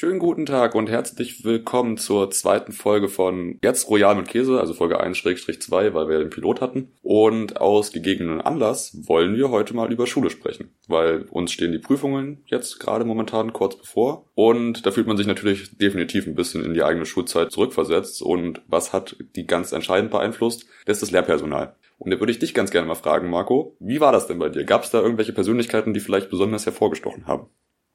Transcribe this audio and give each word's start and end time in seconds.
Schönen 0.00 0.18
guten 0.18 0.46
Tag 0.46 0.74
und 0.74 0.88
herzlich 0.88 1.44
willkommen 1.44 1.98
zur 1.98 2.30
zweiten 2.30 2.72
Folge 2.72 3.10
von 3.10 3.58
Jetzt 3.62 3.90
Royal 3.90 4.14
mit 4.14 4.28
Käse, 4.28 4.58
also 4.58 4.72
Folge 4.72 4.98
1-2, 4.98 5.92
weil 5.92 6.08
wir 6.08 6.14
ja 6.14 6.20
den 6.20 6.30
Pilot 6.30 6.62
hatten. 6.62 6.92
Und 7.02 7.60
aus 7.60 7.92
gegebenen 7.92 8.40
Anlass 8.40 8.96
wollen 9.06 9.36
wir 9.36 9.50
heute 9.50 9.76
mal 9.76 9.92
über 9.92 10.06
Schule 10.06 10.30
sprechen, 10.30 10.70
weil 10.88 11.26
uns 11.28 11.52
stehen 11.52 11.72
die 11.72 11.78
Prüfungen 11.78 12.42
jetzt 12.46 12.80
gerade 12.80 13.04
momentan 13.04 13.52
kurz 13.52 13.76
bevor. 13.76 14.24
Und 14.34 14.86
da 14.86 14.90
fühlt 14.90 15.06
man 15.06 15.18
sich 15.18 15.26
natürlich 15.26 15.76
definitiv 15.76 16.26
ein 16.26 16.34
bisschen 16.34 16.64
in 16.64 16.72
die 16.72 16.82
eigene 16.82 17.04
Schulzeit 17.04 17.52
zurückversetzt. 17.52 18.22
Und 18.22 18.62
was 18.68 18.94
hat 18.94 19.16
die 19.36 19.46
ganz 19.46 19.72
entscheidend 19.72 20.10
beeinflusst? 20.10 20.64
Das 20.86 20.96
ist 20.96 21.02
das 21.02 21.10
Lehrpersonal. 21.10 21.74
Und 21.98 22.10
da 22.10 22.18
würde 22.18 22.32
ich 22.32 22.38
dich 22.38 22.54
ganz 22.54 22.70
gerne 22.70 22.88
mal 22.88 22.94
fragen, 22.94 23.28
Marco, 23.28 23.76
wie 23.80 24.00
war 24.00 24.12
das 24.12 24.26
denn 24.26 24.38
bei 24.38 24.48
dir? 24.48 24.64
Gab 24.64 24.82
es 24.82 24.90
da 24.90 25.02
irgendwelche 25.02 25.34
Persönlichkeiten, 25.34 25.92
die 25.92 26.00
vielleicht 26.00 26.30
besonders 26.30 26.64
hervorgestochen 26.64 27.26
haben? 27.26 27.48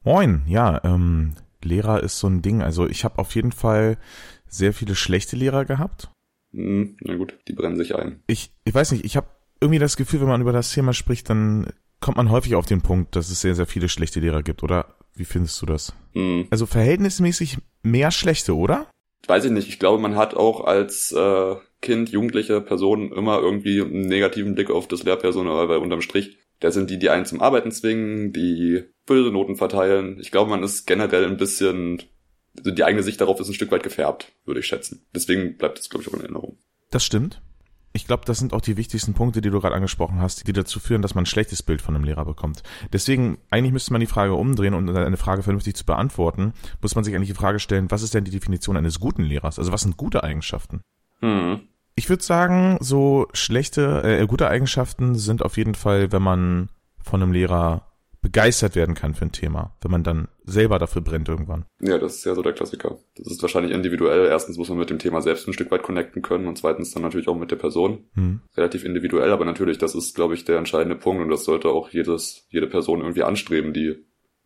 Moin, 0.03 0.43
ja, 0.45 0.79
ähm, 0.83 1.33
Lehrer 1.65 2.01
ist 2.03 2.19
so 2.19 2.27
ein 2.27 2.41
Ding. 2.41 2.61
Also 2.61 2.87
ich 2.87 3.03
habe 3.03 3.19
auf 3.19 3.35
jeden 3.35 3.51
Fall 3.51 3.97
sehr 4.47 4.73
viele 4.73 4.95
schlechte 4.95 5.35
Lehrer 5.35 5.65
gehabt. 5.65 6.09
Hm, 6.53 6.97
na 7.01 7.15
gut, 7.15 7.37
die 7.47 7.53
brennen 7.53 7.75
sich 7.75 7.95
ein. 7.95 8.23
Ich, 8.27 8.51
ich 8.63 8.73
weiß 8.73 8.91
nicht, 8.91 9.03
ich 9.03 9.17
habe 9.17 9.27
irgendwie 9.59 9.79
das 9.79 9.97
Gefühl, 9.97 10.21
wenn 10.21 10.27
man 10.27 10.41
über 10.41 10.53
das 10.53 10.71
Thema 10.71 10.93
spricht, 10.93 11.29
dann 11.29 11.67
kommt 11.99 12.17
man 12.17 12.29
häufig 12.29 12.55
auf 12.55 12.65
den 12.65 12.81
Punkt, 12.81 13.15
dass 13.15 13.29
es 13.29 13.41
sehr, 13.41 13.55
sehr 13.55 13.65
viele 13.65 13.89
schlechte 13.89 14.19
Lehrer 14.19 14.43
gibt, 14.43 14.63
oder? 14.63 14.95
Wie 15.15 15.25
findest 15.25 15.61
du 15.61 15.65
das? 15.65 15.93
Hm. 16.13 16.47
Also 16.51 16.65
verhältnismäßig 16.65 17.57
mehr 17.83 18.11
schlechte, 18.11 18.55
oder? 18.55 18.87
Weiß 19.27 19.45
ich 19.45 19.51
nicht. 19.51 19.69
Ich 19.69 19.79
glaube, 19.79 20.01
man 20.01 20.15
hat 20.15 20.35
auch 20.35 20.65
als 20.65 21.11
äh, 21.11 21.55
Kind, 21.81 22.09
jugendliche 22.09 22.61
Person 22.61 23.11
immer 23.11 23.39
irgendwie 23.39 23.81
einen 23.81 24.01
negativen 24.01 24.55
Blick 24.55 24.69
auf 24.69 24.87
das 24.87 25.03
Lehrpersonal, 25.03 25.67
weil 25.67 25.77
unterm 25.77 26.01
Strich 26.01 26.37
da 26.59 26.71
sind 26.71 26.89
die, 26.89 26.99
die 26.99 27.09
einen 27.09 27.25
zum 27.25 27.41
Arbeiten 27.41 27.71
zwingen, 27.71 28.31
die 28.31 28.83
böse 29.05 29.31
Noten 29.31 29.55
verteilen. 29.55 30.19
Ich 30.19 30.31
glaube, 30.31 30.49
man 30.49 30.63
ist 30.63 30.85
generell 30.85 31.25
ein 31.25 31.37
bisschen, 31.37 32.01
also 32.57 32.71
die 32.71 32.83
eigene 32.83 33.03
Sicht 33.03 33.21
darauf 33.21 33.39
ist 33.39 33.47
ein 33.47 33.53
Stück 33.53 33.71
weit 33.71 33.83
gefärbt, 33.83 34.31
würde 34.45 34.59
ich 34.59 34.67
schätzen. 34.67 35.05
Deswegen 35.13 35.57
bleibt 35.57 35.79
das, 35.79 35.89
glaube 35.89 36.03
ich, 36.03 36.09
auch 36.09 36.13
in 36.13 36.21
Erinnerung. 36.21 36.57
Das 36.91 37.03
stimmt. 37.05 37.41
Ich 37.95 38.07
glaube, 38.07 38.23
das 38.25 38.39
sind 38.39 38.51
auch 38.51 38.59
die 38.59 38.75
wichtigsten 38.75 39.13
Punkte, 39.13 39.39
die 39.39 39.49
du 39.49 39.61
gerade 39.61 39.73
angesprochen 39.73 40.19
hast, 40.19 40.45
die 40.45 40.51
dazu 40.51 40.81
führen, 40.81 41.01
dass 41.01 41.15
man 41.15 41.23
ein 41.23 41.27
schlechtes 41.27 41.63
Bild 41.63 41.81
von 41.81 41.95
einem 41.95 42.03
Lehrer 42.03 42.25
bekommt. 42.25 42.61
Deswegen, 42.91 43.37
eigentlich 43.49 43.71
müsste 43.71 43.93
man 43.93 44.01
die 44.01 44.05
Frage 44.05 44.33
umdrehen 44.33 44.73
und 44.73 44.89
eine 44.89 45.15
Frage 45.15 45.43
vernünftig 45.43 45.75
zu 45.75 45.85
beantworten, 45.85 46.51
muss 46.81 46.95
man 46.95 47.05
sich 47.05 47.15
eigentlich 47.15 47.29
die 47.29 47.35
Frage 47.35 47.59
stellen, 47.59 47.89
was 47.89 48.01
ist 48.01 48.13
denn 48.13 48.25
die 48.25 48.31
Definition 48.31 48.75
eines 48.75 48.99
guten 48.99 49.23
Lehrers? 49.23 49.59
Also 49.59 49.71
was 49.71 49.81
sind 49.81 49.95
gute 49.95 50.25
Eigenschaften? 50.25 50.81
Hm. 51.21 51.61
Ich 51.95 52.09
würde 52.09 52.21
sagen, 52.21 52.77
so 52.81 53.27
schlechte, 53.31 54.03
äh, 54.03 54.27
gute 54.27 54.49
Eigenschaften 54.49 55.15
sind 55.15 55.41
auf 55.41 55.55
jeden 55.55 55.75
Fall, 55.75 56.11
wenn 56.11 56.21
man 56.21 56.69
von 57.01 57.23
einem 57.23 57.31
Lehrer 57.31 57.94
begeistert 58.25 58.75
werden 58.75 58.95
kann 58.95 59.13
für 59.13 59.25
ein 59.25 59.31
Thema, 59.31 59.75
wenn 59.81 59.91
man 59.91 60.03
dann 60.03 60.29
selber 60.45 60.79
dafür 60.79 61.03
brennt 61.03 61.29
irgendwann. 61.29 61.65
Ja, 61.79 61.99
das 61.99 62.15
ist 62.15 62.25
ja 62.25 62.33
so 62.33 62.41
der 62.41 62.53
Klassiker. 62.53 62.97
Das 63.15 63.27
ist 63.27 63.39
wahrscheinlich 63.43 63.71
individuell. 63.71 64.25
Erstens 64.25 64.57
muss 64.57 64.67
man 64.69 64.79
mit 64.79 64.89
dem 64.89 64.97
Thema 64.97 65.21
selbst 65.21 65.47
ein 65.47 65.53
Stück 65.53 65.69
weit 65.69 65.83
connecten 65.83 66.23
können 66.23 66.47
und 66.47 66.57
zweitens 66.57 66.91
dann 66.91 67.03
natürlich 67.03 67.27
auch 67.27 67.37
mit 67.37 67.51
der 67.51 67.57
Person. 67.57 68.05
Hm. 68.15 68.41
Relativ 68.57 68.83
individuell, 68.83 69.31
aber 69.31 69.45
natürlich, 69.45 69.77
das 69.77 69.93
ist, 69.93 70.15
glaube 70.15 70.33
ich, 70.33 70.43
der 70.43 70.57
entscheidende 70.57 70.95
Punkt 70.95 71.21
und 71.21 71.29
das 71.29 71.43
sollte 71.43 71.69
auch 71.69 71.89
jedes, 71.89 72.47
jede 72.49 72.65
Person 72.65 73.01
irgendwie 73.01 73.21
anstreben, 73.21 73.73
die 73.73 74.03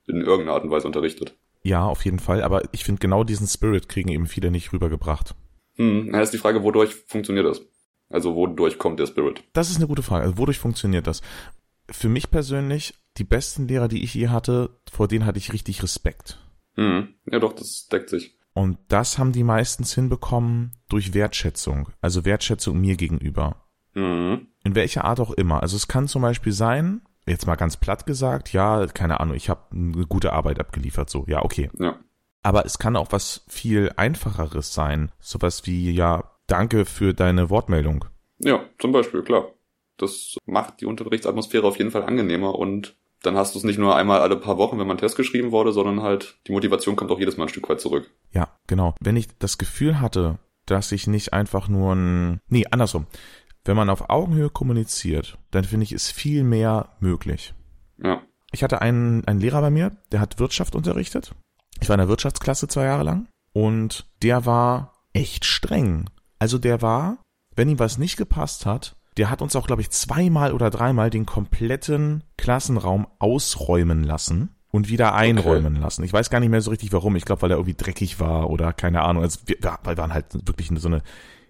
in 0.08 0.20
irgendeiner 0.20 0.56
Art 0.56 0.66
und 0.66 0.72
Weise 0.72 0.88
unterrichtet. 0.88 1.38
Ja, 1.64 1.86
auf 1.86 2.04
jeden 2.04 2.20
Fall, 2.20 2.44
aber 2.44 2.64
ich 2.74 2.84
finde 2.84 3.00
genau 3.00 3.24
diesen 3.24 3.48
Spirit 3.48 3.88
kriegen 3.88 4.10
eben 4.10 4.28
viele 4.28 4.52
nicht 4.52 4.74
rübergebracht. 4.74 5.36
Hm, 5.76 6.10
na, 6.12 6.22
ist 6.22 6.34
die 6.34 6.38
Frage, 6.38 6.64
wodurch 6.64 6.94
funktioniert 7.08 7.46
das? 7.46 7.62
Also 8.10 8.36
wodurch 8.36 8.78
kommt 8.78 9.00
der 9.00 9.08
Spirit? 9.08 9.44
Das 9.54 9.70
ist 9.70 9.78
eine 9.78 9.88
gute 9.88 10.04
Frage. 10.04 10.26
Also 10.26 10.38
wodurch 10.38 10.60
funktioniert 10.60 11.08
das? 11.08 11.22
Für 11.90 12.10
mich 12.10 12.30
persönlich, 12.30 12.96
die 13.20 13.24
besten 13.26 13.68
Lehrer, 13.68 13.88
die 13.88 14.04
ich 14.04 14.14
je 14.14 14.30
hatte, 14.30 14.80
vor 14.92 15.08
denen 15.08 15.26
hatte 15.26 15.38
ich 15.38 15.54
richtig 15.54 15.84
Respekt. 15.84 16.40
Hm, 16.76 17.16
ja 17.30 17.40
doch, 17.40 17.54
das 17.54 17.88
deckt 17.88 18.10
sich. 18.10 18.38
Und 18.54 18.78
das 18.88 19.18
haben 19.18 19.32
die 19.32 19.44
meistens 19.44 19.94
hinbekommen 19.94 20.74
durch 20.90 21.14
Wertschätzung. 21.14 21.90
Also 22.02 22.26
Wertschätzung 22.26 22.80
mir 22.80 22.96
gegenüber. 22.96 23.68
Hm. 23.94 24.48
In 24.64 24.76
welcher 24.76 25.06
Art 25.06 25.20
auch 25.20 25.32
immer. 25.32 25.62
Also 25.62 25.76
es 25.76 25.88
kann 25.88 26.08
zum 26.08 26.22
Beispiel 26.22 26.52
sein, 26.52 27.02
jetzt 27.28 27.48
mal 27.48 27.56
ganz 27.56 27.78
platt 27.78 28.06
gesagt, 28.06 28.54
ja, 28.54 28.86
keine 28.88 29.20
Ahnung, 29.20 29.36
ich 29.36 29.50
habe 29.50 29.62
eine 29.72 30.06
gute 30.06 30.34
Arbeit 30.34 30.60
abgeliefert, 30.60 31.10
so, 31.10 31.26
ja, 31.28 31.44
okay. 31.44 31.70
Ja. 31.78 32.00
Aber 32.42 32.66
es 32.66 32.80
kann 32.80 32.96
auch 32.96 33.12
was 33.12 33.44
viel 33.48 33.92
einfacheres 33.98 34.74
sein. 34.74 35.12
Sowas 35.20 35.66
wie, 35.66 35.92
ja, 35.92 36.32
danke 36.48 36.86
für 36.86 37.14
deine 37.14 37.50
Wortmeldung. 37.50 38.06
Ja, 38.40 38.66
zum 38.80 38.92
Beispiel, 38.92 39.24
klar. 39.24 39.54
Das 39.98 40.38
macht 40.46 40.80
die 40.80 40.86
Unterrichtsatmosphäre 40.86 41.68
auf 41.68 41.78
jeden 41.78 41.92
Fall 41.92 42.04
angenehmer 42.04 42.56
und 42.56 42.96
dann 43.22 43.36
hast 43.36 43.54
du 43.54 43.60
es 43.60 43.66
nicht 43.66 43.80
nur 43.80 43.96
einmal 43.96 44.22
alle 44.22 44.38
paar 44.38 44.58
Wochen, 44.58 44.80
wenn 44.80 44.88
man 44.88 44.98
Test 44.98 45.18
geschrieben 45.18 45.52
wurde, 45.52 45.72
sondern 45.72 46.02
halt 46.02 46.40
die 46.48 46.52
Motivation 46.52 46.96
kommt 46.96 47.12
auch 47.12 47.20
jedes 47.20 47.38
Mal 47.38 47.46
ein 47.46 47.50
Stück 47.50 47.70
weit 47.70 47.82
zurück. 47.82 48.10
Ja, 48.32 48.56
genau. 48.68 48.96
Wenn 49.02 49.18
ich 49.18 49.38
das 49.38 49.58
Gefühl 49.58 50.00
hatte, 50.00 50.40
dass 50.66 50.92
ich 50.92 51.08
nicht 51.08 51.34
einfach 51.34 51.68
nur 51.68 51.96
ein, 51.96 52.40
nee, 52.48 52.66
andersrum. 52.70 53.08
Wenn 53.66 53.76
man 53.76 53.90
auf 53.90 54.10
Augenhöhe 54.10 54.50
kommuniziert, 54.50 55.38
dann 55.52 55.64
finde 55.64 55.84
ich, 55.84 55.92
ist 55.92 56.12
viel 56.12 56.44
mehr 56.44 56.96
möglich. 57.00 57.54
Ja. 58.02 58.22
Ich 58.52 58.64
hatte 58.64 58.82
einen, 58.82 59.26
einen 59.26 59.42
Lehrer 59.42 59.62
bei 59.62 59.70
mir, 59.70 59.98
der 60.12 60.22
hat 60.22 60.40
Wirtschaft 60.40 60.76
unterrichtet. 60.76 61.36
Ich 61.82 61.90
war 61.90 61.96
in 61.96 62.00
der 62.00 62.08
Wirtschaftsklasse 62.08 62.68
zwei 62.68 62.86
Jahre 62.86 63.04
lang 63.04 63.28
und 63.54 64.10
der 64.24 64.46
war 64.46 64.94
echt 65.14 65.46
streng. 65.46 66.10
Also 66.40 66.58
der 66.58 66.82
war, 66.82 67.22
wenn 67.56 67.70
ihm 67.70 67.80
was 67.80 67.98
nicht 67.98 68.18
gepasst 68.18 68.66
hat, 68.66 68.96
der 69.20 69.30
hat 69.30 69.42
uns 69.42 69.56
auch, 69.56 69.68
glaube 69.68 69.82
ich, 69.82 69.90
zweimal 69.90 70.54
oder 70.54 70.70
dreimal 70.70 71.10
den 71.10 71.26
kompletten 71.26 72.24
Klassenraum 72.38 73.06
ausräumen 73.20 74.04
lassen 74.04 74.56
und 74.72 74.90
wieder 74.90 75.14
einräumen 75.14 75.74
okay. 75.74 75.84
lassen. 75.84 76.04
Ich 76.04 76.14
weiß 76.14 76.30
gar 76.30 76.40
nicht 76.40 76.50
mehr 76.50 76.62
so 76.62 76.72
richtig 76.72 76.94
warum. 76.94 77.16
Ich 77.16 77.26
glaube, 77.26 77.42
weil 77.42 77.52
er 77.52 77.58
irgendwie 77.58 77.76
dreckig 77.76 78.20
war 78.20 78.50
oder 78.50 78.72
keine 78.74 79.02
Ahnung. 79.02 79.24
Also 79.24 79.40
wir, 79.46 79.58
wir 79.62 79.98
waren 79.98 80.14
halt 80.14 80.48
wirklich 80.48 80.70
so 80.76 80.88
eine 80.88 81.02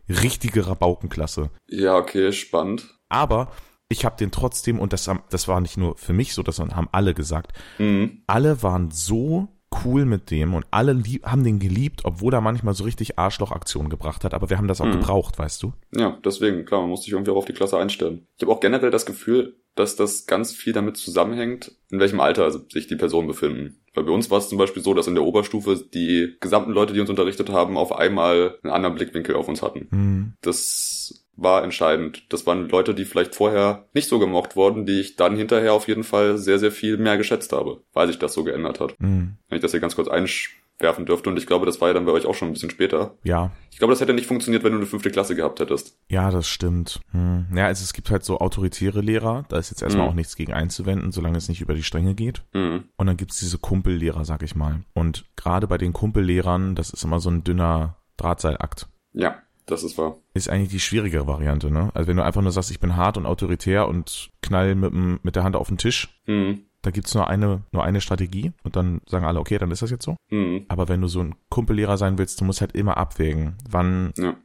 richtige 0.07 0.65
Rabaukenklasse. 0.67 1.51
Ja, 1.67 1.95
okay, 1.95 2.31
spannend. 2.31 2.87
Aber 3.09 3.51
ich 3.87 4.05
habe 4.05 4.17
den 4.17 4.31
trotzdem, 4.31 4.79
und 4.79 4.93
das, 4.93 5.09
das 5.29 5.47
war 5.47 5.61
nicht 5.61 5.77
nur 5.77 5.97
für 5.97 6.13
mich 6.13 6.33
so, 6.33 6.43
das 6.43 6.59
haben 6.59 6.89
alle 6.91 7.13
gesagt, 7.13 7.53
Mhm. 7.77 8.23
alle 8.27 8.63
waren 8.63 8.91
so 8.91 9.47
cool 9.85 10.05
mit 10.05 10.31
dem 10.31 10.53
und 10.53 10.65
alle 10.71 10.93
lieb, 10.93 11.25
haben 11.25 11.43
den 11.43 11.59
geliebt, 11.59 12.01
obwohl 12.03 12.33
er 12.33 12.41
manchmal 12.41 12.73
so 12.73 12.83
richtig 12.83 13.19
Arschlochaktionen 13.19 13.89
gebracht 13.89 14.23
hat, 14.23 14.33
aber 14.33 14.49
wir 14.49 14.57
haben 14.57 14.67
das 14.67 14.81
auch 14.81 14.85
Mhm. 14.85 14.93
gebraucht, 14.93 15.37
weißt 15.37 15.61
du? 15.63 15.73
Ja, 15.95 16.17
deswegen, 16.25 16.65
klar, 16.65 16.81
man 16.81 16.89
muss 16.89 17.03
sich 17.03 17.13
irgendwie 17.13 17.31
auch 17.31 17.37
auf 17.37 17.45
die 17.45 17.53
Klasse 17.53 17.77
einstellen. 17.77 18.25
Ich 18.37 18.43
habe 18.43 18.51
auch 18.51 18.59
generell 18.59 18.91
das 18.91 19.05
Gefühl, 19.05 19.55
dass 19.75 19.95
das 19.95 20.25
ganz 20.25 20.53
viel 20.53 20.73
damit 20.73 20.97
zusammenhängt, 20.97 21.71
in 21.89 21.99
welchem 21.99 22.19
Alter 22.19 22.51
sich 22.51 22.87
die 22.87 22.95
Personen 22.95 23.27
befinden. 23.27 23.77
Weil 23.93 24.03
bei 24.03 24.11
uns 24.11 24.29
war 24.29 24.39
es 24.39 24.49
zum 24.49 24.57
Beispiel 24.57 24.83
so, 24.83 24.93
dass 24.93 25.07
in 25.07 25.15
der 25.15 25.23
Oberstufe 25.23 25.77
die 25.93 26.35
gesamten 26.41 26.71
Leute, 26.71 26.93
die 26.93 26.99
uns 26.99 27.09
unterrichtet 27.09 27.49
haben, 27.49 27.77
auf 27.77 27.91
einmal 27.95 28.57
einen 28.63 28.73
anderen 28.73 28.95
Blickwinkel 28.95 29.35
auf 29.35 29.47
uns 29.47 29.61
hatten. 29.61 29.87
Hm. 29.91 30.33
Das 30.41 31.25
war 31.41 31.63
entscheidend. 31.63 32.23
Das 32.31 32.45
waren 32.45 32.69
Leute, 32.69 32.93
die 32.93 33.05
vielleicht 33.05 33.35
vorher 33.35 33.85
nicht 33.93 34.07
so 34.09 34.19
gemocht 34.19 34.55
wurden, 34.55 34.85
die 34.85 34.99
ich 34.99 35.15
dann 35.15 35.35
hinterher 35.35 35.73
auf 35.73 35.87
jeden 35.87 36.03
Fall 36.03 36.37
sehr, 36.37 36.59
sehr 36.59 36.71
viel 36.71 36.97
mehr 36.97 37.17
geschätzt 37.17 37.53
habe, 37.53 37.81
weil 37.93 38.07
sich 38.07 38.19
das 38.19 38.33
so 38.33 38.43
geändert 38.43 38.79
hat. 38.79 38.95
Hm. 38.99 39.37
Wenn 39.47 39.55
ich 39.55 39.61
das 39.61 39.71
hier 39.71 39.79
ganz 39.79 39.95
kurz 39.95 40.07
einwerfen 40.07 41.05
dürfte, 41.05 41.29
und 41.29 41.37
ich 41.37 41.45
glaube, 41.47 41.65
das 41.65 41.79
war 41.81 41.89
ja 41.89 41.93
dann 41.93 42.05
bei 42.05 42.11
euch 42.11 42.25
auch 42.25 42.35
schon 42.35 42.49
ein 42.49 42.53
bisschen 42.53 42.69
später. 42.69 43.15
Ja, 43.23 43.51
Ich 43.71 43.77
glaube, 43.79 43.93
das 43.93 44.01
hätte 44.01 44.13
nicht 44.13 44.25
funktioniert, 44.27 44.63
wenn 44.63 44.71
du 44.73 44.77
eine 44.79 44.85
fünfte 44.87 45.09
Klasse 45.11 45.35
gehabt 45.35 45.59
hättest. 45.61 45.97
ja, 46.09 46.29
das 46.31 46.47
stimmt. 46.49 46.99
Hm. 47.11 47.45
Ja, 47.55 47.65
also 47.67 47.83
es 47.83 47.93
gibt 47.93 48.11
halt 48.11 48.23
so 48.25 48.39
autoritäre 48.39 48.99
Lehrer, 49.01 49.45
da 49.49 49.57
ist 49.57 49.69
jetzt 49.71 49.81
erstmal 49.81 50.05
Mhm. 50.07 50.11
auch 50.11 50.15
nichts 50.15 50.35
gegen 50.35 50.51
einzuwenden, 50.53 51.11
solange 51.13 51.37
es 51.37 51.47
nicht 51.49 51.61
über 51.61 51.73
die 51.73 51.83
Stränge 51.83 52.15
geht. 52.15 52.43
Mhm. 52.53 52.85
Und 52.97 53.07
dann 53.07 53.15
gibt's 53.17 53.39
diese 53.39 53.57
Kumpellehrer, 53.57 54.25
sag 54.25 54.43
ich 54.43 54.55
mal. 54.55 54.81
Und 54.93 55.25
gerade 55.37 55.67
bei 55.67 55.77
den 55.77 55.93
Kumpellehrern, 55.93 56.75
das 56.75 56.89
ist 56.89 57.03
immer 57.03 57.19
so 57.21 57.29
ein 57.29 57.43
dünner 57.45 57.95
Drahtseilakt. 58.17 58.87
Ja, 59.13 59.37
das 59.69 59.83
ist 59.83 59.97
wahr. 59.97 60.15
Ist 60.33 60.49
eigentlich 60.49 60.69
die 60.69 60.79
schwierigere 60.79 61.27
Variante, 61.27 61.71
ne? 61.71 61.91
Also 61.93 62.07
wenn 62.07 62.17
du 62.17 62.23
einfach 62.23 62.41
nur 62.41 62.51
sagst, 62.51 62.71
ich 62.71 62.79
bin 62.79 62.95
hart 62.95 63.17
und 63.17 63.25
autoritär 63.25 63.87
und 63.87 64.29
knall 64.41 64.75
mit, 64.75 64.91
dem- 64.93 65.19
mit 65.23 65.35
der 65.35 65.43
Hand 65.43 65.55
auf 65.55 65.67
den 65.67 65.77
Tisch, 65.77 66.19
Mhm. 66.27 66.61
da 66.81 66.91
gibt's 66.91 67.13
nur 67.15 67.27
eine, 67.27 67.63
nur 67.71 67.83
eine 67.83 68.01
Strategie 68.01 68.51
und 68.63 68.75
dann 68.75 69.01
sagen 69.07 69.25
alle, 69.25 69.39
okay, 69.39 69.57
dann 69.57 69.71
ist 69.71 69.81
das 69.81 69.91
jetzt 69.91 70.05
so. 70.05 70.15
Mhm. 70.29 70.65
Aber 70.67 70.87
wenn 70.89 71.01
du 71.01 71.07
so 71.07 71.21
ein 71.21 71.35
Kumpellehrer 71.49 71.97
sein 71.97 72.17
willst, 72.17 72.39
du 72.41 72.45
musst 72.45 72.61
halt 72.61 72.73
immer 72.75 72.97
abwägen, 72.97 73.55
wann, 73.69 74.11
Ja. 74.17 74.35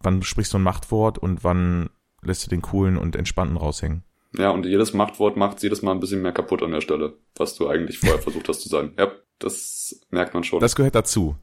wann 0.00 0.22
sprichst 0.22 0.52
du 0.52 0.58
ein 0.58 0.62
Machtwort 0.62 1.18
und 1.18 1.44
wann 1.44 1.90
lässt 2.22 2.44
du 2.46 2.50
den 2.50 2.62
coolen 2.62 2.96
und 2.96 3.16
entspannten 3.16 3.56
raushängen. 3.56 4.04
Ja, 4.38 4.50
und 4.50 4.64
jedes 4.64 4.94
Machtwort 4.94 5.36
macht 5.36 5.62
jedes 5.62 5.82
Mal 5.82 5.92
ein 5.92 6.00
bisschen 6.00 6.22
mehr 6.22 6.32
kaputt 6.32 6.62
an 6.62 6.70
der 6.72 6.80
Stelle, 6.80 7.14
was 7.36 7.54
du 7.56 7.68
eigentlich 7.68 7.98
vorher 7.98 8.18
versucht 8.22 8.48
hast 8.48 8.60
zu 8.62 8.68
sein. 8.68 8.92
Ja, 8.98 9.08
das 9.38 10.00
merkt 10.10 10.32
man 10.34 10.44
schon. 10.44 10.60
Das 10.60 10.74
gehört 10.76 10.94
dazu. 10.94 11.36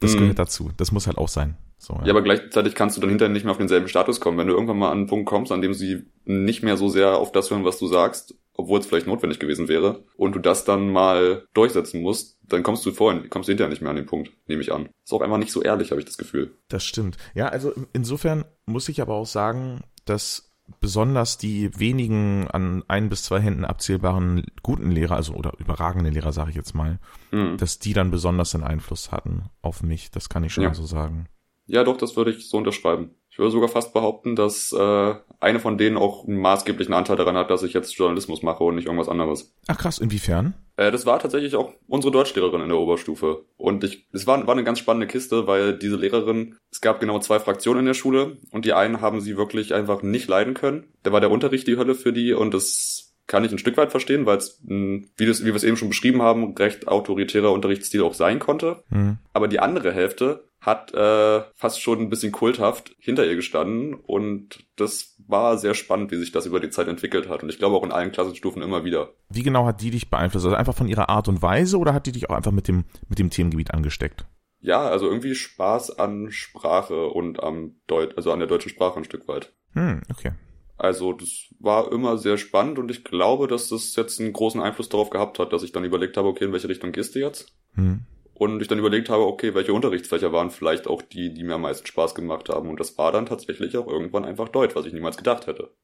Das 0.00 0.14
Mhm. 0.14 0.18
gehört 0.20 0.38
dazu. 0.38 0.70
Das 0.78 0.92
muss 0.92 1.06
halt 1.06 1.18
auch 1.18 1.28
sein. 1.28 1.56
So, 1.84 1.94
ja, 2.04 2.10
aber 2.10 2.22
gleichzeitig 2.22 2.76
kannst 2.76 2.96
du 2.96 3.00
dann 3.00 3.10
hinterher 3.10 3.32
nicht 3.32 3.42
mehr 3.42 3.50
auf 3.50 3.58
denselben 3.58 3.88
Status 3.88 4.20
kommen. 4.20 4.38
Wenn 4.38 4.46
du 4.46 4.52
irgendwann 4.54 4.78
mal 4.78 4.92
an 4.92 4.98
einen 4.98 5.06
Punkt 5.08 5.26
kommst, 5.26 5.50
an 5.50 5.62
dem 5.62 5.74
sie 5.74 6.04
nicht 6.24 6.62
mehr 6.62 6.76
so 6.76 6.88
sehr 6.88 7.16
auf 7.18 7.32
das 7.32 7.50
hören, 7.50 7.64
was 7.64 7.80
du 7.80 7.88
sagst, 7.88 8.36
obwohl 8.54 8.78
es 8.78 8.86
vielleicht 8.86 9.08
notwendig 9.08 9.40
gewesen 9.40 9.66
wäre, 9.66 10.04
und 10.16 10.36
du 10.36 10.38
das 10.38 10.64
dann 10.64 10.92
mal 10.92 11.44
durchsetzen 11.54 12.00
musst, 12.00 12.38
dann 12.46 12.62
kommst 12.62 12.86
du 12.86 12.92
vorhin, 12.92 13.28
kommst 13.30 13.48
du 13.48 13.50
hinterher 13.50 13.68
nicht 13.70 13.82
mehr 13.82 13.90
an 13.90 13.96
den 13.96 14.06
Punkt, 14.06 14.30
nehme 14.46 14.62
ich 14.62 14.72
an. 14.72 14.90
Ist 15.04 15.12
auch 15.12 15.22
einfach 15.22 15.38
nicht 15.38 15.50
so 15.50 15.60
ehrlich, 15.60 15.90
habe 15.90 16.00
ich 16.00 16.04
das 16.04 16.18
Gefühl. 16.18 16.56
Das 16.68 16.84
stimmt. 16.84 17.16
Ja, 17.34 17.48
also 17.48 17.72
insofern 17.92 18.44
muss 18.64 18.88
ich 18.88 19.02
aber 19.02 19.14
auch 19.14 19.26
sagen, 19.26 19.80
dass 20.04 20.52
besonders 20.80 21.36
die 21.36 21.76
wenigen 21.80 22.46
an 22.48 22.84
ein 22.86 23.08
bis 23.08 23.24
zwei 23.24 23.40
Händen 23.40 23.64
abzählbaren 23.64 24.44
guten 24.62 24.92
Lehrer, 24.92 25.16
also 25.16 25.32
oder 25.34 25.54
überragende 25.58 26.10
Lehrer, 26.10 26.32
sage 26.32 26.50
ich 26.50 26.56
jetzt 26.56 26.74
mal, 26.76 27.00
Mhm. 27.32 27.56
dass 27.56 27.80
die 27.80 27.92
dann 27.92 28.12
besonders 28.12 28.52
den 28.52 28.62
Einfluss 28.62 29.10
hatten 29.10 29.46
auf 29.62 29.82
mich. 29.82 30.12
Das 30.12 30.28
kann 30.28 30.44
ich 30.44 30.52
schon 30.52 30.62
Ja. 30.62 30.68
mal 30.70 30.74
so 30.76 30.86
sagen. 30.86 31.26
Ja, 31.66 31.84
doch, 31.84 31.96
das 31.96 32.16
würde 32.16 32.30
ich 32.30 32.48
so 32.48 32.58
unterschreiben. 32.58 33.14
Ich 33.30 33.38
würde 33.38 33.50
sogar 33.50 33.68
fast 33.68 33.94
behaupten, 33.94 34.36
dass 34.36 34.72
äh, 34.72 35.14
eine 35.40 35.58
von 35.58 35.78
denen 35.78 35.96
auch 35.96 36.28
einen 36.28 36.38
maßgeblichen 36.38 36.92
Anteil 36.92 37.16
daran 37.16 37.36
hat, 37.36 37.50
dass 37.50 37.62
ich 37.62 37.72
jetzt 37.72 37.96
Journalismus 37.96 38.42
mache 38.42 38.62
und 38.62 38.74
nicht 38.74 38.86
irgendwas 38.86 39.08
anderes. 39.08 39.54
Ach 39.68 39.78
krass, 39.78 39.98
inwiefern? 39.98 40.52
Äh, 40.76 40.90
das 40.90 41.06
war 41.06 41.18
tatsächlich 41.18 41.56
auch 41.56 41.72
unsere 41.86 42.12
Deutschlehrerin 42.12 42.60
in 42.60 42.68
der 42.68 42.78
Oberstufe. 42.78 43.46
Und 43.56 43.84
ich, 43.84 44.06
es 44.12 44.26
war, 44.26 44.46
war 44.46 44.54
eine 44.54 44.64
ganz 44.64 44.80
spannende 44.80 45.06
Kiste, 45.06 45.46
weil 45.46 45.78
diese 45.78 45.96
Lehrerin, 45.96 46.56
es 46.70 46.82
gab 46.82 47.00
genau 47.00 47.20
zwei 47.20 47.38
Fraktionen 47.38 47.80
in 47.80 47.86
der 47.86 47.94
Schule 47.94 48.36
und 48.50 48.66
die 48.66 48.74
einen 48.74 49.00
haben 49.00 49.22
sie 49.22 49.38
wirklich 49.38 49.72
einfach 49.72 50.02
nicht 50.02 50.28
leiden 50.28 50.52
können. 50.52 50.88
Da 51.02 51.12
war 51.12 51.20
der 51.20 51.30
Unterricht 51.30 51.66
die 51.66 51.78
Hölle 51.78 51.94
für 51.94 52.12
die 52.12 52.34
und 52.34 52.52
das 52.52 53.14
kann 53.26 53.44
ich 53.44 53.52
ein 53.52 53.58
Stück 53.58 53.76
weit 53.78 53.90
verstehen, 53.92 54.26
weil 54.26 54.36
es, 54.36 54.60
mh, 54.64 55.04
wie, 55.16 55.26
das, 55.26 55.40
wie 55.42 55.46
wir 55.46 55.54
es 55.54 55.64
eben 55.64 55.78
schon 55.78 55.88
beschrieben 55.88 56.20
haben, 56.20 56.54
recht 56.56 56.86
autoritärer 56.88 57.52
Unterrichtsstil 57.52 58.02
auch 58.02 58.14
sein 58.14 58.40
konnte. 58.40 58.82
Hm. 58.90 59.18
Aber 59.32 59.48
die 59.48 59.60
andere 59.60 59.92
Hälfte 59.92 60.44
hat 60.62 60.94
äh, 60.94 61.42
fast 61.56 61.82
schon 61.82 61.98
ein 61.98 62.08
bisschen 62.08 62.30
kulthaft 62.30 62.94
hinter 62.98 63.26
ihr 63.26 63.34
gestanden 63.34 63.94
und 63.94 64.64
das 64.76 65.16
war 65.26 65.58
sehr 65.58 65.74
spannend, 65.74 66.12
wie 66.12 66.16
sich 66.16 66.30
das 66.30 66.46
über 66.46 66.60
die 66.60 66.70
Zeit 66.70 66.86
entwickelt 66.86 67.28
hat. 67.28 67.42
Und 67.42 67.48
ich 67.48 67.58
glaube 67.58 67.76
auch 67.76 67.82
in 67.82 67.90
allen 67.90 68.12
Klassenstufen 68.12 68.62
immer 68.62 68.84
wieder. 68.84 69.10
Wie 69.28 69.42
genau 69.42 69.66
hat 69.66 69.80
die 69.80 69.90
dich 69.90 70.08
beeinflusst? 70.08 70.46
Also 70.46 70.56
einfach 70.56 70.76
von 70.76 70.86
ihrer 70.86 71.08
Art 71.08 71.26
und 71.26 71.42
Weise 71.42 71.78
oder 71.78 71.92
hat 71.92 72.06
die 72.06 72.12
dich 72.12 72.30
auch 72.30 72.36
einfach 72.36 72.52
mit 72.52 72.68
dem, 72.68 72.84
mit 73.08 73.18
dem 73.18 73.28
Themengebiet 73.28 73.74
angesteckt? 73.74 74.24
Ja, 74.60 74.82
also 74.82 75.06
irgendwie 75.06 75.34
Spaß 75.34 75.98
an 75.98 76.30
Sprache 76.30 77.08
und 77.08 77.42
am 77.42 77.74
Deut 77.88 78.16
also 78.16 78.30
an 78.30 78.38
der 78.38 78.46
deutschen 78.46 78.70
Sprache 78.70 78.98
ein 78.98 79.04
Stück 79.04 79.26
weit. 79.26 79.52
Hm, 79.72 80.02
okay. 80.10 80.30
Also 80.76 81.12
das 81.12 81.52
war 81.58 81.90
immer 81.90 82.18
sehr 82.18 82.38
spannend 82.38 82.78
und 82.78 82.88
ich 82.88 83.02
glaube, 83.02 83.48
dass 83.48 83.68
das 83.68 83.96
jetzt 83.96 84.20
einen 84.20 84.32
großen 84.32 84.60
Einfluss 84.60 84.88
darauf 84.88 85.10
gehabt 85.10 85.40
hat, 85.40 85.52
dass 85.52 85.64
ich 85.64 85.72
dann 85.72 85.84
überlegt 85.84 86.16
habe, 86.16 86.28
okay, 86.28 86.44
in 86.44 86.52
welche 86.52 86.68
Richtung 86.68 86.92
gehst 86.92 87.16
du 87.16 87.18
jetzt? 87.18 87.52
Hm. 87.74 88.06
Und 88.34 88.60
ich 88.60 88.68
dann 88.68 88.78
überlegt 88.78 89.08
habe, 89.08 89.26
okay, 89.26 89.54
welche 89.54 89.72
Unterrichtsfächer 89.72 90.32
waren 90.32 90.50
vielleicht 90.50 90.86
auch 90.86 91.02
die, 91.02 91.32
die 91.32 91.44
mir 91.44 91.54
am 91.54 91.62
meisten 91.62 91.86
Spaß 91.86 92.14
gemacht 92.14 92.48
haben. 92.48 92.68
Und 92.68 92.80
das 92.80 92.96
war 92.98 93.12
dann 93.12 93.26
tatsächlich 93.26 93.76
auch 93.76 93.86
irgendwann 93.86 94.24
einfach 94.24 94.48
Deutsch, 94.48 94.74
was 94.74 94.86
ich 94.86 94.92
niemals 94.92 95.16
gedacht 95.16 95.46
hätte. 95.46 95.74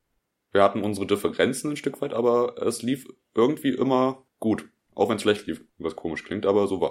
Wir 0.51 0.63
hatten 0.63 0.83
unsere 0.83 1.07
Differenzen 1.07 1.73
ein 1.73 1.77
Stück 1.77 2.01
weit, 2.01 2.15
aber 2.15 2.61
es 2.63 2.83
lief 2.83 3.07
irgendwie 3.35 3.71
immer 3.71 4.25
gut. 4.41 4.69
Auch 4.95 5.09
wenn 5.11 5.17
es 5.17 5.23
schlecht 5.23 5.47
lief, 5.47 5.63
was 5.79 5.95
komisch 5.95 6.25
klingt, 6.25 6.45
aber 6.45 6.67
so 6.67 6.81
war. 6.81 6.91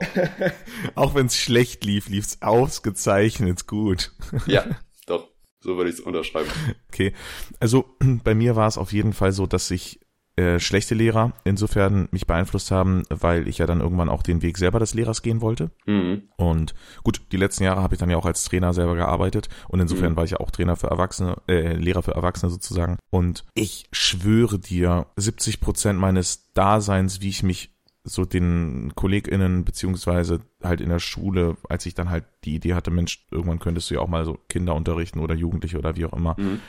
Auch 0.96 1.14
wenn 1.14 1.26
es 1.26 1.36
schlecht 1.36 1.84
lief, 1.84 2.08
lief's 2.08 2.42
ausgezeichnet 2.42 3.68
gut. 3.68 4.14
ja, 4.48 4.66
doch, 5.08 5.28
so 5.60 5.76
würde 5.76 5.90
ich 5.90 5.98
es 5.98 6.02
unterschreiben. 6.02 6.50
Okay, 6.88 7.14
also 7.60 7.98
bei 8.24 8.34
mir 8.34 8.56
war 8.56 8.68
es 8.70 8.78
auf 8.78 8.94
jeden 8.94 9.12
Fall 9.12 9.34
so, 9.34 9.46
dass 9.46 9.72
ich 9.72 10.00
äh, 10.38 10.60
schlechte 10.60 10.96
Lehrer 10.96 11.34
insofern 11.44 12.08
mich 12.12 12.28
beeinflusst 12.28 12.72
haben, 12.72 13.04
weil 13.10 13.48
ich 13.48 13.58
ja 13.58 13.66
dann 13.66 13.82
irgendwann 13.82 14.08
auch 14.10 14.24
den 14.24 14.42
Weg 14.42 14.58
selber 14.58 14.80
des 14.80 14.94
Lehrers 14.94 15.22
gehen 15.24 15.42
wollte. 15.42 15.72
Mhm. 15.86 16.24
Und 16.38 16.76
gut, 17.04 17.22
die 17.32 17.38
letzten 17.38 17.64
Jahre 17.64 17.82
habe 17.82 17.96
ich 17.96 18.00
dann 18.00 18.10
ja 18.10 18.18
auch 18.18 18.26
als 18.26 18.44
Trainer 18.46 18.74
selber 18.74 18.96
gearbeitet 18.96 19.50
und 19.68 19.80
insofern 19.80 20.12
Mhm. 20.14 20.16
war 20.16 20.24
ich 20.24 20.32
ja 20.32 20.40
auch 20.40 20.52
Trainer 20.52 20.76
für 20.76 20.88
Erwachsene, 20.88 21.38
äh, 21.48 21.74
Lehrer 21.74 22.04
für 22.04 22.12
Erwachsene 22.14 22.52
sozusagen. 22.52 22.98
Und 23.10 23.46
ich 23.56 23.88
schwöre 23.92 24.60
dir, 24.60 25.08
70 25.16 25.60
Prozent 25.60 26.00
meines 26.00 26.54
Daseins, 26.54 27.20
wie 27.22 27.30
ich 27.30 27.42
mich 27.44 27.72
so 28.04 28.24
den 28.24 28.94
KollegInnen 28.96 29.66
beziehungsweise 29.66 30.40
halt 30.64 30.80
in 30.82 30.90
der 30.90 31.00
Schule, 31.00 31.58
als 31.68 31.86
ich 31.86 31.94
dann 31.94 32.10
halt 32.10 32.24
die 32.46 32.56
Idee 32.56 32.74
hatte, 32.74 32.90
Mensch, 32.92 33.26
irgendwann 33.32 33.60
könntest 33.60 33.90
du 33.90 33.96
ja 33.96 34.00
auch 34.02 34.08
mal 34.08 34.24
so 34.24 34.38
Kinder 34.48 34.76
unterrichten 34.76 35.20
oder 35.20 35.36
Jugendliche 35.36 35.78
oder 35.78 35.96
wie 35.98 36.06
auch 36.06 36.14
immer. 36.14 36.36
Mhm. 36.38 36.60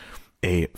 Ey, 0.41 0.69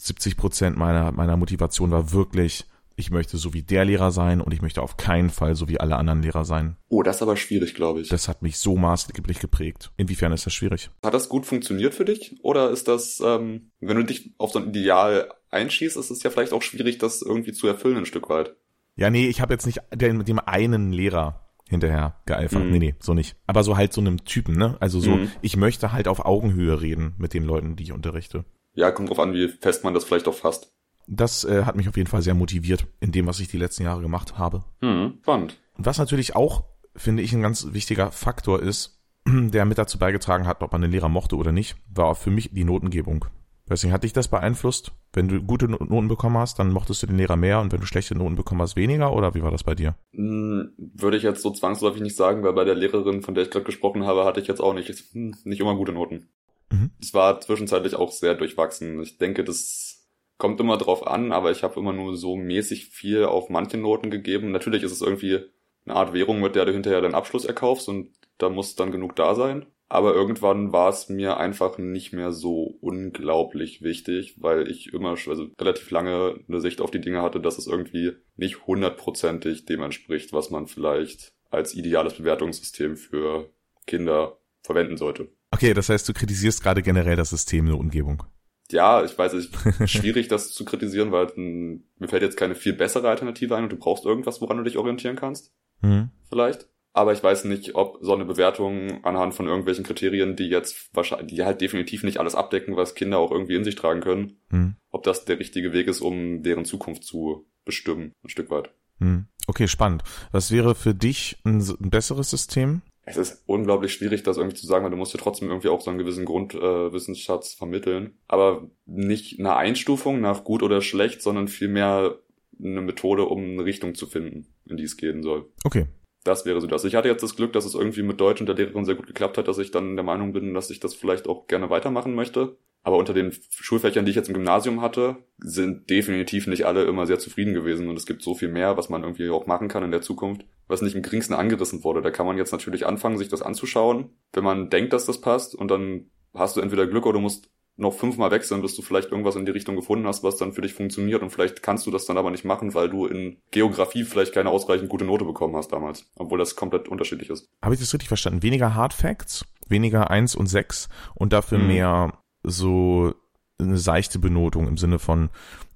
70 0.00 0.36
Prozent 0.36 0.76
meiner, 0.76 1.12
meiner 1.12 1.36
Motivation 1.36 1.90
war 1.90 2.12
wirklich, 2.12 2.64
ich 2.96 3.10
möchte 3.10 3.36
so 3.38 3.54
wie 3.54 3.62
der 3.62 3.84
Lehrer 3.84 4.10
sein 4.10 4.40
und 4.40 4.52
ich 4.52 4.62
möchte 4.62 4.82
auf 4.82 4.96
keinen 4.96 5.30
Fall 5.30 5.54
so 5.54 5.68
wie 5.68 5.80
alle 5.80 5.96
anderen 5.96 6.22
Lehrer 6.22 6.44
sein. 6.44 6.76
Oh, 6.88 7.02
das 7.02 7.16
ist 7.16 7.22
aber 7.22 7.36
schwierig, 7.36 7.74
glaube 7.74 8.00
ich. 8.00 8.08
Das 8.08 8.28
hat 8.28 8.42
mich 8.42 8.58
so 8.58 8.76
maßgeblich 8.76 9.38
geprägt. 9.38 9.90
Inwiefern 9.96 10.32
ist 10.32 10.44
das 10.46 10.52
schwierig? 10.54 10.90
Hat 11.04 11.14
das 11.14 11.28
gut 11.28 11.46
funktioniert 11.46 11.94
für 11.94 12.04
dich? 12.04 12.36
Oder 12.42 12.70
ist 12.70 12.88
das, 12.88 13.22
ähm, 13.24 13.70
wenn 13.80 13.96
du 13.96 14.04
dich 14.04 14.34
auf 14.38 14.52
so 14.52 14.58
ein 14.58 14.68
Ideal 14.70 15.30
einschießt, 15.50 15.96
ist 15.96 16.10
es 16.10 16.22
ja 16.22 16.30
vielleicht 16.30 16.52
auch 16.52 16.62
schwierig, 16.62 16.98
das 16.98 17.22
irgendwie 17.22 17.52
zu 17.52 17.66
erfüllen 17.66 17.96
ein 17.98 18.06
Stück 18.06 18.28
weit. 18.28 18.54
Ja, 18.96 19.08
nee, 19.10 19.28
ich 19.28 19.40
habe 19.40 19.54
jetzt 19.54 19.66
nicht 19.66 19.80
dem, 19.94 20.24
dem 20.24 20.38
einen 20.38 20.92
Lehrer 20.92 21.46
hinterher 21.68 22.16
geeifert. 22.26 22.64
Mhm. 22.64 22.70
Nee, 22.70 22.78
nee, 22.80 22.94
so 23.00 23.14
nicht. 23.14 23.36
Aber 23.46 23.62
so 23.64 23.76
halt 23.76 23.92
so 23.92 24.00
einem 24.00 24.24
Typen, 24.24 24.56
ne? 24.56 24.76
Also 24.80 25.00
so, 25.00 25.12
Mhm. 25.16 25.30
ich 25.40 25.56
möchte 25.56 25.92
halt 25.92 26.08
auf 26.08 26.24
Augenhöhe 26.24 26.80
reden 26.82 27.14
mit 27.18 27.32
den 27.32 27.44
Leuten, 27.44 27.76
die 27.76 27.84
ich 27.84 27.92
unterrichte. 27.92 28.44
Ja, 28.74 28.90
kommt 28.90 29.10
drauf 29.10 29.18
an, 29.18 29.32
wie 29.34 29.48
fest 29.48 29.84
man 29.84 29.94
das 29.94 30.04
vielleicht 30.04 30.28
auch 30.28 30.34
fasst. 30.34 30.72
Das 31.06 31.44
äh, 31.44 31.64
hat 31.64 31.76
mich 31.76 31.88
auf 31.88 31.96
jeden 31.96 32.08
Fall 32.08 32.22
sehr 32.22 32.34
motiviert 32.34 32.86
in 33.00 33.10
dem, 33.10 33.26
was 33.26 33.40
ich 33.40 33.48
die 33.48 33.58
letzten 33.58 33.82
Jahre 33.82 34.00
gemacht 34.00 34.38
habe. 34.38 34.64
Hm, 34.80 35.18
spannend. 35.22 35.58
Und 35.76 35.86
was 35.86 35.98
natürlich 35.98 36.36
auch, 36.36 36.64
finde 36.94 37.22
ich, 37.22 37.32
ein 37.32 37.42
ganz 37.42 37.68
wichtiger 37.72 38.12
Faktor 38.12 38.60
ist, 38.60 39.02
der 39.26 39.64
mit 39.64 39.78
dazu 39.78 39.98
beigetragen 39.98 40.46
hat, 40.46 40.62
ob 40.62 40.72
man 40.72 40.82
den 40.82 40.92
Lehrer 40.92 41.08
mochte 41.08 41.36
oder 41.36 41.52
nicht, 41.52 41.76
war 41.92 42.14
für 42.14 42.30
mich 42.30 42.50
die 42.52 42.64
Notengebung. 42.64 43.24
Deswegen 43.68 43.92
hat 43.92 44.02
dich 44.02 44.12
das 44.12 44.26
beeinflusst? 44.26 44.90
Wenn 45.12 45.28
du 45.28 45.40
gute 45.42 45.68
No- 45.68 45.78
Noten 45.78 46.08
bekommen 46.08 46.38
hast, 46.38 46.58
dann 46.58 46.72
mochtest 46.72 47.02
du 47.02 47.06
den 47.06 47.16
Lehrer 47.18 47.36
mehr 47.36 47.60
und 47.60 47.72
wenn 47.72 47.78
du 47.80 47.86
schlechte 47.86 48.16
Noten 48.16 48.34
bekommen 48.34 48.60
hast, 48.62 48.74
weniger? 48.74 49.12
Oder 49.12 49.34
wie 49.34 49.42
war 49.42 49.52
das 49.52 49.62
bei 49.62 49.76
dir? 49.76 49.94
Hm, 50.12 50.72
würde 50.76 51.16
ich 51.16 51.22
jetzt 51.22 51.42
so 51.42 51.50
zwangsläufig 51.50 52.02
nicht 52.02 52.16
sagen, 52.16 52.42
weil 52.42 52.52
bei 52.52 52.64
der 52.64 52.74
Lehrerin, 52.74 53.22
von 53.22 53.34
der 53.34 53.44
ich 53.44 53.50
gerade 53.50 53.64
gesprochen 53.64 54.06
habe, 54.06 54.24
hatte 54.24 54.40
ich 54.40 54.48
jetzt 54.48 54.60
auch 54.60 54.74
nicht, 54.74 54.88
hm, 55.12 55.36
nicht 55.44 55.60
immer 55.60 55.76
gute 55.76 55.92
Noten. 55.92 56.28
Mhm. 56.70 56.90
Es 57.00 57.14
war 57.14 57.40
zwischenzeitlich 57.40 57.94
auch 57.94 58.10
sehr 58.10 58.34
durchwachsen. 58.34 59.02
Ich 59.02 59.18
denke, 59.18 59.44
das 59.44 60.06
kommt 60.38 60.60
immer 60.60 60.78
drauf 60.78 61.06
an, 61.06 61.32
aber 61.32 61.50
ich 61.50 61.62
habe 61.62 61.78
immer 61.78 61.92
nur 61.92 62.16
so 62.16 62.36
mäßig 62.36 62.86
viel 62.86 63.24
auf 63.24 63.50
manche 63.50 63.76
Noten 63.76 64.10
gegeben. 64.10 64.50
Natürlich 64.50 64.82
ist 64.82 64.92
es 64.92 65.02
irgendwie 65.02 65.40
eine 65.84 65.94
Art 65.94 66.12
Währung, 66.12 66.40
mit 66.40 66.54
der 66.54 66.64
du 66.64 66.72
hinterher 66.72 67.00
deinen 67.00 67.14
Abschluss 67.14 67.44
erkaufst 67.44 67.88
und 67.88 68.12
da 68.38 68.48
muss 68.48 68.76
dann 68.76 68.90
genug 68.90 69.16
da 69.16 69.34
sein. 69.34 69.66
Aber 69.88 70.14
irgendwann 70.14 70.72
war 70.72 70.88
es 70.88 71.08
mir 71.08 71.36
einfach 71.38 71.76
nicht 71.76 72.12
mehr 72.12 72.30
so 72.30 72.78
unglaublich 72.80 73.82
wichtig, 73.82 74.36
weil 74.40 74.70
ich 74.70 74.92
immer, 74.92 75.10
also 75.10 75.48
relativ 75.60 75.90
lange 75.90 76.38
eine 76.48 76.60
Sicht 76.60 76.80
auf 76.80 76.92
die 76.92 77.00
Dinge 77.00 77.22
hatte, 77.22 77.40
dass 77.40 77.58
es 77.58 77.66
irgendwie 77.66 78.12
nicht 78.36 78.68
hundertprozentig 78.68 79.66
dem 79.66 79.82
entspricht, 79.82 80.32
was 80.32 80.50
man 80.50 80.68
vielleicht 80.68 81.32
als 81.50 81.74
ideales 81.74 82.14
Bewertungssystem 82.14 82.96
für 82.96 83.50
Kinder 83.86 84.38
verwenden 84.62 84.96
sollte. 84.96 85.28
Okay, 85.52 85.74
das 85.74 85.88
heißt, 85.88 86.08
du 86.08 86.12
kritisierst 86.12 86.62
gerade 86.62 86.82
generell 86.82 87.16
das 87.16 87.30
System 87.30 87.64
Notengebung. 87.66 88.22
Ja, 88.70 89.02
ich 89.04 89.16
weiß, 89.18 89.32
es 89.34 89.46
ist 89.80 89.90
schwierig, 89.90 90.28
das 90.28 90.52
zu 90.52 90.64
kritisieren, 90.64 91.10
weil 91.12 91.26
mh, 91.34 91.80
mir 91.98 92.08
fällt 92.08 92.22
jetzt 92.22 92.36
keine 92.36 92.54
viel 92.54 92.72
bessere 92.72 93.08
Alternative 93.08 93.56
ein 93.56 93.64
und 93.64 93.72
du 93.72 93.76
brauchst 93.76 94.04
irgendwas, 94.04 94.40
woran 94.40 94.58
du 94.58 94.62
dich 94.64 94.76
orientieren 94.78 95.16
kannst, 95.16 95.52
Hm. 95.82 96.10
vielleicht. 96.28 96.68
Aber 96.92 97.12
ich 97.12 97.22
weiß 97.22 97.44
nicht, 97.44 97.76
ob 97.76 97.98
so 98.00 98.12
eine 98.14 98.24
Bewertung 98.24 99.04
anhand 99.04 99.32
von 99.34 99.46
irgendwelchen 99.46 99.84
Kriterien, 99.84 100.34
die 100.34 100.48
jetzt 100.48 100.90
wahrscheinlich, 100.92 101.28
die 101.34 101.44
halt 101.44 101.60
definitiv 101.60 102.02
nicht 102.02 102.18
alles 102.18 102.34
abdecken, 102.34 102.76
was 102.76 102.96
Kinder 102.96 103.18
auch 103.18 103.30
irgendwie 103.30 103.54
in 103.54 103.62
sich 103.64 103.76
tragen 103.76 104.00
können, 104.00 104.38
Hm. 104.50 104.74
ob 104.90 105.02
das 105.04 105.24
der 105.24 105.38
richtige 105.38 105.72
Weg 105.72 105.86
ist, 105.88 106.00
um 106.00 106.42
deren 106.42 106.64
Zukunft 106.64 107.04
zu 107.04 107.46
bestimmen, 107.64 108.12
ein 108.24 108.28
Stück 108.28 108.50
weit. 108.50 108.70
Hm. 108.98 109.26
Okay, 109.46 109.66
spannend. 109.68 110.02
Was 110.32 110.50
wäre 110.50 110.74
für 110.74 110.94
dich 110.94 111.38
ein, 111.44 111.58
ein 111.60 111.90
besseres 111.90 112.30
System? 112.30 112.82
Es 113.10 113.16
ist 113.16 113.42
unglaublich 113.46 113.92
schwierig, 113.92 114.22
das 114.22 114.36
irgendwie 114.36 114.56
zu 114.56 114.66
sagen, 114.66 114.84
weil 114.84 114.90
du 114.90 114.96
musst 114.96 115.12
ja 115.12 115.20
trotzdem 115.20 115.48
irgendwie 115.48 115.68
auch 115.68 115.80
so 115.80 115.90
einen 115.90 115.98
gewissen 115.98 116.24
Grundwissensschatz 116.24 117.54
äh, 117.54 117.56
vermitteln. 117.56 118.18
Aber 118.28 118.70
nicht 118.86 119.38
eine 119.38 119.56
Einstufung 119.56 120.20
nach 120.20 120.44
gut 120.44 120.62
oder 120.62 120.80
schlecht, 120.80 121.22
sondern 121.22 121.48
vielmehr 121.48 122.16
eine 122.62 122.82
Methode, 122.82 123.24
um 123.24 123.42
eine 123.42 123.64
Richtung 123.64 123.94
zu 123.94 124.06
finden, 124.06 124.46
in 124.66 124.76
die 124.76 124.84
es 124.84 124.96
gehen 124.96 125.22
soll. 125.22 125.46
Okay. 125.64 125.86
Das 126.24 126.44
wäre 126.44 126.60
so 126.60 126.66
das. 126.66 126.84
Ich 126.84 126.94
hatte 126.94 127.08
jetzt 127.08 127.22
das 127.22 127.36
Glück, 127.36 127.54
dass 127.54 127.64
es 127.64 127.74
irgendwie 127.74 128.02
mit 128.02 128.20
Deutsch 128.20 128.40
und 128.40 128.46
der 128.46 128.56
Lehrerin 128.56 128.84
sehr 128.84 128.94
gut 128.94 129.06
geklappt 129.06 129.38
hat, 129.38 129.48
dass 129.48 129.58
ich 129.58 129.70
dann 129.70 129.96
der 129.96 130.04
Meinung 130.04 130.32
bin, 130.32 130.52
dass 130.52 130.70
ich 130.70 130.78
das 130.78 130.94
vielleicht 130.94 131.26
auch 131.28 131.46
gerne 131.46 131.70
weitermachen 131.70 132.14
möchte. 132.14 132.56
Aber 132.82 132.96
unter 132.96 133.14
den 133.14 133.32
Schulfächern, 133.50 134.04
die 134.04 134.10
ich 134.10 134.16
jetzt 134.16 134.28
im 134.28 134.34
Gymnasium 134.34 134.80
hatte, 134.80 135.16
sind 135.38 135.88
definitiv 135.90 136.46
nicht 136.46 136.64
alle 136.64 136.84
immer 136.84 137.06
sehr 137.06 137.18
zufrieden 137.18 137.54
gewesen. 137.54 137.88
Und 137.88 137.96
es 137.96 138.06
gibt 138.06 138.22
so 138.22 138.34
viel 138.34 138.48
mehr, 138.48 138.76
was 138.76 138.88
man 138.88 139.02
irgendwie 139.02 139.28
auch 139.30 139.46
machen 139.46 139.68
kann 139.68 139.82
in 139.82 139.90
der 139.90 140.02
Zukunft, 140.02 140.44
was 140.70 140.82
nicht 140.82 140.94
im 140.94 141.02
geringsten 141.02 141.34
angerissen 141.34 141.84
wurde. 141.84 142.02
Da 142.02 142.10
kann 142.10 142.26
man 142.26 142.36
jetzt 142.38 142.52
natürlich 142.52 142.86
anfangen, 142.86 143.18
sich 143.18 143.28
das 143.28 143.42
anzuschauen, 143.42 144.10
wenn 144.32 144.44
man 144.44 144.70
denkt, 144.70 144.92
dass 144.92 145.06
das 145.06 145.20
passt. 145.20 145.54
Und 145.54 145.70
dann 145.70 146.10
hast 146.34 146.56
du 146.56 146.60
entweder 146.60 146.86
Glück 146.86 147.06
oder 147.06 147.14
du 147.14 147.20
musst 147.20 147.50
noch 147.76 147.94
fünfmal 147.94 148.30
wechseln, 148.30 148.60
bis 148.60 148.76
du 148.76 148.82
vielleicht 148.82 149.10
irgendwas 149.10 149.36
in 149.36 149.46
die 149.46 149.52
Richtung 149.52 149.74
gefunden 149.74 150.06
hast, 150.06 150.22
was 150.22 150.36
dann 150.36 150.52
für 150.52 150.60
dich 150.60 150.74
funktioniert. 150.74 151.22
Und 151.22 151.30
vielleicht 151.30 151.62
kannst 151.62 151.86
du 151.86 151.90
das 151.90 152.04
dann 152.04 152.18
aber 152.18 152.30
nicht 152.30 152.44
machen, 152.44 152.74
weil 152.74 152.90
du 152.90 153.06
in 153.06 153.38
Geografie 153.52 154.04
vielleicht 154.04 154.34
keine 154.34 154.50
ausreichend 154.50 154.90
gute 154.90 155.04
Note 155.06 155.24
bekommen 155.24 155.56
hast 155.56 155.72
damals. 155.72 156.04
Obwohl 156.16 156.38
das 156.38 156.56
komplett 156.56 156.88
unterschiedlich 156.88 157.30
ist. 157.30 157.48
Habe 157.62 157.74
ich 157.74 157.80
das 157.80 157.92
richtig 157.94 158.08
verstanden? 158.08 158.42
Weniger 158.42 158.74
Hard 158.74 158.92
Facts, 158.92 159.46
weniger 159.66 160.10
eins 160.10 160.34
und 160.34 160.46
sechs 160.46 160.88
und 161.14 161.32
dafür 161.32 161.58
Mhm. 161.58 161.66
mehr 161.68 162.18
so 162.42 163.14
eine 163.58 163.78
seichte 163.78 164.18
Benotung 164.18 164.68
im 164.68 164.76
Sinne 164.76 164.98
von, 164.98 165.30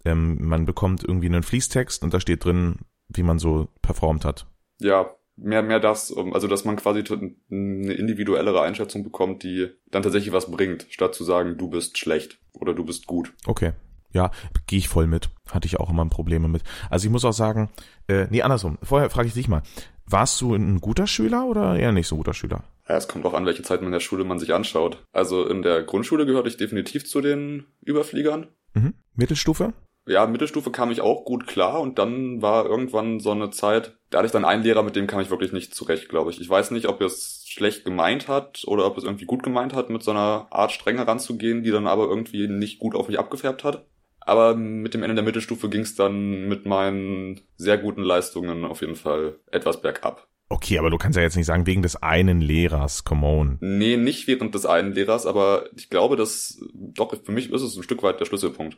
ähm, 0.04 0.38
man 0.46 0.66
bekommt 0.66 1.04
irgendwie 1.04 1.26
einen 1.26 1.42
Fließtext 1.42 2.02
und 2.02 2.12
da 2.12 2.20
steht 2.20 2.44
drin, 2.44 2.80
wie 3.08 3.22
man 3.22 3.38
so 3.38 3.68
performt 3.82 4.24
hat. 4.24 4.46
Ja, 4.80 5.10
mehr, 5.36 5.62
mehr 5.62 5.80
das, 5.80 6.10
um- 6.10 6.32
also 6.32 6.46
dass 6.48 6.64
man 6.64 6.76
quasi 6.76 7.02
eine 7.50 7.92
individuellere 7.92 8.62
Einschätzung 8.62 9.02
bekommt, 9.04 9.42
die 9.42 9.68
dann 9.90 10.02
tatsächlich 10.02 10.32
was 10.32 10.50
bringt, 10.50 10.86
statt 10.90 11.14
zu 11.14 11.24
sagen, 11.24 11.56
du 11.58 11.68
bist 11.68 11.98
schlecht 11.98 12.38
oder 12.52 12.74
du 12.74 12.84
bist 12.84 13.06
gut. 13.06 13.32
Okay. 13.46 13.72
Ja, 14.12 14.30
gehe 14.68 14.78
ich 14.78 14.88
voll 14.88 15.08
mit. 15.08 15.28
Hatte 15.50 15.66
ich 15.66 15.80
auch 15.80 15.90
immer 15.90 16.06
Probleme 16.06 16.46
mit. 16.46 16.62
Also 16.88 17.06
ich 17.06 17.10
muss 17.10 17.24
auch 17.24 17.32
sagen, 17.32 17.70
äh, 18.06 18.26
nee, 18.30 18.42
andersrum. 18.42 18.78
Vorher 18.80 19.10
frage 19.10 19.26
ich 19.26 19.34
dich 19.34 19.48
mal. 19.48 19.62
Warst 20.06 20.40
du 20.40 20.54
ein 20.54 20.80
guter 20.80 21.06
Schüler 21.08 21.46
oder 21.46 21.76
eher 21.76 21.90
nicht 21.90 22.06
so 22.06 22.14
ein 22.14 22.18
guter 22.18 22.34
Schüler? 22.34 22.62
Ja, 22.88 22.96
es 22.96 23.08
kommt 23.08 23.24
auch 23.26 23.34
an, 23.34 23.44
welche 23.46 23.62
Zeit 23.62 23.80
in 23.82 23.90
der 23.90 23.98
Schule 24.00 24.22
man 24.24 24.38
sich 24.38 24.54
anschaut. 24.54 25.02
Also 25.12 25.46
in 25.48 25.62
der 25.62 25.82
Grundschule 25.82 26.26
gehörte 26.26 26.48
ich 26.48 26.56
definitiv 26.56 27.08
zu 27.08 27.20
den 27.22 27.64
Überfliegern. 27.80 28.46
Mhm. 28.74 28.94
Mittelstufe? 29.16 29.72
Ja, 30.06 30.26
Mittelstufe 30.26 30.70
kam 30.70 30.90
ich 30.90 31.00
auch 31.00 31.24
gut 31.24 31.46
klar 31.46 31.80
und 31.80 31.98
dann 31.98 32.42
war 32.42 32.66
irgendwann 32.66 33.20
so 33.20 33.30
eine 33.30 33.50
Zeit, 33.50 33.96
da 34.10 34.18
hatte 34.18 34.26
ich 34.26 34.32
dann 34.32 34.44
einen 34.44 34.62
Lehrer, 34.62 34.82
mit 34.82 34.96
dem 34.96 35.06
kam 35.06 35.20
ich 35.20 35.30
wirklich 35.30 35.52
nicht 35.52 35.74
zurecht, 35.74 36.08
glaube 36.08 36.30
ich. 36.30 36.40
Ich 36.40 36.48
weiß 36.48 36.72
nicht, 36.72 36.88
ob 36.88 37.00
er 37.00 37.06
es 37.06 37.44
schlecht 37.48 37.84
gemeint 37.84 38.28
hat 38.28 38.62
oder 38.66 38.86
ob 38.86 38.98
es 38.98 39.04
irgendwie 39.04 39.24
gut 39.24 39.42
gemeint 39.42 39.72
hat, 39.74 39.88
mit 39.88 40.02
so 40.02 40.10
einer 40.10 40.46
Art 40.50 40.72
streng 40.72 40.96
heranzugehen, 40.96 41.62
die 41.62 41.70
dann 41.70 41.86
aber 41.86 42.06
irgendwie 42.06 42.48
nicht 42.48 42.78
gut 42.80 42.94
auf 42.94 43.08
mich 43.08 43.18
abgefärbt 43.18 43.64
hat. 43.64 43.86
Aber 44.20 44.54
mit 44.54 44.94
dem 44.94 45.02
Ende 45.02 45.14
der 45.14 45.24
Mittelstufe 45.24 45.68
ging 45.68 45.82
es 45.82 45.94
dann 45.94 46.48
mit 46.48 46.66
meinen 46.66 47.40
sehr 47.56 47.78
guten 47.78 48.02
Leistungen 48.02 48.64
auf 48.64 48.80
jeden 48.80 48.96
Fall 48.96 49.38
etwas 49.50 49.80
bergab. 49.80 50.26
Okay, 50.48 50.78
aber 50.78 50.90
du 50.90 50.98
kannst 50.98 51.16
ja 51.16 51.22
jetzt 51.22 51.36
nicht 51.36 51.46
sagen, 51.46 51.66
wegen 51.66 51.82
des 51.82 51.96
einen 51.96 52.40
Lehrers, 52.40 53.04
come 53.04 53.26
on. 53.26 53.58
Nee, 53.60 53.96
nicht 53.96 54.26
während 54.26 54.54
des 54.54 54.66
einen 54.66 54.92
Lehrers, 54.92 55.26
aber 55.26 55.64
ich 55.74 55.90
glaube, 55.90 56.16
dass, 56.16 56.58
doch, 56.74 57.14
für 57.22 57.32
mich 57.32 57.50
ist 57.50 57.62
es 57.62 57.76
ein 57.76 57.82
Stück 57.82 58.02
weit 58.02 58.20
der 58.20 58.26
Schlüsselpunkt. 58.26 58.76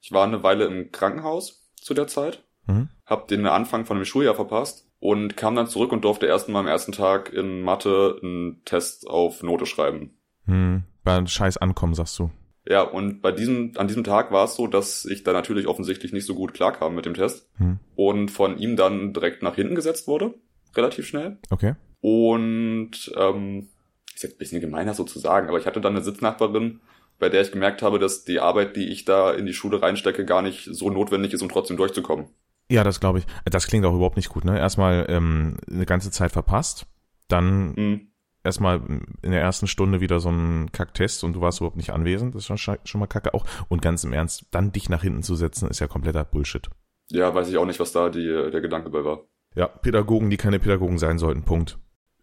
Ich 0.00 0.12
war 0.12 0.24
eine 0.24 0.42
Weile 0.42 0.64
im 0.64 0.92
Krankenhaus 0.92 1.70
zu 1.76 1.94
der 1.94 2.06
Zeit, 2.06 2.44
mhm. 2.66 2.88
hab 3.06 3.28
den 3.28 3.46
Anfang 3.46 3.84
von 3.84 3.96
dem 3.96 4.04
Schuljahr 4.04 4.34
verpasst 4.34 4.88
und 5.00 5.36
kam 5.36 5.54
dann 5.54 5.66
zurück 5.66 5.92
und 5.92 6.04
durfte 6.04 6.26
erst 6.26 6.48
mal 6.48 6.60
am 6.60 6.66
ersten 6.66 6.92
Tag 6.92 7.32
in 7.32 7.62
Mathe 7.62 8.18
einen 8.22 8.64
Test 8.64 9.06
auf 9.06 9.42
Note 9.42 9.66
schreiben. 9.66 10.18
Hm, 10.46 10.84
war 11.04 11.18
ein 11.18 11.26
scheiß 11.26 11.58
Ankommen, 11.58 11.94
sagst 11.94 12.18
du. 12.18 12.30
Ja, 12.66 12.82
und 12.82 13.22
bei 13.22 13.32
diesem, 13.32 13.72
an 13.76 13.88
diesem 13.88 14.04
Tag 14.04 14.30
war 14.30 14.44
es 14.44 14.54
so, 14.54 14.66
dass 14.66 15.06
ich 15.06 15.24
da 15.24 15.32
natürlich 15.32 15.66
offensichtlich 15.66 16.12
nicht 16.12 16.26
so 16.26 16.34
gut 16.34 16.52
klarkam 16.52 16.94
mit 16.94 17.06
dem 17.06 17.14
Test 17.14 17.48
hm. 17.56 17.78
und 17.96 18.30
von 18.30 18.58
ihm 18.58 18.76
dann 18.76 19.14
direkt 19.14 19.42
nach 19.42 19.54
hinten 19.54 19.74
gesetzt 19.74 20.06
wurde 20.06 20.34
relativ 20.76 21.06
schnell. 21.06 21.38
Okay. 21.50 21.74
Und 22.00 23.12
ähm, 23.16 23.68
ist 24.14 24.22
jetzt 24.22 24.36
ein 24.36 24.38
bisschen 24.38 24.60
gemeiner 24.60 24.94
sozusagen, 24.94 25.48
aber 25.48 25.58
ich 25.58 25.66
hatte 25.66 25.80
dann 25.80 25.94
eine 25.94 26.04
Sitznachbarin, 26.04 26.80
bei 27.18 27.28
der 27.28 27.42
ich 27.42 27.52
gemerkt 27.52 27.82
habe, 27.82 27.98
dass 27.98 28.24
die 28.24 28.40
Arbeit, 28.40 28.76
die 28.76 28.88
ich 28.88 29.04
da 29.04 29.32
in 29.32 29.46
die 29.46 29.54
Schule 29.54 29.82
reinstecke, 29.82 30.24
gar 30.24 30.42
nicht 30.42 30.68
so 30.70 30.90
notwendig 30.90 31.32
ist, 31.32 31.42
um 31.42 31.48
trotzdem 31.48 31.76
durchzukommen. 31.76 32.26
Ja, 32.70 32.84
das 32.84 33.00
glaube 33.00 33.20
ich. 33.20 33.26
Das 33.44 33.66
klingt 33.66 33.86
auch 33.86 33.94
überhaupt 33.94 34.16
nicht 34.16 34.28
gut, 34.28 34.44
ne? 34.44 34.58
Erstmal 34.58 35.06
ähm, 35.08 35.56
eine 35.70 35.86
ganze 35.86 36.10
Zeit 36.10 36.32
verpasst, 36.32 36.86
dann 37.28 37.72
mhm. 37.72 38.12
erstmal 38.44 38.82
in 39.22 39.30
der 39.30 39.40
ersten 39.40 39.66
Stunde 39.66 40.00
wieder 40.00 40.20
so 40.20 40.30
ein 40.30 40.70
Kacktest 40.72 41.24
und 41.24 41.32
du 41.32 41.40
warst 41.40 41.60
überhaupt 41.60 41.76
nicht 41.76 41.90
anwesend, 41.90 42.34
das 42.34 42.48
ist 42.48 42.60
schon, 42.60 42.78
schon 42.84 42.98
mal 42.98 43.06
kacke 43.06 43.34
auch. 43.34 43.46
Und 43.68 43.82
ganz 43.82 44.04
im 44.04 44.12
Ernst, 44.12 44.46
dann 44.50 44.72
dich 44.72 44.88
nach 44.88 45.02
hinten 45.02 45.22
zu 45.22 45.34
setzen, 45.34 45.68
ist 45.68 45.80
ja 45.80 45.86
kompletter 45.86 46.24
Bullshit. 46.24 46.68
Ja, 47.10 47.34
weiß 47.34 47.48
ich 47.48 47.56
auch 47.56 47.64
nicht, 47.64 47.80
was 47.80 47.92
da 47.92 48.10
die, 48.10 48.26
der 48.26 48.60
Gedanke 48.60 48.90
bei 48.90 49.02
war. 49.02 49.22
Ja, 49.54 49.66
Pädagogen, 49.66 50.28
die 50.28 50.36
keine 50.36 50.58
Pädagogen 50.58 50.98
sein 50.98 51.18
sollten, 51.18 51.44
Punkt. 51.44 51.78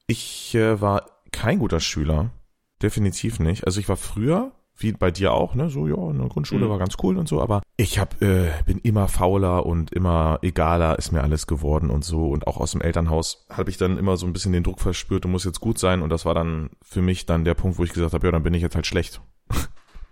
Ich 0.06 0.54
äh, 0.54 0.80
war 0.80 1.24
kein 1.32 1.60
guter 1.60 1.80
Schüler. 1.80 2.30
Definitiv 2.82 3.40
nicht. 3.40 3.66
Also 3.66 3.80
ich 3.80 3.90
war 3.90 3.98
früher, 3.98 4.52
wie 4.78 4.92
bei 4.92 5.12
dir 5.12 5.34
auch, 5.34 5.56
ne, 5.56 5.70
so 5.70 5.88
ja, 5.88 5.96
in 6.10 6.18
der 6.18 6.28
Grundschule 6.28 6.66
mhm. 6.66 6.70
war 6.70 6.80
ganz 6.80 6.96
cool 7.02 7.18
und 7.18 7.28
so, 7.28 7.42
aber 7.42 7.62
ich 7.78 7.98
hab, 7.98 8.22
äh, 8.22 8.52
bin 8.66 8.80
immer 8.80 9.08
fauler 9.08 9.66
und 9.66 9.92
immer 9.94 10.40
egaler 10.42 10.98
ist 11.00 11.12
mir 11.12 11.24
alles 11.24 11.48
geworden 11.48 11.90
und 11.90 12.04
so 12.04 12.28
und 12.28 12.48
auch 12.48 12.58
aus 12.58 12.72
dem 12.72 12.82
Elternhaus 12.82 13.46
habe 13.50 13.70
ich 13.70 13.78
dann 13.78 13.98
immer 13.98 14.18
so 14.18 14.26
ein 14.26 14.34
bisschen 14.34 14.52
den 14.52 14.64
Druck 14.64 14.82
verspürt, 14.82 15.24
du 15.24 15.30
musst 15.30 15.46
jetzt 15.46 15.62
gut 15.62 15.80
sein 15.80 16.02
und 16.02 16.10
das 16.10 16.26
war 16.26 16.34
dann 16.34 16.72
für 16.82 17.02
mich 17.02 17.26
dann 17.26 17.46
der 17.46 17.54
Punkt, 17.54 17.78
wo 17.78 17.84
ich 17.84 17.94
gesagt 17.94 18.14
habe, 18.14 18.28
ja, 18.28 18.32
dann 18.32 18.44
bin 18.44 18.54
ich 18.54 18.62
jetzt 18.62 18.76
halt 18.76 18.88
schlecht. 18.88 19.22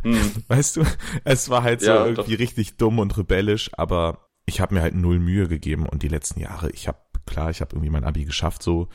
Mhm. 0.03 0.31
Weißt 0.47 0.77
du, 0.77 0.83
es 1.23 1.49
war 1.49 1.63
halt 1.63 1.81
so 1.81 1.87
ja, 1.87 2.05
irgendwie 2.05 2.33
doch. 2.33 2.39
richtig 2.39 2.77
dumm 2.77 2.99
und 2.99 3.17
rebellisch, 3.17 3.69
aber 3.73 4.29
ich 4.45 4.61
habe 4.61 4.75
mir 4.75 4.81
halt 4.81 4.95
null 4.95 5.19
Mühe 5.19 5.47
gegeben 5.47 5.85
und 5.87 6.03
die 6.03 6.09
letzten 6.09 6.39
Jahre, 6.39 6.69
ich 6.71 6.87
habe 6.87 6.99
klar, 7.25 7.49
ich 7.49 7.61
habe 7.61 7.75
irgendwie 7.75 7.89
mein 7.89 8.03
Abi 8.03 8.25
geschafft 8.25 8.63
so, 8.63 8.87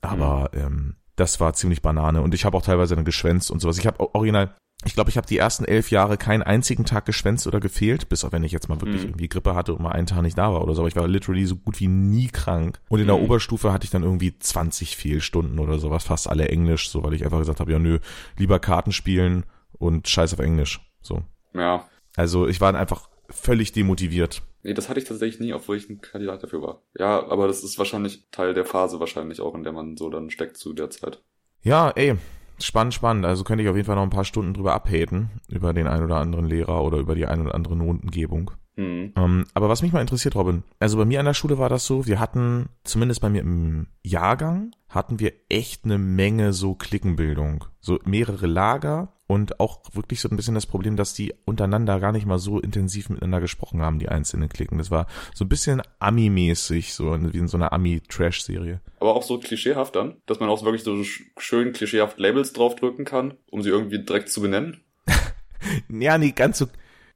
aber 0.00 0.50
mhm. 0.52 0.60
ähm, 0.60 0.96
das 1.16 1.40
war 1.40 1.54
ziemlich 1.54 1.82
Banane 1.82 2.20
und 2.20 2.34
ich 2.34 2.44
habe 2.44 2.56
auch 2.56 2.62
teilweise 2.62 2.94
dann 2.94 3.04
geschwänzt 3.04 3.50
und 3.50 3.60
sowas. 3.60 3.78
Ich 3.78 3.86
habe 3.86 4.14
original, 4.14 4.54
ich 4.84 4.94
glaube, 4.94 5.08
ich 5.08 5.16
habe 5.16 5.26
die 5.26 5.38
ersten 5.38 5.64
elf 5.64 5.90
Jahre 5.90 6.18
keinen 6.18 6.42
einzigen 6.42 6.84
Tag 6.84 7.06
geschwänzt 7.06 7.46
oder 7.46 7.60
gefehlt, 7.60 8.08
bis 8.08 8.24
auf 8.24 8.32
wenn 8.32 8.44
ich 8.44 8.52
jetzt 8.52 8.68
mal 8.68 8.80
wirklich 8.80 9.02
mhm. 9.02 9.08
irgendwie 9.08 9.28
Grippe 9.28 9.54
hatte 9.54 9.74
und 9.74 9.82
mal 9.82 9.92
einen 9.92 10.06
Tag 10.06 10.22
nicht 10.22 10.36
da 10.36 10.52
war 10.52 10.62
oder 10.62 10.74
so. 10.74 10.82
Aber 10.82 10.88
ich 10.88 10.96
war 10.96 11.08
literally 11.08 11.46
so 11.46 11.56
gut 11.56 11.80
wie 11.80 11.88
nie 11.88 12.28
krank. 12.28 12.78
Und 12.88 13.00
in 13.00 13.06
der 13.06 13.16
mhm. 13.16 13.24
Oberstufe 13.24 13.72
hatte 13.72 13.84
ich 13.84 13.90
dann 13.90 14.02
irgendwie 14.02 14.38
20 14.38 14.96
Fehlstunden 14.96 15.58
oder 15.58 15.78
sowas, 15.78 16.04
fast 16.04 16.28
alle 16.28 16.48
Englisch, 16.48 16.90
so 16.90 17.02
weil 17.02 17.14
ich 17.14 17.24
einfach 17.24 17.38
gesagt 17.38 17.60
habe, 17.60 17.72
ja 17.72 17.78
nö, 17.78 17.98
lieber 18.36 18.58
Karten 18.58 18.92
spielen 18.92 19.44
und 19.72 20.08
scheiß 20.08 20.34
auf 20.34 20.40
Englisch. 20.40 20.80
So. 21.00 21.22
Ja. 21.54 21.88
Also 22.14 22.46
ich 22.46 22.60
war 22.60 22.70
dann 22.70 22.80
einfach 22.80 23.08
völlig 23.30 23.72
demotiviert. 23.72 24.42
Nee, 24.62 24.74
das 24.74 24.88
hatte 24.88 25.00
ich 25.00 25.06
tatsächlich 25.06 25.40
nie, 25.40 25.52
obwohl 25.54 25.76
ich 25.76 25.88
ein 25.88 26.00
Kandidat 26.00 26.42
dafür 26.42 26.60
war. 26.60 26.82
Ja, 26.98 27.26
aber 27.28 27.46
das 27.46 27.64
ist 27.64 27.78
wahrscheinlich 27.78 28.28
Teil 28.30 28.52
der 28.52 28.66
Phase 28.66 29.00
wahrscheinlich 29.00 29.40
auch, 29.40 29.54
in 29.54 29.62
der 29.62 29.72
man 29.72 29.96
so 29.96 30.10
dann 30.10 30.30
steckt 30.30 30.56
zu 30.58 30.72
der 30.72 30.90
Zeit. 30.90 31.22
Ja, 31.62 31.90
ey, 31.90 32.16
spannend, 32.58 32.94
spannend. 32.94 33.26
Also 33.26 33.44
könnte 33.44 33.62
ich 33.62 33.68
auf 33.68 33.76
jeden 33.76 33.86
Fall 33.86 33.96
noch 33.96 34.02
ein 34.02 34.10
paar 34.10 34.24
Stunden 34.24 34.54
drüber 34.54 34.74
abhaten, 34.74 35.30
über 35.48 35.72
den 35.72 35.86
ein 35.86 36.02
oder 36.02 36.16
anderen 36.16 36.46
Lehrer 36.46 36.82
oder 36.82 36.98
über 36.98 37.14
die 37.14 37.26
ein 37.26 37.40
oder 37.40 37.54
andere 37.54 37.76
Notengebung. 37.76 38.50
Mhm. 38.76 39.12
Ähm, 39.16 39.46
aber 39.54 39.68
was 39.68 39.82
mich 39.82 39.92
mal 39.92 40.00
interessiert, 40.00 40.34
Robin, 40.34 40.62
also 40.78 40.98
bei 40.98 41.04
mir 41.04 41.20
an 41.20 41.26
der 41.26 41.34
Schule 41.34 41.58
war 41.58 41.68
das 41.68 41.86
so, 41.86 42.06
wir 42.06 42.20
hatten, 42.20 42.68
zumindest 42.84 43.20
bei 43.20 43.30
mir 43.30 43.40
im 43.40 43.88
Jahrgang, 44.02 44.72
hatten 44.88 45.18
wir 45.18 45.32
echt 45.48 45.84
eine 45.84 45.98
Menge 45.98 46.52
so 46.52 46.74
Klickenbildung. 46.74 47.64
So 47.80 47.98
mehrere 48.04 48.46
Lager 48.46 49.12
und 49.26 49.60
auch 49.60 49.80
wirklich 49.92 50.20
so 50.20 50.28
ein 50.28 50.36
bisschen 50.36 50.54
das 50.54 50.66
Problem, 50.66 50.96
dass 50.96 51.14
die 51.14 51.34
untereinander 51.44 51.98
gar 52.00 52.12
nicht 52.12 52.26
mal 52.26 52.38
so 52.38 52.60
intensiv 52.60 53.08
miteinander 53.08 53.40
gesprochen 53.40 53.82
haben, 53.82 53.98
die 53.98 54.08
einzelnen 54.08 54.48
Klicken. 54.48 54.78
Das 54.78 54.90
war 54.90 55.06
so 55.34 55.44
ein 55.44 55.48
bisschen 55.48 55.82
Ami-mäßig, 55.98 56.94
so 56.94 57.12
wie 57.32 57.38
in 57.38 57.48
so 57.48 57.56
einer 57.56 57.72
Ami-Trash-Serie. 57.72 58.80
Aber 59.00 59.14
auch 59.14 59.22
so 59.22 59.38
klischeehaft 59.38 59.96
dann, 59.96 60.16
dass 60.26 60.38
man 60.38 60.48
auch 60.48 60.62
wirklich 60.64 60.84
so 60.84 61.02
schön 61.38 61.72
klischeehaft 61.72 62.18
Labels 62.18 62.52
draufdrücken 62.52 63.04
kann, 63.04 63.34
um 63.50 63.62
sie 63.62 63.70
irgendwie 63.70 64.02
direkt 64.02 64.30
zu 64.30 64.40
benennen. 64.40 64.80
ja, 65.88 66.18
nee, 66.18 66.30
ganz 66.30 66.58
so, 66.58 66.66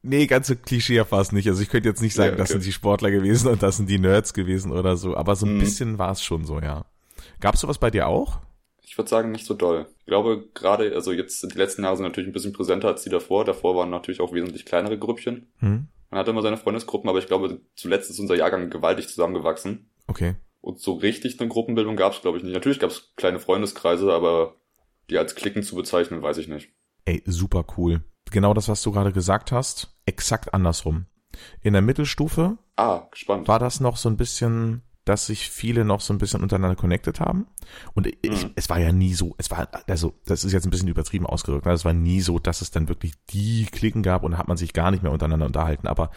nee, 0.02 0.26
ganz 0.26 0.47
so 0.47 0.54
klischeehaft 0.57 1.12
war 1.12 1.21
es 1.21 1.33
nicht. 1.33 1.49
Also 1.49 1.62
ich 1.62 1.69
könnte 1.69 1.88
jetzt 1.88 2.02
nicht 2.02 2.14
sagen, 2.14 2.28
ja, 2.28 2.33
okay. 2.35 2.42
das 2.42 2.50
sind 2.50 2.64
die 2.64 2.73
Sportler 2.73 3.11
gewesen 3.11 3.49
und 3.49 3.62
das 3.62 3.76
sind 3.76 3.88
die 3.88 3.99
Nerds 3.99 4.35
gewesen 4.35 4.73
oder 4.73 4.97
so, 4.97 5.16
aber 5.16 5.37
so 5.37 5.47
ein 5.47 5.57
mhm. 5.57 5.61
bisschen 5.61 5.99
war 5.99 6.12
es 6.12 6.23
schon 6.23 6.45
so, 6.45 6.61
ja. 6.61 6.87
Gab's 7.40 7.61
sowas 7.61 7.78
bei 7.78 7.90
dir 7.90 8.09
auch? 8.09 8.38
Ich 8.83 8.99
würde 8.99 9.09
sagen, 9.09 9.30
nicht 9.30 9.47
so 9.47 9.54
doll. 9.54 9.87
Ich 10.00 10.07
glaube, 10.07 10.49
gerade, 10.52 10.95
also 10.95 11.12
jetzt 11.12 11.42
die 11.42 11.57
letzten 11.57 11.85
Jahre 11.85 11.97
sind 11.97 12.04
natürlich 12.04 12.28
ein 12.28 12.33
bisschen 12.33 12.52
präsenter 12.52 12.88
als 12.88 13.02
die 13.02 13.11
davor. 13.11 13.45
Davor 13.45 13.76
waren 13.76 13.90
natürlich 13.90 14.21
auch 14.21 14.33
wesentlich 14.33 14.64
kleinere 14.64 14.99
Grüppchen. 14.99 15.47
Hm. 15.59 15.87
Man 16.11 16.19
hatte 16.19 16.33
immer 16.33 16.42
seine 16.42 16.57
Freundesgruppen, 16.57 17.09
aber 17.09 17.21
ich 17.21 17.28
glaube, 17.28 17.61
zuletzt 17.76 18.11
ist 18.11 18.19
unser 18.19 18.35
Jahrgang 18.35 18.69
gewaltig 18.69 19.09
zusammengewachsen. 19.09 19.88
Okay. 20.09 20.35
Und 20.61 20.80
so 20.80 20.95
richtig 20.95 21.38
eine 21.38 21.49
Gruppenbildung 21.49 21.97
gab 21.97 22.12
es, 22.12 22.21
glaube 22.21 22.38
ich, 22.38 22.45
nicht. 22.45 22.52
Natürlich 22.52 22.80
gab 22.80 22.90
es 22.90 23.12
kleine 23.16 23.38
Freundeskreise, 23.38 24.12
aber 24.12 24.57
die 25.09 25.19
als 25.19 25.35
Klicken 25.37 25.62
zu 25.62 25.76
bezeichnen, 25.76 26.21
weiß 26.21 26.38
ich 26.38 26.49
nicht. 26.49 26.71
Ey, 27.04 27.23
super 27.26 27.64
cool. 27.76 28.02
Genau 28.31 28.55
das, 28.55 28.69
was 28.69 28.83
du 28.83 28.93
gerade 28.93 29.13
gesagt 29.13 29.53
hast, 29.53 29.97
exakt 30.07 30.55
andersrum. 30.55 31.07
In 31.63 31.73
der 31.73 31.83
Mittelstufe 31.83 32.59
ah, 32.77 33.07
gespannt. 33.11 33.49
war 33.49 33.59
das 33.59 33.81
noch 33.81 33.97
so 33.97 34.09
ein 34.09 34.17
bisschen 34.17 34.83
dass 35.05 35.27
sich 35.27 35.51
viele 35.51 35.85
noch 35.85 36.01
so 36.01 36.13
ein 36.13 36.19
bisschen 36.19 36.43
untereinander 36.43 36.77
connected 36.77 37.21
haben. 37.21 37.47
Und 37.95 38.07
ich, 38.07 38.45
mhm. 38.45 38.53
es 38.55 38.69
war 38.69 38.79
ja 38.79 38.93
nie 38.93 39.15
so, 39.15 39.35
es 39.39 39.51
war, 39.51 39.69
also, 39.89 40.15
das 40.27 40.45
ist 40.45 40.53
jetzt 40.53 40.67
ein 40.67 40.71
bisschen 40.71 40.89
übertrieben 40.89 41.27
ausgedrückt, 41.27 41.67
ne? 41.67 41.73
es 41.73 41.85
war 41.85 41.93
nie 41.93 42.21
so, 42.21 42.39
dass 42.39 42.61
es 42.61 42.71
dann 42.71 42.89
wirklich 42.89 43.15
die 43.31 43.67
Klicken 43.67 44.03
gab 44.03 44.23
und 44.23 44.39
hat 44.39 44.49
man 44.49 44.57
sich 44.57 44.73
gar 44.73 44.91
nicht 44.91 45.03
mehr 45.03 45.13
untereinander 45.13 45.47
unterhalten. 45.47 45.89
Aber 45.89 46.11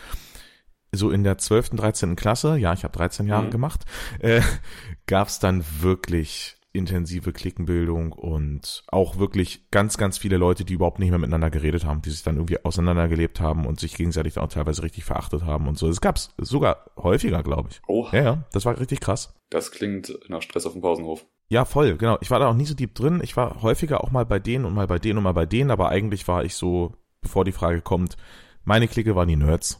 so 0.91 1.09
in 1.09 1.23
der 1.23 1.37
12., 1.37 1.71
13. 1.71 2.15
Klasse, 2.15 2.57
ja, 2.57 2.73
ich 2.73 2.83
habe 2.83 2.95
13 2.95 3.25
Jahre 3.25 3.47
mhm. 3.47 3.51
gemacht, 3.51 3.85
äh, 4.19 4.41
gab 5.07 5.27
es 5.27 5.39
dann 5.39 5.63
wirklich 5.79 6.57
intensive 6.73 7.31
Klickenbildung 7.31 8.11
und 8.11 8.83
auch 8.87 9.19
wirklich 9.19 9.69
ganz, 9.69 9.97
ganz 9.97 10.17
viele 10.17 10.37
Leute, 10.37 10.65
die 10.65 10.73
überhaupt 10.73 10.99
nicht 10.99 11.11
mehr 11.11 11.19
miteinander 11.19 11.51
geredet 11.51 11.85
haben, 11.85 12.01
die 12.01 12.09
sich 12.09 12.23
dann 12.23 12.35
irgendwie 12.35 12.63
auseinandergelebt 12.65 13.39
haben 13.39 13.65
und 13.65 13.79
sich 13.79 13.95
gegenseitig 13.95 14.39
auch 14.39 14.47
teilweise 14.47 14.81
richtig 14.81 15.05
verachtet 15.05 15.43
haben 15.43 15.67
und 15.67 15.77
so. 15.77 15.87
Es 15.87 16.01
gab's 16.01 16.33
sogar 16.37 16.91
häufiger, 16.97 17.43
glaube 17.43 17.69
ich. 17.71 17.81
Oh. 17.87 18.07
Ja, 18.11 18.23
ja, 18.23 18.43
das 18.51 18.65
war 18.65 18.79
richtig 18.79 18.99
krass. 18.99 19.35
Das 19.51 19.71
klingt 19.71 20.17
nach 20.27 20.41
Stress 20.41 20.65
auf 20.65 20.73
dem 20.73 20.81
Pausenhof. 20.81 21.25
Ja, 21.49 21.65
voll, 21.65 21.95
genau. 21.97 22.17
Ich 22.21 22.31
war 22.31 22.39
da 22.39 22.49
auch 22.49 22.55
nie 22.55 22.65
so 22.65 22.73
deep 22.73 22.95
drin. 22.95 23.21
Ich 23.23 23.37
war 23.37 23.61
häufiger 23.61 24.03
auch 24.03 24.09
mal 24.09 24.25
bei 24.25 24.39
denen 24.39 24.65
und 24.65 24.73
mal 24.73 24.87
bei 24.87 24.97
denen 24.97 25.17
und 25.17 25.23
mal 25.23 25.33
bei 25.33 25.45
denen, 25.45 25.69
aber 25.69 25.89
eigentlich 25.89 26.27
war 26.27 26.43
ich 26.43 26.55
so, 26.55 26.95
bevor 27.21 27.45
die 27.45 27.51
Frage 27.51 27.81
kommt, 27.81 28.17
meine 28.63 28.87
Clique 28.87 29.15
waren 29.15 29.27
die 29.27 29.35
Nerds. 29.35 29.79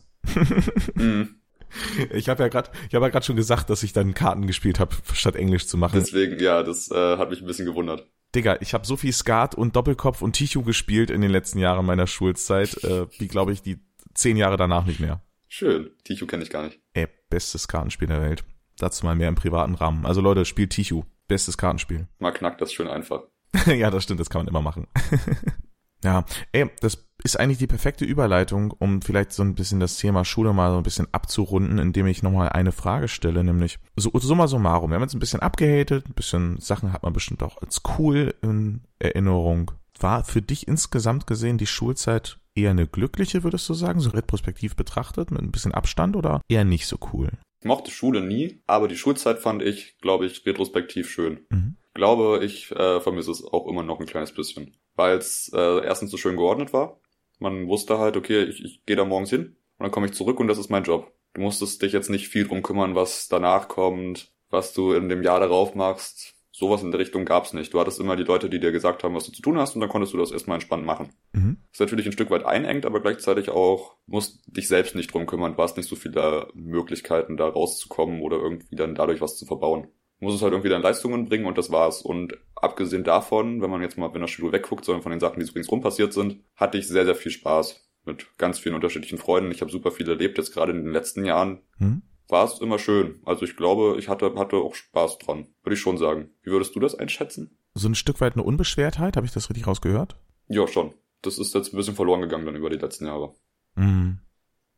mhm. 0.96 1.40
Ich 2.12 2.30
habe 2.30 2.44
ja 2.44 2.50
gerade, 2.50 2.70
ich 2.88 2.96
habe 2.96 3.06
ja 3.06 3.10
gerade 3.10 3.26
schon 3.26 3.36
gesagt, 3.36 3.70
dass 3.70 3.84
ich 3.84 3.94
dann 3.94 4.14
Karten 4.14 4.48
gespielt 4.48 4.80
habe, 4.80 4.96
statt 5.14 5.36
Englisch 5.36 5.68
zu 5.68 5.78
machen. 5.78 6.00
Deswegen, 6.00 6.40
ja, 6.40 6.64
das 6.64 6.92
äh, 6.92 7.18
hat 7.18 7.30
mich 7.30 7.42
ein 7.42 7.48
bisschen 7.48 7.66
gewundert. 7.66 8.08
Digga, 8.36 8.58
ich 8.62 8.74
habe 8.74 8.86
so 8.86 8.98
viel 8.98 9.14
Skat 9.14 9.56
und 9.56 9.76
Doppelkopf 9.76 10.22
und 10.22 10.34
Tichu 10.34 10.64
gespielt 10.64 11.12
in 11.12 11.22
den 11.22 11.32
letzten 11.32 11.60
Jahren 11.60 11.86
meiner 11.86 12.08
Schulzeit, 12.08 12.84
äh, 12.84 13.08
wie 13.20 13.28
glaube 13.28 13.54
ich 13.54 13.62
die 13.62 13.80
zehn 14.14 14.38
Jahre 14.38 14.58
danach 14.58 14.86
nicht 14.86 15.00
mehr. 15.00 15.22
Schön, 15.48 15.92
Tichu 16.04 16.26
kenne 16.26 16.44
ich 16.44 16.50
gar 16.50 16.64
nicht. 16.64 16.80
Ey, 16.94 17.08
bestes 17.30 17.68
Kartenspiel 17.68 18.08
der 18.08 18.22
Welt. 18.22 18.44
Dazu 18.80 19.06
mal 19.06 19.16
mehr 19.16 19.30
im 19.30 19.36
privaten 19.36 19.76
Rahmen. 19.76 20.06
Also 20.06 20.20
Leute, 20.20 20.46
spielt 20.46 20.72
Tichu. 20.72 21.04
Bestes 21.28 21.58
Kartenspiel. 21.58 22.08
Mal 22.20 22.32
knackt 22.32 22.60
das 22.60 22.74
schön 22.74 22.88
einfach. 22.88 23.22
ja, 23.68 23.92
das 23.92 24.04
stimmt, 24.04 24.20
das 24.20 24.30
kann 24.30 24.40
man 24.40 24.48
immer 24.48 24.62
machen. 24.62 24.88
Ja, 26.04 26.26
ey, 26.52 26.70
das 26.82 27.08
ist 27.24 27.40
eigentlich 27.40 27.58
die 27.58 27.68
perfekte 27.68 28.06
Überleitung, 28.06 28.72
um 28.72 29.02
vielleicht 29.02 29.32
so 29.32 29.44
ein 29.44 29.56
bisschen 29.56 29.80
das 29.80 29.98
Thema 29.98 30.26
Schule 30.26 30.54
mal 30.54 30.72
so 30.72 30.78
ein 30.78 30.84
bisschen 30.84 31.08
abzurunden, 31.14 31.80
indem 31.80 32.08
ich 32.08 32.22
nochmal 32.22 32.50
eine 32.50 32.74
Frage 32.74 33.08
stelle, 33.08 33.44
nämlich 33.44 33.80
so 33.96 34.12
summa 34.14 34.48
summarum. 34.48 34.92
Wir 34.92 34.96
haben 34.96 35.04
jetzt 35.04 35.14
ein 35.14 35.20
bisschen 35.20 35.40
abgehatet, 35.40 36.08
ein 36.08 36.14
bisschen 36.14 36.60
Sachen 36.60 36.92
hat 36.92 37.04
man 37.04 37.14
bestimmt 37.14 37.42
auch 37.42 37.62
als 37.62 37.82
cool 37.98 38.36
in 38.42 38.82
Erinnerung. 39.00 39.72
War 40.00 40.24
für 40.24 40.42
dich 40.42 40.68
insgesamt 40.68 41.28
gesehen 41.28 41.58
die 41.58 41.68
Schulzeit 41.68 42.40
eher 42.56 42.72
eine 42.72 42.88
glückliche, 42.88 43.44
würdest 43.44 43.70
du 43.70 43.74
sagen, 43.74 44.00
so 44.00 44.10
retrospektiv 44.10 44.76
betrachtet, 44.76 45.32
mit 45.32 45.42
ein 45.42 45.52
bisschen 45.52 45.74
Abstand 45.74 46.16
oder 46.16 46.42
eher 46.50 46.66
nicht 46.66 46.88
so 46.88 46.98
cool? 47.14 47.30
Ich 47.62 47.68
mochte 47.68 47.92
Schule 47.92 48.22
nie, 48.22 48.62
aber 48.68 48.90
die 48.90 48.98
Schulzeit 48.98 49.40
fand 49.40 49.62
ich, 49.62 49.98
glaube 50.00 50.26
ich, 50.26 50.46
retrospektiv 50.46 51.10
schön. 51.10 51.46
Mhm. 51.50 51.78
Glaube, 51.94 52.44
ich 52.44 52.72
äh, 52.72 53.00
vermisse 53.00 53.32
es 53.32 53.44
auch 53.44 53.68
immer 53.68 53.84
noch 53.84 54.02
ein 54.02 54.06
kleines 54.06 54.34
bisschen. 54.34 54.76
Weil 54.96 55.18
es 55.18 55.52
äh, 55.54 55.86
erstens 55.86 56.12
so 56.12 56.18
schön 56.18 56.38
geordnet 56.38 56.74
war. 56.74 57.00
Man 57.40 57.68
wusste 57.68 57.98
halt, 57.98 58.16
okay, 58.16 58.44
ich, 58.44 58.64
ich 58.64 58.86
gehe 58.86 58.96
da 58.96 59.06
morgens 59.06 59.30
hin 59.30 59.56
und 59.78 59.84
dann 59.84 59.92
komme 59.92 60.06
ich 60.06 60.14
zurück 60.14 60.40
und 60.40 60.48
das 60.48 60.58
ist 60.58 60.70
mein 60.70 60.84
Job. 60.84 61.12
Du 61.34 61.42
musstest 61.42 61.82
dich 61.82 61.94
jetzt 61.94 62.10
nicht 62.10 62.28
viel 62.28 62.48
drum 62.48 62.62
kümmern, 62.62 62.96
was 62.96 63.28
danach 63.28 63.68
kommt, 63.68 64.32
was 64.50 64.74
du 64.74 64.94
in 64.94 65.10
dem 65.10 65.24
Jahr 65.24 65.40
darauf 65.40 65.74
machst 65.74 66.34
sowas 66.54 66.84
in 66.84 66.92
der 66.92 67.00
Richtung 67.00 67.26
gab's 67.26 67.54
nicht. 67.54 67.74
Du 67.74 67.80
hattest 67.80 68.00
immer 68.00 68.16
die 68.16 68.24
Leute, 68.24 68.50
die 68.50 68.60
dir 68.60 68.72
gesagt 68.72 69.04
haben, 69.04 69.16
was 69.16 69.26
du 69.26 69.32
zu 69.32 69.42
tun 69.42 69.58
hast, 69.58 69.74
und 69.74 69.82
dann 69.82 69.90
konntest 69.90 70.14
du 70.14 70.18
das 70.18 70.32
erstmal 70.32 70.56
entspannt 70.56 70.86
machen. 70.86 71.10
Mhm. 71.34 71.58
Das 71.72 71.78
ist 71.78 71.80
natürlich 71.80 72.06
ein 72.06 72.12
Stück 72.12 72.30
weit 72.30 72.46
einengt, 72.46 72.86
aber 72.86 73.02
gleichzeitig 73.02 73.50
auch 73.50 73.96
musst 74.06 74.44
dich 74.46 74.68
selbst 74.68 74.96
nicht 74.96 75.12
drum 75.12 75.26
kümmern. 75.26 75.56
Du 75.56 75.64
hast 75.64 75.78
nicht 75.78 75.90
so 75.90 75.96
viele 75.96 76.48
Möglichkeiten, 76.54 77.38
da 77.38 77.48
rauszukommen 77.48 78.22
oder 78.22 78.38
irgendwie 78.38 78.76
dann 78.76 78.94
dadurch 78.94 79.20
was 79.20 79.36
zu 79.36 79.46
verbauen. 79.46 79.88
Du 80.20 80.26
musst 80.26 80.38
es 80.38 80.42
halt 80.42 80.54
irgendwie 80.54 80.70
dann 80.70 80.82
Leistungen 80.82 81.26
bringen 81.26 81.46
und 81.46 81.58
das 81.58 81.72
war's. 81.72 82.02
Und 82.02 82.38
abgesehen 82.56 83.04
davon, 83.04 83.62
wenn 83.62 83.70
man 83.70 83.82
jetzt 83.82 83.98
mal, 83.98 84.14
wenn 84.14 84.22
der 84.22 84.28
Schule 84.28 84.52
wegguckt, 84.52 84.86
sondern 84.86 85.04
von 85.04 85.12
den 85.12 85.20
Sachen, 85.20 85.40
die 85.40 85.46
so 85.46 85.54
ringsrum 85.54 85.82
passiert 85.82 86.14
sind, 86.14 86.42
hatte 86.56 86.78
ich 86.78 86.88
sehr, 86.88 87.06
sehr 87.06 87.16
viel 87.16 87.32
Spaß 87.32 87.90
mit 88.06 88.38
ganz 88.38 88.60
vielen 88.60 88.76
unterschiedlichen 88.76 89.18
Freunden. 89.18 89.52
Ich 89.52 89.62
habe 89.62 89.72
super 89.72 89.92
viel 89.92 90.08
erlebt, 90.08 90.38
jetzt 90.38 90.54
gerade 90.54 90.72
in 90.72 90.84
den 90.84 90.94
letzten 90.94 91.26
Jahren. 91.26 91.62
Mhm 91.78 92.04
war 92.34 92.46
es 92.46 92.60
immer 92.60 92.80
schön. 92.80 93.20
Also 93.26 93.46
ich 93.46 93.56
glaube, 93.56 93.96
ich 94.00 94.10
hatte, 94.10 94.34
hatte 94.36 94.58
auch 94.58 94.76
Spaß 94.76 95.20
dran. 95.20 95.48
Würde 95.64 95.76
ich 95.76 95.80
schon 95.80 95.98
sagen. 95.98 96.32
Wie 96.42 96.52
würdest 96.52 96.76
du 96.76 96.80
das 96.80 96.96
einschätzen? 96.96 97.58
So 97.74 97.88
ein 97.88 97.96
Stück 97.96 98.22
weit 98.22 98.34
eine 98.34 98.44
Unbeschwertheit, 98.44 99.16
habe 99.16 99.26
ich 99.26 99.32
das 99.32 99.50
richtig 99.50 99.68
rausgehört? 99.68 100.18
Ja, 100.48 100.68
schon. 100.68 100.94
Das 101.22 101.38
ist 101.38 101.54
jetzt 101.54 101.74
ein 101.74 101.78
bisschen 101.78 101.96
verloren 101.96 102.22
gegangen 102.22 102.46
dann 102.46 102.56
über 102.56 102.70
die 102.70 102.78
letzten 102.78 103.06
Jahre. 103.06 103.34
Mhm. 103.76 104.20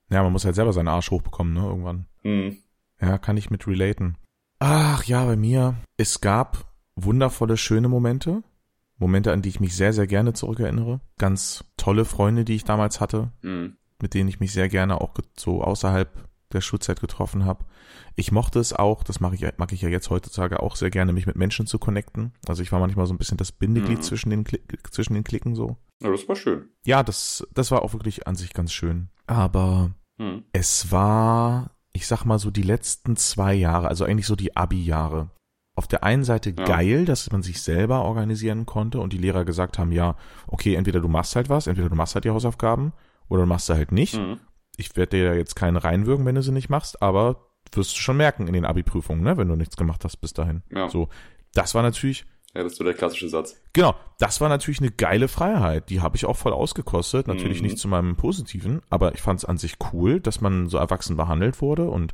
Ja, 0.10 0.22
man 0.22 0.32
muss 0.32 0.46
halt 0.46 0.56
selber 0.56 0.74
seinen 0.74 0.88
Arsch 0.88 1.10
hochbekommen, 1.12 1.54
ne, 1.54 1.62
irgendwann. 1.62 2.08
Mhm. 2.24 2.58
Ja, 3.02 3.18
kann 3.18 3.38
ich 3.38 3.50
mit 3.50 3.68
relaten. 3.68 4.18
Ach 4.60 5.04
ja, 5.04 5.26
bei 5.26 5.36
mir. 5.36 5.76
Es 5.98 6.22
gab 6.22 6.74
wundervolle, 6.96 7.58
schöne 7.58 7.90
Momente. 7.90 8.44
Momente, 8.98 9.32
an 9.34 9.42
die 9.42 9.50
ich 9.50 9.60
mich 9.60 9.76
sehr, 9.76 9.94
sehr 9.94 10.08
gerne 10.08 10.34
zurückerinnere. 10.34 11.02
Ganz 11.18 11.66
tolle 11.78 12.06
Freunde, 12.06 12.46
die 12.46 12.56
ich 12.56 12.64
damals 12.64 13.02
hatte, 13.02 13.32
mhm. 13.42 13.76
mit 14.02 14.14
denen 14.14 14.30
ich 14.30 14.40
mich 14.40 14.54
sehr 14.54 14.70
gerne 14.70 15.02
auch 15.02 15.14
so 15.38 15.62
außerhalb 15.62 16.30
der 16.54 16.62
Schulzeit 16.62 17.02
getroffen 17.02 17.46
habe. 17.46 17.66
Ich 18.16 18.32
mochte 18.32 18.60
es 18.60 18.72
auch, 18.72 19.04
das 19.04 19.20
mache 19.20 19.36
ich, 19.36 19.46
mag 19.58 19.74
ich 19.74 19.82
ja 19.82 19.90
jetzt 19.90 20.10
heutzutage 20.10 20.62
auch 20.62 20.78
sehr 20.78 20.90
gerne, 20.90 21.12
mich 21.12 21.28
mit 21.28 21.36
Menschen 21.36 21.68
zu 21.68 21.78
connecten. 21.78 22.34
Also 22.48 22.64
ich 22.64 22.72
war 22.72 22.80
manchmal 22.80 23.06
so 23.08 23.14
ein 23.14 23.18
bisschen 23.18 23.38
das 23.38 23.52
Bindeglied 23.52 23.98
mhm. 23.98 24.04
zwischen, 24.04 24.30
den 24.30 24.46
zwischen 24.90 25.14
den 25.14 25.26
Klicken 25.26 25.56
so. 25.56 25.78
Ja, 26.02 26.12
das 26.12 26.28
war 26.28 26.36
schön. 26.36 26.70
Ja, 26.86 27.04
das, 27.04 27.46
das 27.54 27.72
war 27.72 27.82
auch 27.82 27.94
wirklich 27.94 28.28
an 28.28 28.36
sich 28.36 28.54
ganz 28.54 28.72
schön. 28.72 29.10
Aber 29.28 29.92
mhm. 30.18 30.46
es 30.54 30.92
war, 30.92 31.72
ich 31.96 32.08
sag 32.08 32.26
mal 32.26 32.40
so 32.40 32.52
die 32.52 32.62
letzten 32.62 33.16
zwei 33.16 33.54
Jahre, 33.54 33.88
also 33.88 34.06
eigentlich 34.06 34.28
so 34.28 34.36
die 34.36 34.56
Abi-Jahre. 34.56 35.30
Auf 35.78 35.88
der 35.88 36.04
einen 36.04 36.24
Seite 36.24 36.54
ja. 36.58 36.66
geil, 36.66 37.06
dass 37.06 37.32
man 37.32 37.44
sich 37.44 37.62
selber 37.62 38.04
organisieren 38.04 38.66
konnte 38.66 39.00
und 39.00 39.12
die 39.12 39.18
Lehrer 39.18 39.44
gesagt 39.44 39.78
haben, 39.78 39.92
ja, 39.92 40.16
okay, 40.48 40.76
entweder 40.76 41.02
du 41.02 41.10
machst 41.10 41.36
halt 41.36 41.50
was, 41.50 41.68
entweder 41.68 41.90
du 41.90 41.96
machst 41.96 42.16
halt 42.16 42.24
die 42.24 42.30
Hausaufgaben 42.30 42.94
oder 43.28 43.42
du 43.42 43.48
machst 43.48 43.66
sie 43.66 43.74
halt 43.74 43.92
nicht. 43.92 44.16
Mhm 44.18 44.40
ich 44.78 44.96
werde 44.96 45.18
dir 45.18 45.36
jetzt 45.36 45.56
keinen 45.56 45.78
reinwürgen, 45.78 46.26
wenn 46.26 46.36
du 46.36 46.42
sie 46.42 46.52
nicht 46.52 46.70
machst, 46.70 47.02
aber 47.02 47.48
wirst 47.72 47.96
du 47.96 48.00
schon 48.00 48.18
merken 48.18 48.48
in 48.48 48.54
den 48.54 48.66
Abi-Prüfungen, 48.66 49.24
ne, 49.24 49.38
wenn 49.38 49.48
du 49.48 49.56
nichts 49.56 49.78
gemacht 49.78 50.04
hast 50.04 50.18
bis 50.18 50.34
dahin. 50.34 50.64
Ja. 50.72 50.90
So, 50.90 51.10
das 51.54 51.76
war 51.76 51.82
natürlich. 51.82 52.26
Ja, 52.56 52.64
das 52.64 52.74
ist 52.74 52.78
so 52.78 52.84
der 52.84 52.94
klassische 52.94 53.30
Satz. 53.30 53.62
Genau, 53.74 53.96
das 54.18 54.40
war 54.40 54.50
natürlich 54.50 54.80
eine 54.80 54.92
geile 54.92 55.28
Freiheit. 55.28 55.90
Die 55.90 56.02
habe 56.02 56.16
ich 56.16 56.26
auch 56.26 56.38
voll 56.38 56.54
ausgekostet. 56.54 57.28
Natürlich 57.28 57.62
mhm. 57.62 57.68
nicht 57.68 57.78
zu 57.78 57.88
meinem 57.88 58.16
Positiven, 58.16 58.82
aber 58.90 59.14
ich 59.14 59.22
fand 59.22 59.40
es 59.40 59.46
an 59.46 59.58
sich 59.58 59.76
cool, 59.92 60.20
dass 60.20 60.42
man 60.42 60.70
so 60.70 60.78
erwachsen 60.78 61.18
behandelt 61.18 61.62
wurde 61.62 61.90
und 61.90 62.14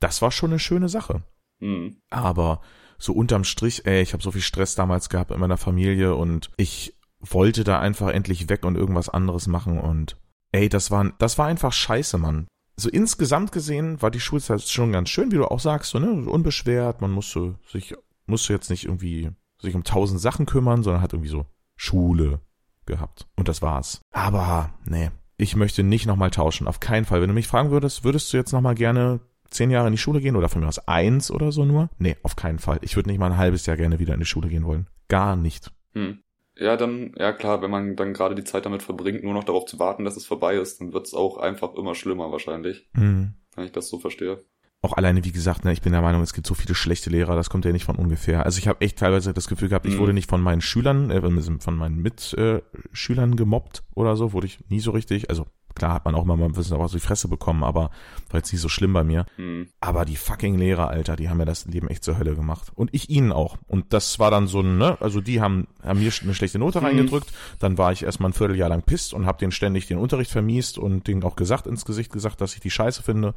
das 0.00 0.20
war 0.22 0.32
schon 0.32 0.50
eine 0.50 0.58
schöne 0.58 0.88
Sache. 0.88 1.22
Mhm. 1.60 1.98
Aber 2.10 2.60
so 2.98 3.12
unterm 3.12 3.44
Strich, 3.44 3.86
ey, 3.86 4.02
ich 4.02 4.12
habe 4.12 4.22
so 4.22 4.32
viel 4.32 4.42
Stress 4.42 4.74
damals 4.74 5.08
gehabt 5.08 5.30
in 5.30 5.38
meiner 5.38 5.56
Familie 5.56 6.14
und 6.16 6.50
ich 6.56 6.94
wollte 7.20 7.64
da 7.64 7.78
einfach 7.78 8.08
endlich 8.08 8.48
weg 8.48 8.64
und 8.64 8.76
irgendwas 8.76 9.08
anderes 9.08 9.46
machen 9.46 9.78
und 9.78 10.16
Ey, 10.52 10.70
das 10.70 10.90
war, 10.90 11.12
das 11.18 11.36
war 11.36 11.46
einfach 11.46 11.72
scheiße, 11.72 12.16
Mann. 12.16 12.46
So 12.76 12.88
insgesamt 12.88 13.52
gesehen 13.52 14.00
war 14.00 14.10
die 14.10 14.20
Schulzeit 14.20 14.62
schon 14.62 14.92
ganz 14.92 15.10
schön, 15.10 15.30
wie 15.30 15.36
du 15.36 15.44
auch 15.44 15.60
sagst, 15.60 15.90
so, 15.90 15.98
ne, 15.98 16.10
unbeschwert, 16.30 17.00
man 17.00 17.10
musste 17.10 17.58
sich, 17.70 17.94
musste 18.26 18.54
jetzt 18.54 18.70
nicht 18.70 18.84
irgendwie 18.84 19.30
sich 19.60 19.74
um 19.74 19.84
tausend 19.84 20.20
Sachen 20.20 20.46
kümmern, 20.46 20.82
sondern 20.82 21.02
hat 21.02 21.12
irgendwie 21.12 21.30
so 21.30 21.46
Schule 21.76 22.40
gehabt. 22.86 23.26
Und 23.36 23.48
das 23.48 23.62
war's. 23.62 24.00
Aber, 24.12 24.70
nee, 24.84 25.10
ich 25.36 25.56
möchte 25.56 25.82
nicht 25.82 26.06
nochmal 26.06 26.30
tauschen, 26.30 26.66
auf 26.66 26.80
keinen 26.80 27.04
Fall. 27.04 27.20
Wenn 27.20 27.28
du 27.28 27.34
mich 27.34 27.48
fragen 27.48 27.70
würdest, 27.70 28.04
würdest 28.04 28.32
du 28.32 28.36
jetzt 28.36 28.52
nochmal 28.52 28.74
gerne 28.74 29.20
zehn 29.50 29.70
Jahre 29.70 29.88
in 29.88 29.92
die 29.92 29.98
Schule 29.98 30.20
gehen 30.20 30.36
oder 30.36 30.48
von 30.48 30.62
mir 30.62 30.68
aus 30.68 30.88
eins 30.88 31.30
oder 31.30 31.52
so 31.52 31.64
nur? 31.64 31.90
Nee, 31.98 32.16
auf 32.22 32.36
keinen 32.36 32.58
Fall. 32.58 32.78
Ich 32.82 32.96
würde 32.96 33.10
nicht 33.10 33.18
mal 33.18 33.30
ein 33.30 33.38
halbes 33.38 33.66
Jahr 33.66 33.76
gerne 33.76 33.98
wieder 33.98 34.14
in 34.14 34.20
die 34.20 34.26
Schule 34.26 34.48
gehen 34.48 34.64
wollen. 34.64 34.88
Gar 35.08 35.36
nicht. 35.36 35.72
Hm. 35.92 36.20
Ja, 36.58 36.76
dann, 36.76 37.12
ja 37.18 37.32
klar, 37.32 37.60
wenn 37.60 37.70
man 37.70 37.96
dann 37.96 38.14
gerade 38.14 38.34
die 38.34 38.44
Zeit 38.44 38.64
damit 38.64 38.82
verbringt, 38.82 39.22
nur 39.22 39.34
noch 39.34 39.44
darauf 39.44 39.66
zu 39.66 39.78
warten, 39.78 40.04
dass 40.04 40.16
es 40.16 40.24
vorbei 40.24 40.56
ist, 40.56 40.80
dann 40.80 40.94
wird 40.94 41.06
es 41.06 41.12
auch 41.12 41.36
einfach 41.36 41.74
immer 41.74 41.94
schlimmer 41.94 42.32
wahrscheinlich. 42.32 42.88
Mhm. 42.94 43.34
Wenn 43.54 43.64
ich 43.64 43.72
das 43.72 43.88
so 43.88 43.98
verstehe. 43.98 44.42
Auch 44.82 44.92
alleine, 44.92 45.24
wie 45.24 45.32
gesagt, 45.32 45.64
ne, 45.64 45.72
ich 45.72 45.82
bin 45.82 45.92
der 45.92 46.02
Meinung, 46.02 46.22
es 46.22 46.32
gibt 46.32 46.46
so 46.46 46.54
viele 46.54 46.74
schlechte 46.74 47.10
Lehrer, 47.10 47.34
das 47.34 47.50
kommt 47.50 47.64
ja 47.64 47.72
nicht 47.72 47.84
von 47.84 47.96
ungefähr. 47.96 48.44
Also 48.44 48.58
ich 48.58 48.68
habe 48.68 48.82
echt 48.82 48.98
teilweise 48.98 49.34
das 49.34 49.48
Gefühl 49.48 49.68
gehabt, 49.68 49.86
ich 49.86 49.94
mhm. 49.94 49.98
wurde 49.98 50.12
nicht 50.12 50.28
von 50.28 50.40
meinen 50.40 50.60
Schülern, 50.60 51.10
äh, 51.10 51.60
von 51.60 51.76
meinen 51.76 51.96
Mitschülern 51.96 53.32
äh, 53.32 53.36
gemobbt 53.36 53.82
oder 53.94 54.16
so, 54.16 54.32
wurde 54.32 54.46
ich 54.46 54.60
nie 54.68 54.80
so 54.80 54.92
richtig. 54.92 55.30
Also 55.30 55.46
Klar 55.76 55.92
hat 55.92 56.06
man 56.06 56.14
auch 56.14 56.24
mal 56.24 56.40
ein 56.40 56.52
bisschen 56.52 56.78
was 56.78 56.92
die 56.92 57.00
Fresse 57.00 57.28
bekommen, 57.28 57.62
aber 57.62 57.90
war 58.30 58.38
jetzt 58.40 58.50
nicht 58.50 58.62
so 58.62 58.68
schlimm 58.68 58.94
bei 58.94 59.04
mir. 59.04 59.26
Mhm. 59.36 59.68
Aber 59.78 60.06
die 60.06 60.16
fucking 60.16 60.56
Lehrer, 60.56 60.88
Alter, 60.88 61.16
die 61.16 61.28
haben 61.28 61.36
mir 61.36 61.44
das 61.44 61.66
Leben 61.66 61.88
echt 61.88 62.02
zur 62.02 62.18
Hölle 62.18 62.34
gemacht. 62.34 62.72
Und 62.74 62.88
ich 62.92 63.10
ihnen 63.10 63.30
auch. 63.30 63.58
Und 63.66 63.92
das 63.92 64.18
war 64.18 64.30
dann 64.30 64.46
so 64.46 64.60
ein, 64.60 64.78
ne, 64.78 64.96
also 65.00 65.20
die 65.20 65.40
haben, 65.40 65.68
haben 65.82 66.00
mir 66.00 66.10
eine 66.22 66.34
schlechte 66.34 66.58
Note 66.58 66.80
mhm. 66.80 66.86
reingedrückt. 66.86 67.30
Dann 67.58 67.76
war 67.76 67.92
ich 67.92 68.04
erstmal 68.04 68.30
ein 68.30 68.34
Vierteljahr 68.34 68.70
lang 68.70 68.82
pisst 68.82 69.12
und 69.12 69.26
habe 69.26 69.38
denen 69.38 69.52
ständig 69.52 69.86
den 69.86 69.98
Unterricht 69.98 70.30
vermiest 70.30 70.78
und 70.78 71.06
denen 71.06 71.22
auch 71.24 71.36
gesagt, 71.36 71.66
ins 71.66 71.84
Gesicht 71.84 72.10
gesagt, 72.10 72.40
dass 72.40 72.54
ich 72.54 72.60
die 72.60 72.70
scheiße 72.70 73.02
finde. 73.02 73.34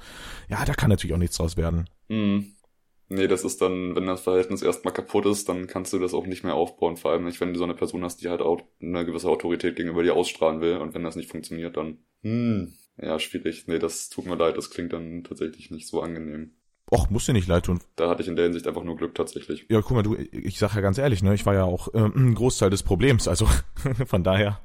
Ja, 0.47 0.63
da 0.63 0.73
kann 0.73 0.89
natürlich 0.89 1.13
auch 1.13 1.19
nichts 1.19 1.35
draus 1.35 1.57
werden. 1.57 1.89
Mhm. 2.07 2.53
Nee, 3.11 3.27
das 3.27 3.43
ist 3.43 3.59
dann, 3.59 3.95
wenn 3.95 4.05
das 4.05 4.21
Verhältnis 4.21 4.61
erstmal 4.61 4.93
kaputt 4.93 5.25
ist, 5.25 5.49
dann 5.49 5.65
kannst 5.65 5.91
du 5.93 5.99
das 5.99 6.13
auch 6.13 6.27
nicht 6.27 6.43
mehr 6.43 6.53
aufbauen. 6.53 6.95
Vor 6.95 7.11
allem 7.11 7.25
nicht, 7.25 7.41
wenn 7.41 7.53
du 7.53 7.57
so 7.57 7.63
eine 7.63 7.73
Person 7.73 8.03
hast, 8.03 8.21
die 8.21 8.29
halt 8.29 8.41
auch 8.41 8.61
eine 8.81 9.03
gewisse 9.03 9.27
Autorität 9.27 9.75
gegenüber 9.75 10.03
dir 10.03 10.15
ausstrahlen 10.15 10.61
will. 10.61 10.77
Und 10.77 10.93
wenn 10.93 11.03
das 11.03 11.15
nicht 11.15 11.29
funktioniert, 11.29 11.75
dann, 11.75 11.97
hm, 12.21 12.71
ja, 13.01 13.17
schwierig. 13.17 13.67
Nee, 13.67 13.79
das 13.79 14.09
tut 14.09 14.27
mir 14.27 14.35
leid, 14.35 14.57
das 14.57 14.69
klingt 14.69 14.93
dann 14.93 15.23
tatsächlich 15.23 15.71
nicht 15.71 15.87
so 15.87 16.01
angenehm. 16.01 16.51
Och, 16.91 17.09
muss 17.09 17.25
dir 17.25 17.33
nicht 17.33 17.47
leid 17.47 17.65
tun. 17.65 17.79
Da 17.95 18.09
hatte 18.09 18.21
ich 18.21 18.27
in 18.27 18.35
der 18.35 18.45
Hinsicht 18.45 18.67
einfach 18.67 18.83
nur 18.83 18.95
Glück 18.95 19.15
tatsächlich. 19.15 19.65
Ja, 19.69 19.81
guck 19.81 19.91
mal, 19.91 20.03
du, 20.03 20.15
ich 20.15 20.59
sag 20.59 20.75
ja 20.75 20.81
ganz 20.81 20.99
ehrlich, 20.99 21.23
ne, 21.23 21.33
ich 21.33 21.47
war 21.47 21.55
ja 21.55 21.63
auch 21.63 21.91
äh, 21.93 21.97
ein 21.99 22.35
Großteil 22.35 22.69
des 22.69 22.83
Problems, 22.83 23.27
also 23.27 23.47
von 24.05 24.23
daher. 24.23 24.59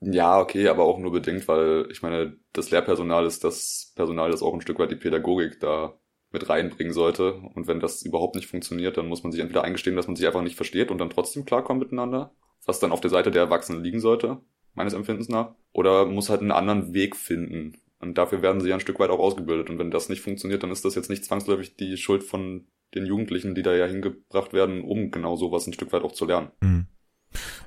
Ja, 0.00 0.40
okay, 0.40 0.68
aber 0.68 0.84
auch 0.84 0.98
nur 0.98 1.12
bedingt, 1.12 1.46
weil 1.48 1.88
ich 1.90 2.02
meine, 2.02 2.36
das 2.52 2.70
Lehrpersonal 2.70 3.26
ist 3.26 3.42
das 3.44 3.92
Personal, 3.96 4.30
das 4.30 4.42
auch 4.42 4.54
ein 4.54 4.62
Stück 4.62 4.78
weit 4.78 4.90
die 4.90 4.96
Pädagogik 4.96 5.60
da 5.60 5.98
mit 6.32 6.48
reinbringen 6.48 6.92
sollte. 6.92 7.34
Und 7.34 7.66
wenn 7.66 7.80
das 7.80 8.02
überhaupt 8.02 8.36
nicht 8.36 8.46
funktioniert, 8.46 8.96
dann 8.96 9.08
muss 9.08 9.22
man 9.22 9.32
sich 9.32 9.40
entweder 9.40 9.64
eingestehen, 9.64 9.96
dass 9.96 10.06
man 10.06 10.16
sich 10.16 10.26
einfach 10.26 10.42
nicht 10.42 10.56
versteht 10.56 10.90
und 10.90 10.98
dann 10.98 11.10
trotzdem 11.10 11.44
klarkommt 11.44 11.80
miteinander, 11.80 12.32
was 12.64 12.80
dann 12.80 12.92
auf 12.92 13.00
der 13.00 13.10
Seite 13.10 13.30
der 13.30 13.42
Erwachsenen 13.42 13.82
liegen 13.82 14.00
sollte, 14.00 14.38
meines 14.74 14.92
Empfindens 14.92 15.28
nach. 15.28 15.54
Oder 15.72 16.06
muss 16.06 16.30
halt 16.30 16.40
einen 16.40 16.52
anderen 16.52 16.94
Weg 16.94 17.16
finden. 17.16 17.76
Und 18.00 18.16
dafür 18.16 18.42
werden 18.42 18.60
sie 18.60 18.68
ja 18.68 18.74
ein 18.76 18.80
Stück 18.80 18.98
weit 18.98 19.10
auch 19.10 19.18
ausgebildet. 19.18 19.70
Und 19.70 19.78
wenn 19.78 19.90
das 19.90 20.08
nicht 20.08 20.22
funktioniert, 20.22 20.62
dann 20.62 20.70
ist 20.70 20.84
das 20.84 20.94
jetzt 20.94 21.10
nicht 21.10 21.24
zwangsläufig 21.24 21.76
die 21.76 21.96
Schuld 21.96 22.24
von 22.24 22.66
den 22.94 23.06
Jugendlichen, 23.06 23.54
die 23.54 23.62
da 23.62 23.74
ja 23.74 23.86
hingebracht 23.86 24.52
werden, 24.52 24.82
um 24.82 25.10
genau 25.10 25.36
sowas 25.36 25.66
ein 25.66 25.72
Stück 25.72 25.92
weit 25.92 26.02
auch 26.02 26.12
zu 26.12 26.24
lernen. 26.24 26.50
Mhm. 26.60 26.86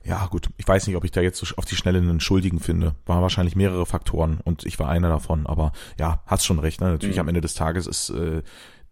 Ja, 0.04 0.26
gut. 0.28 0.50
Ich 0.58 0.68
weiß 0.68 0.88
nicht, 0.88 0.96
ob 0.96 1.06
ich 1.06 1.12
da 1.12 1.22
jetzt 1.22 1.58
auf 1.58 1.66
die 1.66 1.76
Schnelle 1.76 2.00
einen 2.00 2.20
Schuldigen 2.20 2.60
finde. 2.60 2.96
War 3.06 3.22
wahrscheinlich 3.22 3.56
mehrere 3.56 3.86
Faktoren 3.86 4.40
und 4.44 4.66
ich 4.66 4.80
war 4.80 4.90
einer 4.90 5.10
davon. 5.10 5.48
Aber 5.48 5.72
ja, 5.98 6.22
hast 6.26 6.46
schon 6.46 6.60
recht. 6.60 6.82
Ne? 6.82 6.92
Natürlich 6.92 7.16
mhm. 7.16 7.22
am 7.22 7.28
Ende 7.30 7.42
des 7.42 7.54
Tages 7.54 7.88
ist 7.88 8.10
äh, 8.10 8.44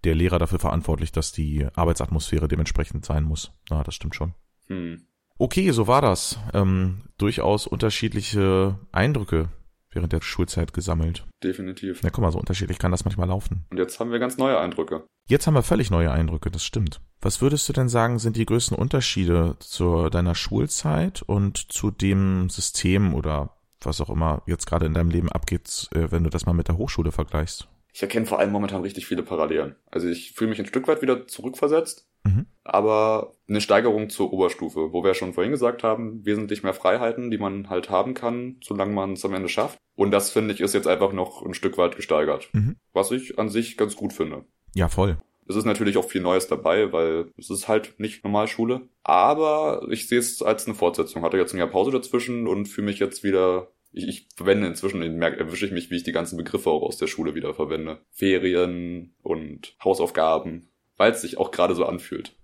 der 0.03 0.15
Lehrer 0.15 0.39
dafür 0.39 0.59
verantwortlich, 0.59 1.11
dass 1.11 1.31
die 1.31 1.67
Arbeitsatmosphäre 1.75 2.47
dementsprechend 2.47 3.05
sein 3.05 3.23
muss. 3.23 3.51
Ja, 3.69 3.83
das 3.83 3.95
stimmt 3.95 4.15
schon. 4.15 4.33
Mhm. 4.67 5.05
Okay, 5.37 5.71
so 5.71 5.87
war 5.87 6.01
das. 6.01 6.39
Ähm, 6.53 7.01
durchaus 7.17 7.67
unterschiedliche 7.67 8.77
Eindrücke, 8.91 9.49
während 9.91 10.13
der 10.13 10.21
Schulzeit 10.21 10.73
gesammelt. 10.73 11.25
Definitiv. 11.43 12.01
Na 12.03 12.09
guck 12.09 12.21
mal, 12.23 12.31
so 12.31 12.39
unterschiedlich 12.39 12.79
kann 12.79 12.91
das 12.91 13.05
manchmal 13.05 13.27
laufen. 13.27 13.65
Und 13.69 13.77
jetzt 13.77 13.99
haben 13.99 14.11
wir 14.11 14.19
ganz 14.19 14.37
neue 14.37 14.59
Eindrücke. 14.59 15.05
Jetzt 15.27 15.47
haben 15.47 15.53
wir 15.53 15.63
völlig 15.63 15.91
neue 15.91 16.11
Eindrücke, 16.11 16.51
das 16.51 16.63
stimmt. 16.63 17.01
Was 17.21 17.41
würdest 17.41 17.69
du 17.69 17.73
denn 17.73 17.89
sagen, 17.89 18.19
sind 18.19 18.35
die 18.35 18.45
größten 18.45 18.77
Unterschiede 18.77 19.55
zu 19.59 20.09
deiner 20.09 20.35
Schulzeit 20.35 21.21
und 21.21 21.71
zu 21.71 21.91
dem 21.91 22.49
System 22.49 23.13
oder 23.13 23.55
was 23.81 24.01
auch 24.01 24.09
immer 24.09 24.41
jetzt 24.45 24.65
gerade 24.65 24.85
in 24.85 24.93
deinem 24.93 25.09
Leben 25.09 25.31
abgeht, 25.31 25.89
äh, 25.93 26.11
wenn 26.11 26.23
du 26.23 26.29
das 26.29 26.45
mal 26.45 26.53
mit 26.53 26.67
der 26.67 26.77
Hochschule 26.77 27.11
vergleichst? 27.11 27.67
Ich 27.93 28.01
erkenne 28.01 28.25
vor 28.25 28.39
allem 28.39 28.51
momentan 28.51 28.81
richtig 28.81 29.05
viele 29.05 29.23
Parallelen. 29.23 29.75
Also 29.89 30.07
ich 30.07 30.31
fühle 30.33 30.49
mich 30.49 30.59
ein 30.59 30.65
Stück 30.65 30.87
weit 30.87 31.01
wieder 31.01 31.27
zurückversetzt, 31.27 32.07
Mhm. 32.23 32.45
aber 32.63 33.33
eine 33.49 33.61
Steigerung 33.61 34.09
zur 34.09 34.31
Oberstufe, 34.31 34.93
wo 34.93 35.03
wir 35.03 35.13
schon 35.15 35.33
vorhin 35.33 35.51
gesagt 35.51 35.83
haben, 35.83 36.23
wesentlich 36.25 36.63
mehr 36.63 36.73
Freiheiten, 36.73 37.31
die 37.31 37.37
man 37.39 37.69
halt 37.69 37.89
haben 37.89 38.13
kann, 38.13 38.57
solange 38.63 38.93
man 38.93 39.13
es 39.13 39.25
am 39.25 39.33
Ende 39.33 39.49
schafft. 39.49 39.77
Und 39.95 40.11
das 40.11 40.31
finde 40.31 40.53
ich 40.53 40.61
ist 40.61 40.73
jetzt 40.73 40.87
einfach 40.87 41.11
noch 41.13 41.43
ein 41.45 41.53
Stück 41.53 41.77
weit 41.77 41.95
gesteigert, 41.95 42.49
Mhm. 42.53 42.75
was 42.93 43.11
ich 43.11 43.39
an 43.39 43.49
sich 43.49 43.75
ganz 43.77 43.95
gut 43.95 44.13
finde. 44.13 44.45
Ja, 44.75 44.87
voll. 44.87 45.17
Es 45.47 45.55
ist 45.57 45.65
natürlich 45.65 45.97
auch 45.97 46.07
viel 46.07 46.21
Neues 46.21 46.47
dabei, 46.47 46.93
weil 46.93 47.31
es 47.37 47.49
ist 47.49 47.67
halt 47.67 47.95
nicht 47.99 48.23
Normalschule. 48.23 48.87
Aber 49.03 49.85
ich 49.89 50.07
sehe 50.07 50.19
es 50.19 50.41
als 50.41 50.65
eine 50.65 50.75
Fortsetzung. 50.75 51.23
Hatte 51.23 51.37
jetzt 51.37 51.53
ein 51.53 51.57
Jahr 51.57 51.67
Pause 51.67 51.91
dazwischen 51.91 52.47
und 52.47 52.67
fühle 52.67 52.85
mich 52.85 52.99
jetzt 52.99 53.23
wieder. 53.23 53.67
Ich, 53.91 54.07
ich 54.07 54.27
verwende 54.35 54.67
inzwischen, 54.67 54.99
merke, 55.17 55.39
erwische 55.39 55.65
ich 55.65 55.71
mich, 55.71 55.89
wie 55.89 55.97
ich 55.97 56.03
die 56.03 56.11
ganzen 56.11 56.37
Begriffe 56.37 56.69
auch 56.69 56.83
aus 56.83 56.97
der 56.97 57.07
Schule 57.07 57.35
wieder 57.35 57.53
verwende. 57.53 57.99
Ferien 58.11 59.15
und 59.21 59.75
Hausaufgaben, 59.83 60.69
weil 60.97 61.11
es 61.11 61.21
sich 61.21 61.37
auch 61.37 61.51
gerade 61.51 61.75
so 61.75 61.85
anfühlt. 61.85 62.35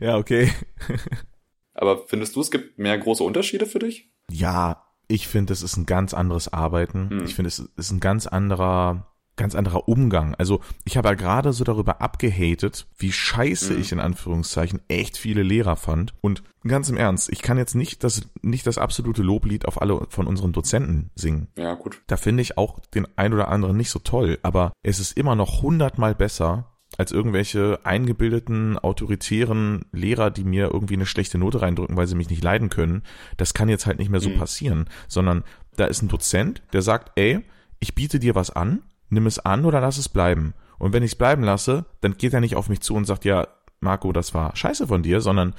Ja, 0.00 0.16
okay. 0.16 0.50
Aber 1.74 2.08
findest 2.08 2.34
du, 2.34 2.40
es 2.40 2.50
gibt 2.50 2.78
mehr 2.78 2.98
große 2.98 3.22
Unterschiede 3.22 3.66
für 3.66 3.78
dich? 3.78 4.10
Ja, 4.28 4.84
ich 5.06 5.28
finde, 5.28 5.52
es 5.52 5.62
ist 5.62 5.76
ein 5.76 5.86
ganz 5.86 6.14
anderes 6.14 6.52
Arbeiten. 6.52 7.10
Hm. 7.10 7.24
Ich 7.24 7.34
finde, 7.34 7.48
es 7.48 7.58
ist 7.58 7.90
ein 7.90 8.00
ganz 8.00 8.26
anderer, 8.26 9.09
ganz 9.40 9.56
anderer 9.56 9.88
Umgang. 9.88 10.34
Also 10.36 10.60
ich 10.84 10.96
habe 10.96 11.08
ja 11.08 11.14
gerade 11.14 11.52
so 11.52 11.64
darüber 11.64 12.00
abgehatet, 12.00 12.86
wie 12.96 13.10
scheiße 13.10 13.74
Hm. 13.74 13.80
ich 13.80 13.90
in 13.90 13.98
Anführungszeichen 13.98 14.80
echt 14.86 15.16
viele 15.16 15.42
Lehrer 15.42 15.74
fand. 15.76 16.14
Und 16.20 16.44
ganz 16.66 16.88
im 16.88 16.96
Ernst, 16.96 17.28
ich 17.32 17.42
kann 17.42 17.58
jetzt 17.58 17.74
nicht 17.74 18.04
das, 18.04 18.22
nicht 18.42 18.66
das 18.66 18.78
absolute 18.78 19.22
Loblied 19.22 19.66
auf 19.66 19.80
alle 19.82 20.06
von 20.10 20.26
unseren 20.28 20.52
Dozenten 20.52 21.10
singen. 21.16 21.48
Ja, 21.58 21.74
gut. 21.74 22.00
Da 22.06 22.16
finde 22.16 22.42
ich 22.42 22.56
auch 22.58 22.78
den 22.94 23.06
ein 23.16 23.32
oder 23.34 23.48
anderen 23.48 23.76
nicht 23.76 23.90
so 23.90 23.98
toll, 23.98 24.38
aber 24.42 24.72
es 24.82 25.00
ist 25.00 25.16
immer 25.16 25.34
noch 25.34 25.62
hundertmal 25.62 26.14
besser 26.14 26.66
als 26.98 27.12
irgendwelche 27.12 27.78
eingebildeten, 27.84 28.76
autoritären 28.78 29.86
Lehrer, 29.92 30.30
die 30.30 30.44
mir 30.44 30.70
irgendwie 30.72 30.94
eine 30.94 31.06
schlechte 31.06 31.38
Note 31.38 31.62
reindrücken, 31.62 31.96
weil 31.96 32.06
sie 32.06 32.14
mich 32.16 32.30
nicht 32.30 32.42
leiden 32.44 32.68
können. 32.68 33.02
Das 33.36 33.54
kann 33.54 33.68
jetzt 33.68 33.86
halt 33.86 33.98
nicht 33.98 34.10
mehr 34.10 34.20
so 34.20 34.30
Mhm. 34.30 34.38
passieren, 34.38 34.88
sondern 35.08 35.44
da 35.76 35.86
ist 35.86 36.02
ein 36.02 36.08
Dozent, 36.08 36.62
der 36.72 36.82
sagt, 36.82 37.12
ey, 37.16 37.40
ich 37.78 37.94
biete 37.94 38.18
dir 38.18 38.34
was 38.34 38.50
an, 38.50 38.82
nimm 39.10 39.26
es 39.26 39.38
an 39.38 39.64
oder 39.64 39.80
lass 39.80 39.98
es 39.98 40.08
bleiben. 40.08 40.54
Und 40.78 40.92
wenn 40.92 41.02
ich 41.02 41.12
es 41.12 41.16
bleiben 41.18 41.42
lasse, 41.42 41.84
dann 42.00 42.16
geht 42.16 42.32
er 42.32 42.40
nicht 42.40 42.56
auf 42.56 42.68
mich 42.68 42.80
zu 42.80 42.94
und 42.94 43.04
sagt, 43.04 43.24
ja, 43.24 43.48
Marco, 43.80 44.12
das 44.12 44.34
war 44.34 44.56
scheiße 44.56 44.86
von 44.86 45.02
dir, 45.02 45.20
sondern 45.20 45.54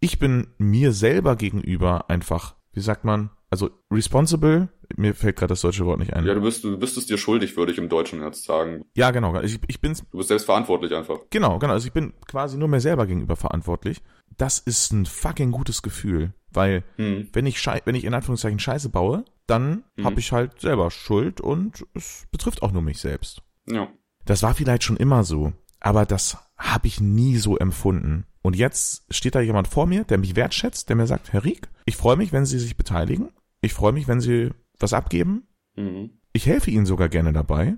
ich 0.00 0.18
bin 0.18 0.48
mir 0.58 0.92
selber 0.92 1.36
gegenüber 1.36 2.08
einfach, 2.10 2.54
wie 2.72 2.80
sagt 2.80 3.04
man, 3.04 3.30
also 3.50 3.70
responsible, 3.90 4.68
mir 4.96 5.14
fällt 5.14 5.36
gerade 5.36 5.52
das 5.52 5.62
deutsche 5.62 5.84
Wort 5.86 5.98
nicht 5.98 6.12
ein. 6.14 6.24
Ja, 6.26 6.34
du 6.34 6.40
bist, 6.42 6.64
du 6.64 6.78
bist 6.78 6.96
es 6.98 7.06
dir 7.06 7.18
schuldig, 7.18 7.56
würde 7.56 7.72
ich 7.72 7.78
im 7.78 7.88
Deutschen 7.88 8.22
jetzt 8.22 8.44
sagen. 8.44 8.84
Ja, 8.94 9.10
genau. 9.10 9.38
Ich, 9.40 9.58
ich 9.68 9.80
bin's, 9.80 10.04
Du 10.10 10.18
bist 10.18 10.28
selbst 10.28 10.44
verantwortlich 10.44 10.94
einfach. 10.94 11.18
genau, 11.30 11.58
genau. 11.58 11.72
Also 11.72 11.86
ich 11.86 11.92
bin 11.92 12.12
quasi 12.26 12.58
nur 12.58 12.68
mir 12.68 12.80
selber 12.80 13.06
gegenüber 13.06 13.36
verantwortlich. 13.36 14.02
Das 14.36 14.58
ist 14.58 14.92
ein 14.92 15.06
fucking 15.06 15.50
gutes 15.50 15.82
Gefühl, 15.82 16.32
weil 16.52 16.84
Hm. 16.96 17.28
wenn 17.32 17.46
ich 17.46 17.60
schei 17.60 17.80
wenn 17.84 17.94
ich 17.94 18.04
in 18.04 18.14
Anführungszeichen 18.14 18.58
Scheiße 18.58 18.88
baue, 18.90 19.24
dann 19.48 19.82
Mhm. 19.96 20.04
habe 20.04 20.20
ich 20.20 20.30
halt 20.32 20.60
selber 20.60 20.90
Schuld 20.90 21.40
und 21.40 21.84
es 21.94 22.26
betrifft 22.30 22.62
auch 22.62 22.70
nur 22.72 22.82
mich 22.82 22.98
selbst. 23.00 23.42
Ja. 23.68 23.88
Das 24.24 24.42
war 24.42 24.54
vielleicht 24.54 24.84
schon 24.84 24.96
immer 24.96 25.24
so, 25.24 25.52
aber 25.80 26.06
das 26.06 26.36
habe 26.56 26.86
ich 26.86 27.00
nie 27.00 27.36
so 27.36 27.56
empfunden. 27.56 28.24
Und 28.42 28.56
jetzt 28.56 29.04
steht 29.10 29.34
da 29.34 29.40
jemand 29.40 29.68
vor 29.68 29.86
mir, 29.86 30.04
der 30.04 30.18
mich 30.18 30.36
wertschätzt, 30.36 30.88
der 30.88 30.96
mir 30.96 31.06
sagt, 31.06 31.32
Herr 31.32 31.44
Rieck, 31.44 31.68
ich 31.84 31.96
freue 31.96 32.16
mich, 32.16 32.32
wenn 32.32 32.46
Sie 32.46 32.58
sich 32.58 32.76
beteiligen. 32.76 33.30
Ich 33.60 33.74
freue 33.74 33.92
mich, 33.92 34.06
wenn 34.08 34.20
Sie 34.20 34.50
was 34.78 34.92
abgeben. 34.92 35.46
Mhm. 35.76 36.10
Ich 36.32 36.46
helfe 36.46 36.70
Ihnen 36.70 36.86
sogar 36.86 37.08
gerne 37.08 37.32
dabei. 37.32 37.76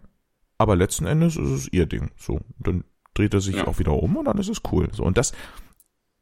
Aber 0.58 0.76
letzten 0.76 1.06
Endes 1.06 1.36
ist 1.36 1.48
es 1.48 1.68
Ihr 1.72 1.86
Ding. 1.86 2.10
So, 2.16 2.40
dann 2.58 2.84
dreht 3.14 3.32
er 3.32 3.40
sich 3.40 3.56
Ja. 3.56 3.66
auch 3.66 3.78
wieder 3.78 3.94
um 3.94 4.16
und 4.16 4.26
dann 4.26 4.38
ist 4.38 4.48
es 4.50 4.60
cool. 4.70 4.88
So, 4.92 5.04
und 5.04 5.16
das, 5.16 5.32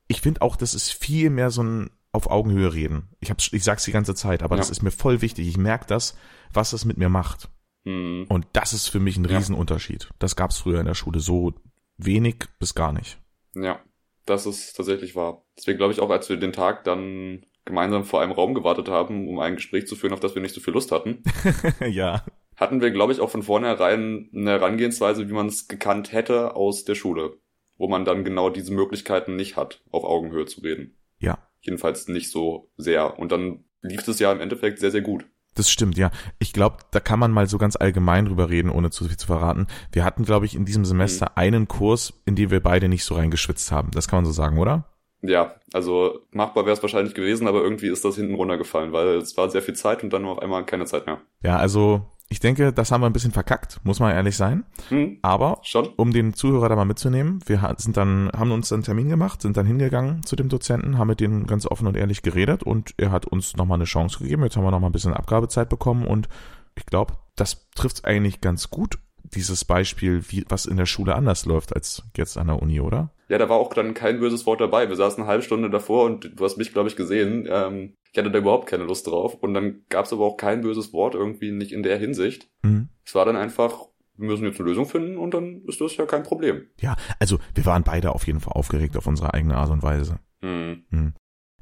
ich 0.06 0.20
finde 0.20 0.42
auch, 0.42 0.56
das 0.56 0.74
ist 0.74 0.92
viel 0.92 1.30
mehr 1.30 1.50
so 1.50 1.62
ein 1.62 1.90
auf 2.12 2.31
Augenhöhe 2.31 2.73
reden. 2.73 3.09
Ich 3.21 3.31
hab's, 3.31 3.53
ich 3.53 3.64
sag's 3.64 3.85
die 3.85 3.92
ganze 3.92 4.14
Zeit, 4.14 4.42
aber 4.42 4.57
Ja. 4.57 4.61
das 4.61 4.71
ist 4.71 4.83
mir 4.83 4.90
voll 4.90 5.21
wichtig. 5.23 5.47
Ich 5.49 5.57
merke 5.59 5.87
das, 5.87 6.16
was 6.53 6.71
das 6.71 6.85
mit 6.85 6.97
mir 6.97 7.09
macht. 7.09 7.49
Mhm. 7.85 8.27
Und 8.29 8.47
das 8.53 8.73
ist 8.73 8.88
für 8.88 9.01
mich 9.01 9.16
ein 9.16 9.25
Ja. 9.25 9.37
Riesenunterschied. 9.37 10.09
Das 10.18 10.37
gab's 10.37 10.59
früher 10.59 10.81
in 10.81 10.87
der 10.87 10.94
Schule 10.94 11.21
so 11.21 11.53
wenig 11.99 12.37
bis 12.59 12.75
gar 12.75 12.92
nicht. 12.92 13.18
Ja, 13.55 13.81
das 14.27 14.47
ist 14.47 14.75
tatsächlich 14.77 15.16
wahr. 15.16 15.44
Deswegen 15.57 15.79
glaube 15.79 15.92
ich 15.92 16.01
auch, 16.01 16.11
als 16.11 16.29
wir 16.29 16.37
den 16.37 16.53
Tag 16.53 16.85
dann 16.85 17.44
gemeinsam 17.64 18.05
vor 18.05 18.23
einem 18.23 18.33
Raum 18.33 18.55
gewartet 18.55 18.88
haben, 18.88 19.29
um 19.29 19.38
ein 19.40 19.57
Gespräch 19.57 19.87
zu 19.87 19.94
führen, 19.97 20.12
auf 20.14 20.21
das 20.21 20.35
wir 20.35 20.40
nicht 20.42 20.55
so 20.55 20.61
viel 20.61 20.73
Lust 20.75 20.90
hatten, 20.92 21.23
ja. 21.90 22.25
hatten 22.57 22.81
wir, 22.81 22.90
glaube 22.90 23.12
ich, 23.12 23.21
auch 23.21 23.29
von 23.31 23.42
vornherein 23.42 24.31
eine 24.35 24.53
Herangehensweise, 24.53 25.29
wie 25.29 25.35
man 25.35 25.47
es 25.49 25.68
gekannt 25.68 26.12
hätte 26.12 26.57
aus 26.57 26.85
der 26.85 26.94
Schule, 26.94 27.37
wo 27.77 27.87
man 27.88 28.05
dann 28.07 28.25
genau 28.25 28.49
diese 28.49 28.73
Möglichkeiten 28.73 29.37
nicht 29.37 29.57
hat, 29.57 29.83
auf 29.90 30.05
Augenhöhe 30.05 30.47
zu 30.47 30.62
reden. 30.62 30.97
Ja. 31.18 31.38
Jedenfalls 31.61 32.09
nicht 32.09 32.31
so 32.31 32.71
sehr. 32.77 33.18
Und 33.18 33.33
dann 33.33 33.64
lief 33.83 34.07
es 34.07 34.18
ja 34.18 34.33
im 34.33 34.40
Endeffekt 34.40 34.79
sehr, 34.79 34.90
sehr 34.90 35.03
gut. 35.03 35.27
Das 35.55 35.71
stimmt, 35.71 35.99
ja. 35.99 36.12
Ich 36.38 36.53
glaube, 36.53 36.77
da 36.92 37.01
kann 37.01 37.18
man 37.18 37.33
mal 37.33 37.49
so 37.49 37.59
ganz 37.59 37.75
allgemein 37.75 38.27
drüber 38.27 38.49
reden, 38.49 38.71
ohne 38.71 38.90
zu 38.90 39.07
viel 39.07 39.16
zu 39.16 39.27
verraten. 39.27 39.66
Wir 39.90 40.05
hatten, 40.05 40.25
glaube 40.25 40.47
ich, 40.47 40.55
in 40.55 40.64
diesem 40.64 40.85
Semester 40.85 41.37
einen 41.37 41.66
Kurs, 41.66 42.12
in 42.27 42.37
dem 42.37 42.51
wir 42.51 42.62
beide 42.62 42.88
nicht 42.88 43.05
so 43.05 43.16
reingeschwitzt 43.16 43.73
haben. 43.73 43.90
Das 43.90 44.07
kann 44.07 44.18
man 44.18 44.27
so 44.27 44.33
sagen, 44.33 44.59
oder? 44.59 44.85
Ja, 45.21 45.57
also 45.73 46.21
machbar 46.31 46.64
wäre 46.64 46.77
es 46.77 46.83
wahrscheinlich 46.83 47.14
gewesen, 47.14 47.49
aber 47.49 47.61
irgendwie 47.61 47.88
ist 47.88 48.05
das 48.05 48.14
hinten 48.14 48.37
runtergefallen, 48.37 48.92
weil 48.92 49.16
es 49.16 49.37
war 49.37 49.51
sehr 49.51 49.62
viel 49.62 49.75
Zeit 49.75 50.05
und 50.05 50.12
dann 50.12 50.25
auf 50.27 50.38
einmal 50.38 50.64
keine 50.64 50.85
Zeit 50.85 51.07
mehr. 51.07 51.21
Ja, 51.42 51.57
also 51.57 52.07
ich 52.31 52.41
denke, 52.41 52.73
das 52.73 52.93
haben 52.93 53.01
wir 53.01 53.07
ein 53.07 53.12
bisschen 53.12 53.33
verkackt, 53.33 53.81
muss 53.85 54.01
man 54.01 54.12
ehrlich 54.12 54.37
sein. 54.37 54.64
Hm, 54.91 55.19
Aber 55.23 55.61
schon? 55.62 55.88
um 55.97 56.12
den 56.12 56.35
Zuhörer 56.35 56.69
da 56.69 56.77
mal 56.77 56.85
mitzunehmen, 56.85 57.41
wir 57.47 57.75
sind 57.79 57.97
dann, 57.97 58.31
haben 58.37 58.53
uns 58.53 58.73
einen 58.73 58.83
Termin 58.83 59.09
gemacht, 59.09 59.41
sind 59.41 59.57
dann 59.57 59.67
hingegangen 59.67 60.23
zu 60.25 60.37
dem 60.37 60.49
Dozenten, 60.49 60.99
haben 60.99 61.09
mit 61.09 61.21
dem 61.21 61.47
ganz 61.47 61.67
offen 61.67 61.87
und 61.87 61.97
ehrlich 61.97 62.23
geredet 62.23 62.62
und 62.62 62.93
er 62.99 63.11
hat 63.12 63.27
uns 63.27 63.57
nochmal 63.57 63.77
eine 63.79 63.85
Chance 63.85 64.19
gegeben. 64.19 64.43
Jetzt 64.43 64.57
haben 64.57 64.64
wir 64.64 64.71
nochmal 64.71 64.91
ein 64.91 64.93
bisschen 64.93 65.14
Abgabezeit 65.14 65.69
bekommen 65.71 66.07
und 66.07 66.29
ich 66.77 66.85
glaube, 66.85 67.14
das 67.35 67.69
trifft 67.75 68.05
eigentlich 68.05 68.41
ganz 68.41 68.71
gut, 68.71 68.99
dieses 69.35 69.64
Beispiel, 69.64 70.23
wie, 70.29 70.45
was 70.49 70.67
in 70.67 70.77
der 70.77 70.87
Schule 70.87 71.14
anders 71.14 71.45
läuft 71.45 71.75
als 71.75 72.03
jetzt 72.17 72.38
an 72.38 72.47
der 72.47 72.62
Uni, 72.62 72.81
oder? 72.81 73.11
Ja, 73.29 73.37
da 73.38 73.49
war 73.49 73.57
auch 73.59 73.75
dann 73.75 73.93
kein 73.95 74.21
böses 74.21 74.47
Wort 74.47 74.61
dabei. 74.61 74.88
Wir 74.88 74.97
saßen 74.97 75.23
eine 75.23 75.29
halbe 75.31 75.43
Stunde 75.43 75.69
davor 75.69 76.05
und 76.05 76.33
du 76.35 76.45
hast 76.45 76.57
mich, 76.57 76.73
glaube 76.73 76.88
ich, 76.88 76.97
gesehen. 76.97 77.47
Ähm, 77.51 77.95
ich 78.12 78.18
hatte 78.18 78.31
da 78.31 78.38
überhaupt 78.38 78.68
keine 78.68 78.85
Lust 78.85 79.07
drauf. 79.07 79.35
Und 79.35 79.55
dann 79.55 79.83
gab 79.88 80.07
es 80.07 80.12
aber 80.12 80.25
auch 80.25 80.37
kein 80.37 80.62
böses 80.62 80.92
Wort, 80.92 81.14
irgendwie 81.14 81.53
nicht 81.53 81.73
in 81.73 81.83
der 81.83 81.99
Hinsicht. 81.99 82.51
Mhm. 82.62 82.88
Es 83.05 83.14
war 83.14 83.25
dann 83.25 83.37
einfach, 83.37 83.87
wir 84.16 84.29
müssen 84.29 84.44
jetzt 84.44 84.59
eine 84.59 84.68
Lösung 84.68 84.87
finden 84.87 85.18
und 85.18 85.35
dann 85.35 85.62
ist 85.66 85.81
das 85.81 85.97
ja 85.97 86.07
kein 86.07 86.23
Problem. 86.23 86.66
Ja, 86.81 86.97
also 87.18 87.38
wir 87.55 87.66
waren 87.66 87.85
beide 87.85 88.12
auf 88.12 88.27
jeden 88.27 88.40
Fall 88.40 88.55
aufgeregt 88.55 88.97
auf 88.97 89.07
unsere 89.07 89.35
eigene 89.35 89.57
Art 89.57 89.71
und 89.71 89.83
Weise. 89.83 90.21
Hm. 90.40 91.14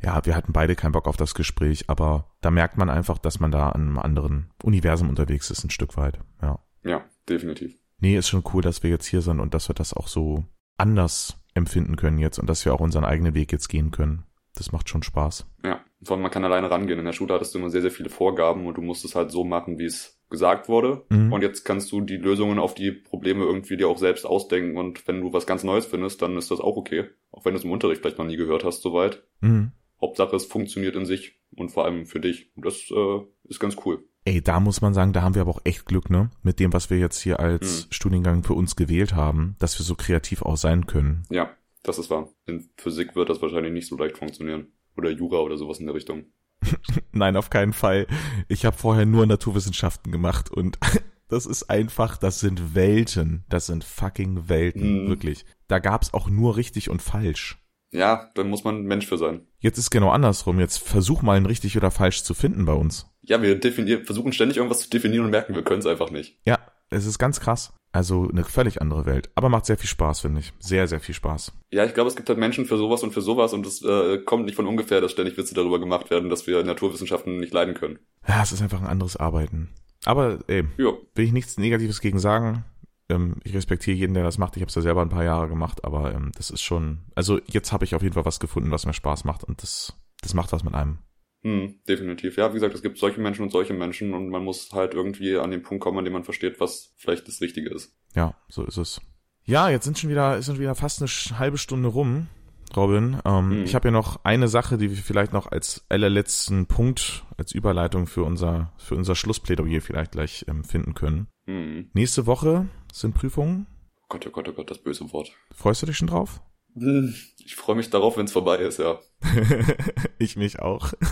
Ja, 0.03 0.25
wir 0.25 0.37
hatten 0.37 0.53
beide 0.53 0.77
keinen 0.77 0.93
Bock 0.93 1.09
auf 1.09 1.17
das 1.17 1.35
Gespräch, 1.35 1.89
aber 1.89 2.31
da 2.41 2.51
merkt 2.51 2.77
man 2.77 2.91
einfach, 2.91 3.19
dass 3.19 3.41
man 3.41 3.51
da 3.51 3.71
an 3.71 3.83
einem 3.83 3.99
anderen 3.99 4.51
Universum 4.63 5.09
unterwegs 5.09 5.51
ist, 5.51 5.65
ein 5.65 5.71
Stück 5.71 5.97
weit. 5.97 6.21
Ja. 6.43 6.61
Ja, 6.85 7.05
definitiv. 7.29 7.77
Nee, 7.99 8.17
ist 8.17 8.29
schon 8.29 8.45
cool, 8.53 8.63
dass 8.63 8.83
wir 8.83 8.91
jetzt 8.91 9.07
hier 9.07 9.23
sind 9.23 9.41
und 9.41 9.55
dass 9.55 9.69
wir 9.69 9.75
das 9.75 9.95
auch 9.95 10.07
so 10.07 10.45
anders 10.77 11.43
empfinden 11.55 11.97
können 11.97 12.19
jetzt 12.19 12.39
und 12.39 12.49
dass 12.49 12.65
wir 12.65 12.75
auch 12.75 12.81
unseren 12.81 13.05
eigenen 13.05 13.35
Weg 13.35 13.51
jetzt 13.53 13.69
gehen 13.69 13.91
können. 13.91 14.25
Das 14.55 14.73
macht 14.73 14.89
schon 14.89 15.03
Spaß. 15.03 15.47
Ja, 15.65 15.81
vor 16.03 16.15
allem 16.17 16.23
man 16.23 16.31
kann 16.31 16.45
alleine 16.45 16.71
rangehen. 16.71 16.99
In 16.99 17.05
der 17.05 17.13
Schule 17.13 17.35
hattest 17.35 17.55
du 17.55 17.59
immer 17.59 17.71
sehr, 17.71 17.83
sehr 17.83 17.91
viele 17.91 18.09
Vorgaben 18.11 18.67
und 18.67 18.77
du 18.77 18.83
musst 18.83 19.05
es 19.05 19.15
halt 19.15 19.31
so 19.31 19.45
machen, 19.45 19.79
wie 19.79 19.85
es 19.87 20.21
gesagt 20.29 20.69
wurde. 20.69 21.05
Mhm. 21.09 21.33
Und 21.33 21.43
jetzt 21.43 21.65
kannst 21.65 21.91
du 21.93 22.01
die 22.01 22.17
Lösungen 22.17 22.59
auf 22.59 22.75
die 22.75 22.91
Probleme 22.91 23.45
irgendwie 23.45 23.77
dir 23.77 23.89
auch 23.89 23.99
selbst 23.99 24.27
ausdenken 24.27 24.77
und 24.77 25.07
wenn 25.07 25.21
du 25.21 25.33
was 25.33 25.47
ganz 25.47 25.65
Neues 25.65 25.87
findest, 25.87 26.21
dann 26.23 26.37
ist 26.37 26.51
das 26.51 26.61
auch 26.61 26.77
okay. 26.77 27.05
Auch 27.31 27.45
wenn 27.45 27.53
du 27.53 27.59
es 27.59 27.65
im 27.65 27.71
Unterricht 27.71 28.01
vielleicht 28.03 28.19
noch 28.19 28.27
nie 28.27 28.37
gehört 28.37 28.65
hast, 28.65 28.83
soweit. 28.83 29.23
Mhm. 29.41 29.73
Hauptsache, 30.01 30.37
es 30.37 30.45
funktioniert 30.45 30.95
in 30.97 31.07
sich 31.07 31.41
und 31.55 31.71
vor 31.71 31.85
allem 31.87 32.05
für 32.07 32.21
dich. 32.21 32.51
Und 32.55 32.67
das 32.67 32.91
äh, 32.91 33.21
ist 33.45 33.61
ganz 33.61 33.77
cool. 33.87 34.05
Ey, 34.27 34.43
da 34.43 34.61
muss 34.61 34.81
man 34.81 34.93
sagen, 34.93 35.13
da 35.13 35.23
haben 35.23 35.35
wir 35.37 35.43
aber 35.43 35.53
auch 35.53 35.61
echt 35.65 35.87
Glück, 35.87 36.11
ne? 36.11 36.31
Mit 36.43 36.59
dem, 36.59 36.73
was 36.73 36.91
wir 36.91 36.99
jetzt 36.99 37.21
hier 37.21 37.39
als 37.41 37.87
Mhm. 37.87 37.93
Studiengang 37.93 38.43
für 38.43 38.55
uns 38.55 38.77
gewählt 38.77 39.15
haben, 39.15 39.55
dass 39.61 39.79
wir 39.79 39.85
so 39.85 39.95
kreativ 39.95 40.43
auch 40.43 40.57
sein 40.57 40.87
können. 40.87 41.23
Ja, 41.31 41.51
das 41.83 41.99
ist 41.99 42.11
wahr. 42.11 42.29
In 42.45 42.69
Physik 42.77 43.15
wird 43.15 43.31
das 43.31 43.41
wahrscheinlich 43.41 43.73
nicht 43.73 43.87
so 43.87 43.97
leicht 43.97 44.19
funktionieren. 44.19 44.73
Oder 44.97 45.11
Jura 45.11 45.39
oder 45.39 45.57
sowas 45.59 45.79
in 45.79 45.87
der 45.87 45.95
Richtung. 45.95 46.27
Nein, 47.13 47.37
auf 47.37 47.51
keinen 47.51 47.73
Fall. 47.73 48.07
Ich 48.49 48.65
habe 48.65 48.77
vorher 48.77 49.07
nur 49.07 49.27
Naturwissenschaften 49.27 50.11
gemacht 50.13 50.51
und 50.51 50.79
das 51.29 51.47
ist 51.47 51.65
einfach, 51.71 52.17
das 52.17 52.41
sind 52.41 52.75
Welten. 52.75 53.45
Das 53.49 53.67
sind 53.67 53.85
fucking 53.85 54.49
Welten, 54.49 55.05
Mhm. 55.05 55.09
wirklich. 55.09 55.45
Da 55.69 55.79
gab's 55.79 56.15
auch 56.15 56.29
nur 56.31 56.57
richtig 56.57 56.89
und 56.91 57.03
falsch. 57.03 57.59
Ja, 57.93 58.31
dann 58.35 58.49
muss 58.49 58.65
man 58.65 58.83
Mensch 58.83 59.07
für 59.07 59.17
sein. 59.17 59.47
Jetzt 59.59 59.79
ist 59.79 59.91
genau 59.91 60.11
andersrum. 60.11 60.59
Jetzt 60.61 60.79
versuch 60.79 61.23
mal 61.23 61.37
ein 61.37 61.47
richtig 61.47 61.77
oder 61.77 61.91
falsch 61.91 62.25
zu 62.25 62.35
finden 62.35 62.65
bei 62.65 62.73
uns. 62.73 63.07
Ja, 63.23 63.41
wir 63.43 63.59
definieren, 63.59 64.05
versuchen 64.05 64.33
ständig 64.33 64.57
irgendwas 64.59 64.81
zu 64.81 64.91
definieren 64.91 65.25
und 65.25 65.31
merken, 65.31 65.55
wir 65.55 65.63
können 65.63 65.81
es 65.81 65.87
einfach 65.87 66.11
nicht. 66.11 66.39
Ja, 66.45 66.59
es 66.91 67.07
ist 67.07 67.19
ganz 67.19 67.41
krass. 67.41 67.73
Also 67.93 68.29
eine 68.29 68.45
völlig 68.45 68.83
andere 68.83 69.07
Welt. 69.07 69.31
Aber 69.35 69.49
macht 69.49 69.65
sehr 69.65 69.79
viel 69.79 69.89
Spaß, 69.89 70.21
finde 70.21 70.41
ich. 70.41 70.53
Sehr, 70.59 70.87
sehr 70.87 71.01
viel 71.01 71.15
Spaß. 71.15 71.53
Ja, 71.73 71.85
ich 71.87 71.95
glaube, 71.95 72.09
es 72.09 72.17
gibt 72.17 72.29
halt 72.29 72.39
Menschen 72.39 72.67
für 72.67 72.77
sowas 72.77 73.03
und 73.03 73.13
für 73.13 73.23
sowas 73.23 73.55
und 73.55 73.65
es 73.67 73.83
äh, 73.83 74.19
kommt 74.19 74.45
nicht 74.45 74.55
von 74.55 74.67
ungefähr, 74.67 75.01
dass 75.01 75.13
ständig 75.13 75.39
Witze 75.39 75.55
darüber 75.55 75.81
gemacht 75.81 76.11
werden, 76.11 76.29
dass 76.29 76.47
wir 76.47 76.63
Naturwissenschaften 76.63 77.39
nicht 77.39 77.55
leiden 77.55 77.75
können. 77.75 77.99
Ja, 78.29 78.43
es 78.43 78.53
ist 78.53 78.61
einfach 78.61 78.83
ein 78.83 78.87
anderes 78.87 79.17
Arbeiten. 79.17 79.71
Aber 80.05 80.41
ey, 80.47 80.65
Ja, 80.77 80.93
will 81.15 81.25
ich 81.25 81.33
nichts 81.33 81.57
Negatives 81.57 82.01
gegen 82.03 82.19
sagen. 82.19 82.65
Ähm, 83.09 83.37
ich 83.45 83.55
respektiere 83.55 83.97
jeden, 83.97 84.15
der 84.15 84.25
das 84.25 84.37
macht. 84.37 84.57
Ich 84.57 84.63
habe 84.63 84.69
es 84.69 84.75
ja 84.75 84.83
selber 84.83 85.01
ein 85.01 85.09
paar 85.09 85.25
Jahre 85.25 85.49
gemacht, 85.49 85.85
aber 85.85 86.13
ähm, 86.13 86.33
das 86.37 86.51
ist 86.51 86.63
schon. 86.63 86.99
Also 87.15 87.41
jetzt 87.47 87.73
habe 87.73 87.85
ich 87.85 87.95
auf 87.95 88.03
jeden 88.03 88.15
Fall 88.15 88.27
was 88.27 88.41
gefunden, 88.41 88.71
was 88.71 88.85
mir 88.85 88.93
Spaß 88.93 89.25
macht 89.25 89.43
und 89.43 89.63
das, 89.63 89.95
das 90.21 90.35
macht 90.35 90.53
was 90.53 90.65
mit 90.65 90.75
einem. 90.75 90.99
Hm, 91.43 91.81
definitiv. 91.89 92.37
Ja, 92.37 92.51
wie 92.51 92.55
gesagt, 92.55 92.75
es 92.75 92.83
gibt 92.83 92.99
solche 92.99 93.21
Menschen 93.21 93.43
und 93.43 93.51
solche 93.51 93.75
Menschen 93.75 94.15
und 94.15 94.29
man 94.31 94.43
muss 94.45 94.71
halt 94.73 94.95
irgendwie 94.95 95.37
an 95.37 95.51
den 95.51 95.63
Punkt 95.63 95.83
kommen, 95.83 95.99
an 95.99 96.05
dem 96.05 96.13
man 96.13 96.25
versteht, 96.25 96.61
was 96.61 96.95
vielleicht 96.97 97.29
das 97.29 97.41
Richtige 97.41 97.71
ist. 97.71 97.97
Ja, 98.15 98.35
so 98.49 98.65
ist 98.65 98.77
es. 98.79 99.01
Ja, 99.45 99.69
jetzt 99.69 99.85
sind 99.85 99.99
schon 99.99 100.11
wieder, 100.11 100.37
ist 100.39 100.47
schon 100.47 100.59
wieder 100.59 100.75
fast 100.75 101.01
eine 101.01 101.39
halbe 101.39 101.57
Stunde 101.59 101.89
rum, 101.89 102.27
Robin. 102.75 103.19
Ähm, 103.25 103.59
Mhm. 103.59 103.63
Ich 103.65 103.75
habe 103.77 103.89
ja 103.89 103.93
noch 103.93 104.25
eine 104.25 104.49
Sache, 104.49 104.77
die 104.77 104.91
wir 104.91 104.97
vielleicht 104.97 105.33
noch 105.33 105.47
als 105.47 105.85
allerletzten 105.89 106.67
Punkt, 106.67 107.25
als 107.37 107.53
Überleitung 107.53 108.07
für 108.09 108.25
unser, 108.25 108.73
für 108.77 108.97
unser 108.97 109.15
Schlussplädoyer 109.15 109.81
vielleicht 109.81 110.13
gleich 110.13 110.45
ähm, 110.49 110.65
finden 110.65 110.95
können. 110.95 111.29
Hm. 111.45 111.91
Nächste 111.93 112.27
Woche 112.27 112.67
sind 112.93 113.15
Prüfungen. 113.15 113.67
Oh 114.03 114.07
Gott, 114.09 114.27
oh 114.27 114.31
Gott, 114.31 114.49
oh 114.49 114.53
Gott, 114.53 114.71
das 114.71 114.79
böse 114.79 115.13
Wort. 115.13 115.31
Freust 115.53 115.83
du 115.83 115.87
dich 115.87 115.97
schon 115.97 116.09
drauf? 116.09 116.41
Hm, 116.77 117.15
Ich 117.39 117.57
freue 117.57 117.77
mich 117.77 117.91
darauf, 117.91 118.17
wenn 118.17 118.27
es 118.27 118.33
vorbei 118.33 118.59
ist, 118.59 118.79
ja. 118.79 119.01
ich 120.19 120.37
mich 120.37 120.61
auch. 120.61 120.93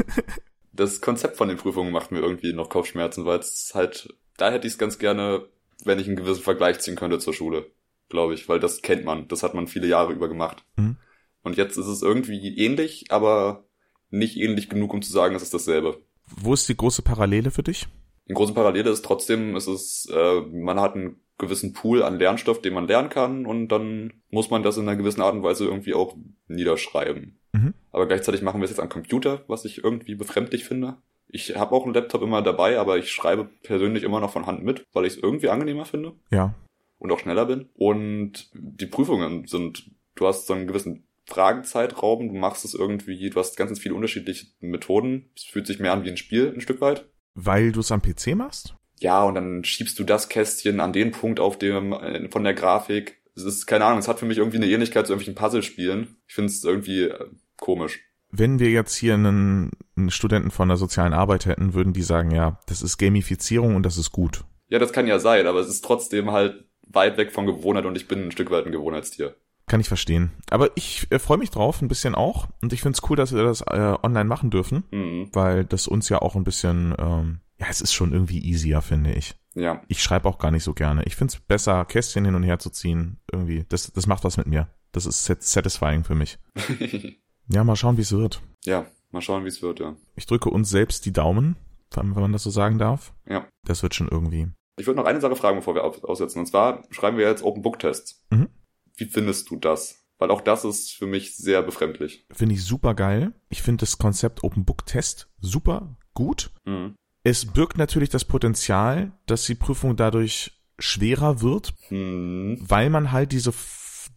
Das 0.77 1.01
Konzept 1.01 1.37
von 1.37 1.47
den 1.47 1.57
Prüfungen 1.57 1.93
macht 1.93 2.11
mir 2.11 2.19
irgendwie 2.19 2.53
noch 2.53 2.69
Kopfschmerzen, 2.69 3.25
weil 3.25 3.39
es 3.39 3.71
halt, 3.77 4.13
da 4.37 4.51
hätte 4.51 4.67
ich 4.67 4.73
es 4.73 4.79
ganz 4.79 4.99
gerne, 4.99 5.47
wenn 5.85 6.01
ich 6.01 6.09
einen 6.09 6.17
gewissen 6.17 6.43
Vergleich 6.43 6.81
ziehen 6.81 6.97
könnte 6.97 7.21
zur 7.21 7.33
Schule, 7.33 7.71
glaube 8.09 8.35
ich, 8.35 8.49
weil 8.49 8.59
das 8.59 8.83
kennt 8.83 9.05
man, 9.05 9.29
das 9.29 9.45
hat 9.45 9.55
man 9.55 9.69
viele 9.69 9.87
Jahre 9.87 10.13
über 10.13 10.29
gemacht. 10.29 10.65
Mhm. 10.75 10.97
Und 11.45 11.57
jetzt 11.57 11.77
ist 11.77 11.87
es 11.87 12.03
irgendwie 12.03 12.59
ähnlich, 12.59 13.05
aber 13.11 13.69
nicht 14.11 14.37
ähnlich 14.37 14.69
genug, 14.69 14.93
um 14.93 15.01
zu 15.01 15.13
sagen, 15.13 15.37
es 15.37 15.45
ist 15.45 15.55
dasselbe. 15.55 16.03
Wo 16.27 16.55
ist 16.55 16.69
die 16.69 16.77
große 16.77 17.03
Parallele 17.03 17.53
für 17.53 17.63
dich? 17.63 17.87
Eine 18.27 18.37
große 18.37 18.55
Parallele 18.55 18.91
ist 18.91 19.05
trotzdem, 19.05 19.55
es 19.57 19.67
ist, 19.67 20.11
äh, 20.11 20.41
man 20.41 20.81
hat 20.81 20.95
einen 20.95 21.21
gewissen 21.37 21.73
Pool 21.73 22.03
an 22.03 22.19
Lernstoff, 22.19 22.63
den 22.63 22.75
man 22.75 22.87
lernen 22.87 23.11
kann 23.11 23.45
und 23.45 23.69
dann 23.69 24.13
muss 24.31 24.51
man 24.51 24.63
das 24.63 24.77
in 24.77 24.89
einer 24.89 24.97
gewissen 24.97 25.21
Art 25.21 25.35
und 25.35 25.43
Weise 25.43 25.65
irgendwie 25.65 25.95
auch 25.95 26.17
niederschreiben. 26.49 27.39
Mhm. 27.53 27.75
Aber 27.91 28.07
gleichzeitig 28.07 28.43
machen 28.43 28.61
wir 28.61 28.65
es 28.65 28.71
jetzt 28.71 28.81
am 28.81 28.89
Computer, 28.89 29.43
was 29.49 29.65
ich 29.65 29.83
irgendwie 29.83 30.15
befremdlich 30.15 30.65
finde. 30.65 30.97
Ich 31.29 31.57
habe 31.57 31.73
auch 31.75 31.85
einen 31.85 31.95
Laptop 31.95 32.23
immer 32.23 32.43
dabei, 32.43 32.79
aber 32.79 32.99
ich 32.99 33.11
schreibe 33.11 33.49
persönlich 33.63 34.05
immer 34.05 34.21
noch 34.21 34.31
von 34.33 34.47
Hand 34.47 34.63
mit, 34.63 34.85
weil 34.93 35.05
ich 35.05 35.15
es 35.17 35.23
irgendwie 35.23 35.49
angenehmer 35.49 35.85
finde 35.85 36.13
Ja. 36.31 36.55
und 36.99 37.11
auch 37.11 37.19
schneller 37.19 37.47
bin. 37.47 37.69
Und 37.75 38.51
die 38.55 38.87
Prüfungen 38.87 39.47
sind, 39.47 39.91
du 40.15 40.27
hast 40.27 40.47
so 40.47 40.55
einen 40.55 40.67
gewissen 40.69 41.09
Fragenzeitraum, 41.27 42.29
du 42.29 42.35
machst 42.35 42.65
es 42.65 42.75
irgendwie, 42.75 43.31
du 43.31 43.41
hast 43.41 43.57
ganz, 43.57 43.71
ganz 43.71 43.81
viele 43.81 43.95
unterschiedliche 43.95 44.47
Methoden. 44.61 45.31
Es 45.37 45.45
fühlt 45.45 45.67
sich 45.67 45.81
mehr 45.81 45.93
an 45.93 46.05
wie 46.05 46.11
ein 46.11 46.17
Spiel, 46.17 46.53
ein 46.55 46.61
Stück 46.61 46.81
weit. 46.81 47.09
Weil 47.35 47.73
du 47.73 47.81
es 47.81 47.93
am 47.93 48.03
PC 48.03 48.35
machst? 48.35 48.75
Ja, 49.01 49.23
und 49.25 49.35
dann 49.35 49.65
schiebst 49.65 49.99
du 49.99 50.05
das 50.05 50.29
Kästchen 50.29 50.81
an 50.81 50.93
den 50.93 51.11
Punkt 51.11 51.41
auf 51.41 51.59
dem, 51.59 51.93
äh, 51.93 52.29
von 52.31 52.45
der 52.45 52.55
Grafik. 52.55 53.21
Es 53.37 53.43
ist, 53.43 53.67
keine 53.67 53.85
Ahnung, 53.85 53.99
es 53.99 54.09
hat 54.09 54.21
für 54.21 54.27
mich 54.27 54.39
irgendwie 54.39 54.59
eine 54.59 54.69
Ähnlichkeit 54.69 55.07
zu 55.07 55.13
irgendwelchen 55.13 55.35
Puzzlespielen. 55.35 56.17
Ich 56.29 56.35
finde 56.35 56.51
es 56.51 56.63
irgendwie 56.63 57.03
äh, 57.05 57.27
komisch. 57.57 58.01
Wenn 58.31 58.59
wir 58.59 58.71
jetzt 58.71 58.95
hier 58.97 59.15
einen, 59.15 59.71
einen 59.97 60.11
Studenten 60.11 60.51
von 60.51 60.69
der 60.69 60.77
sozialen 60.77 61.13
Arbeit 61.13 61.47
hätten, 61.47 61.75
würden 61.75 61.93
die 61.93 62.03
sagen, 62.03 62.31
ja, 62.31 62.59
das 62.67 62.83
ist 62.83 62.99
Gamifizierung 62.99 63.77
und 63.77 63.85
das 63.85 63.97
ist 63.97 64.11
gut. 64.11 64.45
Ja, 64.69 64.79
das 64.79 64.93
kann 64.93 65.07
ja 65.07 65.19
sein, 65.19 65.47
aber 65.47 65.61
es 65.61 65.69
ist 65.69 65.85
trotzdem 65.85 66.33
halt 66.33 66.65
weit 66.89 67.17
weg 67.17 67.33
von 67.33 67.47
Gewohnheit 67.47 67.85
und 67.85 67.97
ich 67.97 68.09
bin 68.09 68.25
ein 68.25 68.33
Stück 68.33 68.51
weit 68.51 68.67
ein 68.67 68.73
Gewohnheitstier. 68.73 69.37
Kann 69.75 69.81
ich 69.81 69.89
verstehen. 69.89 70.31
Aber 70.51 70.71
ich 70.77 71.09
äh, 71.11 71.19
freue 71.19 71.37
mich 71.37 71.51
drauf, 71.51 71.83
ein 71.83 71.89
bisschen 71.89 72.15
auch. 72.15 72.47
Und 72.63 72.73
ich 72.73 72.81
finde 72.81 72.97
es 72.97 73.11
cool, 73.11 73.17
dass 73.17 73.35
wir 73.35 73.43
das 73.43 73.61
äh, 73.63 73.97
online 74.05 74.27
machen 74.27 74.51
dürfen, 74.51 74.85
Mhm. 74.93 75.31
weil 75.33 75.65
das 75.65 75.89
uns 75.89 76.09
ja 76.09 76.23
auch 76.23 76.37
ein 76.37 76.45
bisschen, 76.45 76.95
ähm, 76.97 77.41
ja, 77.59 77.67
es 77.69 77.81
ist 77.81 77.93
schon 77.93 78.13
irgendwie 78.13 78.39
easier, 78.39 78.83
finde 78.83 79.13
ich. 79.15 79.35
Ja. 79.55 79.83
Ich 79.89 80.01
schreibe 80.01 80.29
auch 80.29 80.39
gar 80.39 80.53
nicht 80.53 80.63
so 80.63 80.75
gerne. 80.75 81.03
Ich 81.07 81.17
finde 81.17 81.35
es 81.35 81.41
besser, 81.41 81.85
Kästchen 81.87 82.25
hin 82.25 82.37
und 82.37 82.45
her 82.45 82.61
zu 82.61 82.71
ziehen. 82.71 83.19
Irgendwie, 83.33 83.65
das, 83.69 83.93
das 83.93 84.07
macht 84.07 84.23
was 84.23 84.37
mit 84.37 84.47
mir. 84.47 84.69
Das 84.93 85.07
ist 85.07 85.25
sat- 85.25 85.43
satisfying 85.43 86.05
für 86.05 86.15
mich. 86.15 86.39
Ja, 87.49 87.63
mal 87.65 87.75
schauen, 87.77 87.97
wie 87.99 88.03
es 88.03 88.13
wird. 88.13 88.41
ja, 88.65 88.87
mal 89.11 89.21
schauen, 89.23 89.43
wie 89.45 89.49
es 89.49 89.61
wird, 89.61 89.81
ja. 89.81 89.97
Ich 90.15 90.25
drücke 90.27 90.51
uns 90.51 90.71
selbst 90.71 91.05
die 91.05 91.13
Daumen, 91.13 91.57
wenn 91.95 92.09
man 92.15 92.33
das 92.33 92.45
so 92.45 92.51
sagen 92.51 92.79
darf. 92.79 93.13
Ja. 93.29 93.45
Das 93.67 93.83
wird 93.83 93.95
schon 93.97 94.09
irgendwie. 94.09 94.47
Ich 94.79 94.87
würde 94.87 94.99
noch 95.01 95.07
eine 95.07 95.21
Sache 95.21 95.35
fragen, 95.37 95.57
bevor 95.59 95.75
wir 95.75 95.83
aussetzen. 95.85 96.39
Und 96.39 96.47
zwar 96.47 96.85
schreiben 96.91 97.19
wir 97.19 97.29
jetzt 97.29 97.43
Open 97.43 97.61
Book 97.63 97.79
Tests. 97.81 98.25
Mhm. 98.31 98.49
Wie 98.97 99.07
findest 99.07 99.51
du 99.51 99.57
das? 99.57 100.05
Weil 100.19 100.31
auch 100.31 100.41
das 100.41 100.65
ist 100.65 100.93
für 100.93 101.07
mich 101.07 101.37
sehr 101.37 101.63
befremdlich. 101.63 102.27
Finde 102.31 102.55
ich 102.55 102.65
super 102.65 102.95
geil. 102.95 103.33
Ich 103.49 103.63
finde 103.63 103.83
das 103.83 103.99
Konzept 103.99 104.45
Open 104.45 104.65
Book 104.65 104.87
Test 104.87 105.29
super 105.41 105.97
gut. 106.15 106.51
Mhm. 106.65 106.95
Es 107.25 107.47
birgt 107.47 107.79
natürlich 107.79 108.11
das 108.11 108.25
Potenzial, 108.25 109.13
dass 109.27 109.45
die 109.47 109.55
Prüfung 109.55 109.97
dadurch 109.97 110.61
schwerer 110.79 111.41
wird, 111.41 111.75
Hm. 111.89 112.59
weil 112.61 112.91
man 112.91 113.13
halt 113.13 113.33
diese 113.33 113.53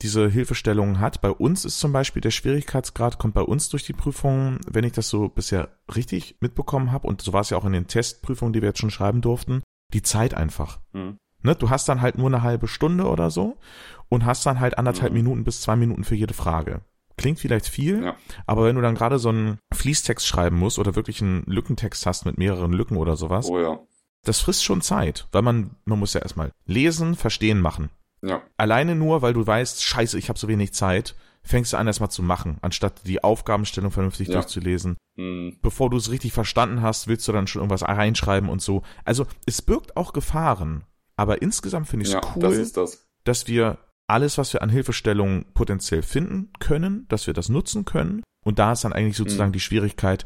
diese 0.02 0.30
Hilfestellungen 0.30 1.00
hat. 1.00 1.22
Bei 1.22 1.32
uns 1.32 1.66
ist 1.66 1.80
zum 1.80 1.92
Beispiel 1.92 2.22
der 2.22 2.30
Schwierigkeitsgrad 2.30 3.18
kommt 3.18 3.34
bei 3.34 3.42
uns 3.42 3.70
durch 3.70 3.84
die 3.84 3.94
Prüfung, 3.94 4.60
wenn 4.70 4.84
ich 4.84 4.92
das 4.92 5.10
so 5.10 5.28
bisher 5.30 5.70
richtig 5.96 6.36
mitbekommen 6.40 6.92
habe 6.92 7.08
und 7.08 7.22
so 7.22 7.34
war 7.34 7.42
es 7.42 7.50
ja 7.50 7.58
auch 7.58 7.66
in 7.66 7.74
den 7.74 7.88
Testprüfungen, 7.88 8.54
die 8.54 8.62
wir 8.62 8.70
jetzt 8.70 8.80
schon 8.80 8.92
schreiben 8.92 9.22
durften, 9.22 9.64
die 9.94 10.04
Zeit 10.04 10.36
einfach. 10.36 10.82
Hm. 10.94 11.18
Ne, 11.42 11.56
du 11.56 11.70
hast 11.70 11.88
dann 11.88 12.02
halt 12.02 12.18
nur 12.18 12.28
eine 12.28 12.42
halbe 12.44 12.68
Stunde 12.68 13.06
oder 13.06 13.32
so 13.32 13.58
und 14.10 14.26
hast 14.26 14.46
dann 14.46 14.60
halt 14.60 14.78
anderthalb 14.78 15.12
Mhm. 15.12 15.18
Minuten 15.18 15.44
bis 15.44 15.62
zwei 15.62 15.76
Minuten 15.76 16.04
für 16.04 16.16
jede 16.16 16.34
Frage. 16.34 16.82
Klingt 17.18 17.40
vielleicht 17.40 17.68
viel, 17.68 18.04
Ja. 18.04 18.16
aber 18.46 18.66
wenn 18.66 18.76
du 18.76 18.82
dann 18.82 18.94
gerade 18.96 19.18
so 19.20 19.30
einen 19.30 19.58
Fließtext 19.74 20.26
schreiben 20.26 20.58
musst 20.58 20.78
oder 20.78 20.96
wirklich 20.96 21.22
einen 21.22 21.44
Lückentext 21.48 22.06
hast 22.06 22.26
mit 22.26 22.38
mehreren 22.38 22.74
Lücken 22.74 22.98
oder 22.98 23.16
sowas, 23.18 23.48
Oh 23.50 23.60
ja. 23.60 23.80
das 24.24 24.40
frisst 24.40 24.64
schon 24.64 24.82
Zeit, 24.82 25.28
weil 25.32 25.42
man, 25.42 25.72
man 25.86 25.98
muss 26.00 26.14
ja 26.14 26.22
erstmal 26.22 26.52
lesen, 26.66 27.16
verstehen, 27.16 27.60
machen. 27.60 27.90
Ja. 28.22 28.42
Alleine 28.58 28.96
nur, 28.96 29.22
weil 29.24 29.34
du 29.34 29.46
weißt, 29.46 29.84
scheiße, 29.84 30.18
ich 30.18 30.30
habe 30.30 30.38
so 30.40 30.48
wenig 30.48 30.74
Zeit, 30.74 31.16
fängst 31.44 31.74
du 31.74 31.78
an 31.78 31.88
erstmal 31.88 32.12
zu 32.12 32.22
machen, 32.24 32.58
anstatt 32.62 33.02
die 33.08 33.24
Aufgabenstellung 33.24 33.90
vernünftig 33.92 34.28
Ja. 34.28 34.36
durchzulesen. 34.36 34.98
Hm. 35.16 35.58
Bevor 35.62 35.90
du 35.90 35.98
es 35.98 36.12
richtig 36.12 36.34
verstanden 36.34 36.82
hast, 36.82 37.08
willst 37.08 37.28
du 37.28 37.32
dann 37.32 37.48
schon 37.48 37.62
irgendwas 37.62 37.84
reinschreiben 37.84 38.50
und 38.50 38.62
so. 38.62 38.84
Also 39.06 39.26
es 39.48 39.62
birgt 39.62 39.98
auch 39.98 40.14
Gefahren. 40.14 40.84
Aber 41.16 41.42
insgesamt 41.42 41.88
finde 41.88 42.04
ich 42.04 42.10
es 42.10 42.14
Ja, 42.14 42.22
cool, 42.36 42.42
das 42.44 42.58
ist 42.58 42.78
das. 42.78 43.08
dass 43.24 43.48
wir 43.48 43.78
alles, 44.08 44.38
was 44.38 44.54
wir 44.54 44.62
an 44.62 44.70
Hilfestellungen 44.70 45.46
potenziell 45.54 46.02
finden 46.02 46.52
können, 46.60 47.06
dass 47.10 47.28
wir 47.28 47.34
das 47.34 47.50
nutzen 47.50 47.86
können. 47.86 48.24
Und 48.46 48.60
da 48.60 48.72
ist 48.72 48.84
dann 48.86 48.94
eigentlich 48.94 49.18
sozusagen 49.18 49.50
Mhm. 49.50 49.54
die 49.54 49.60
Schwierigkeit, 49.60 50.24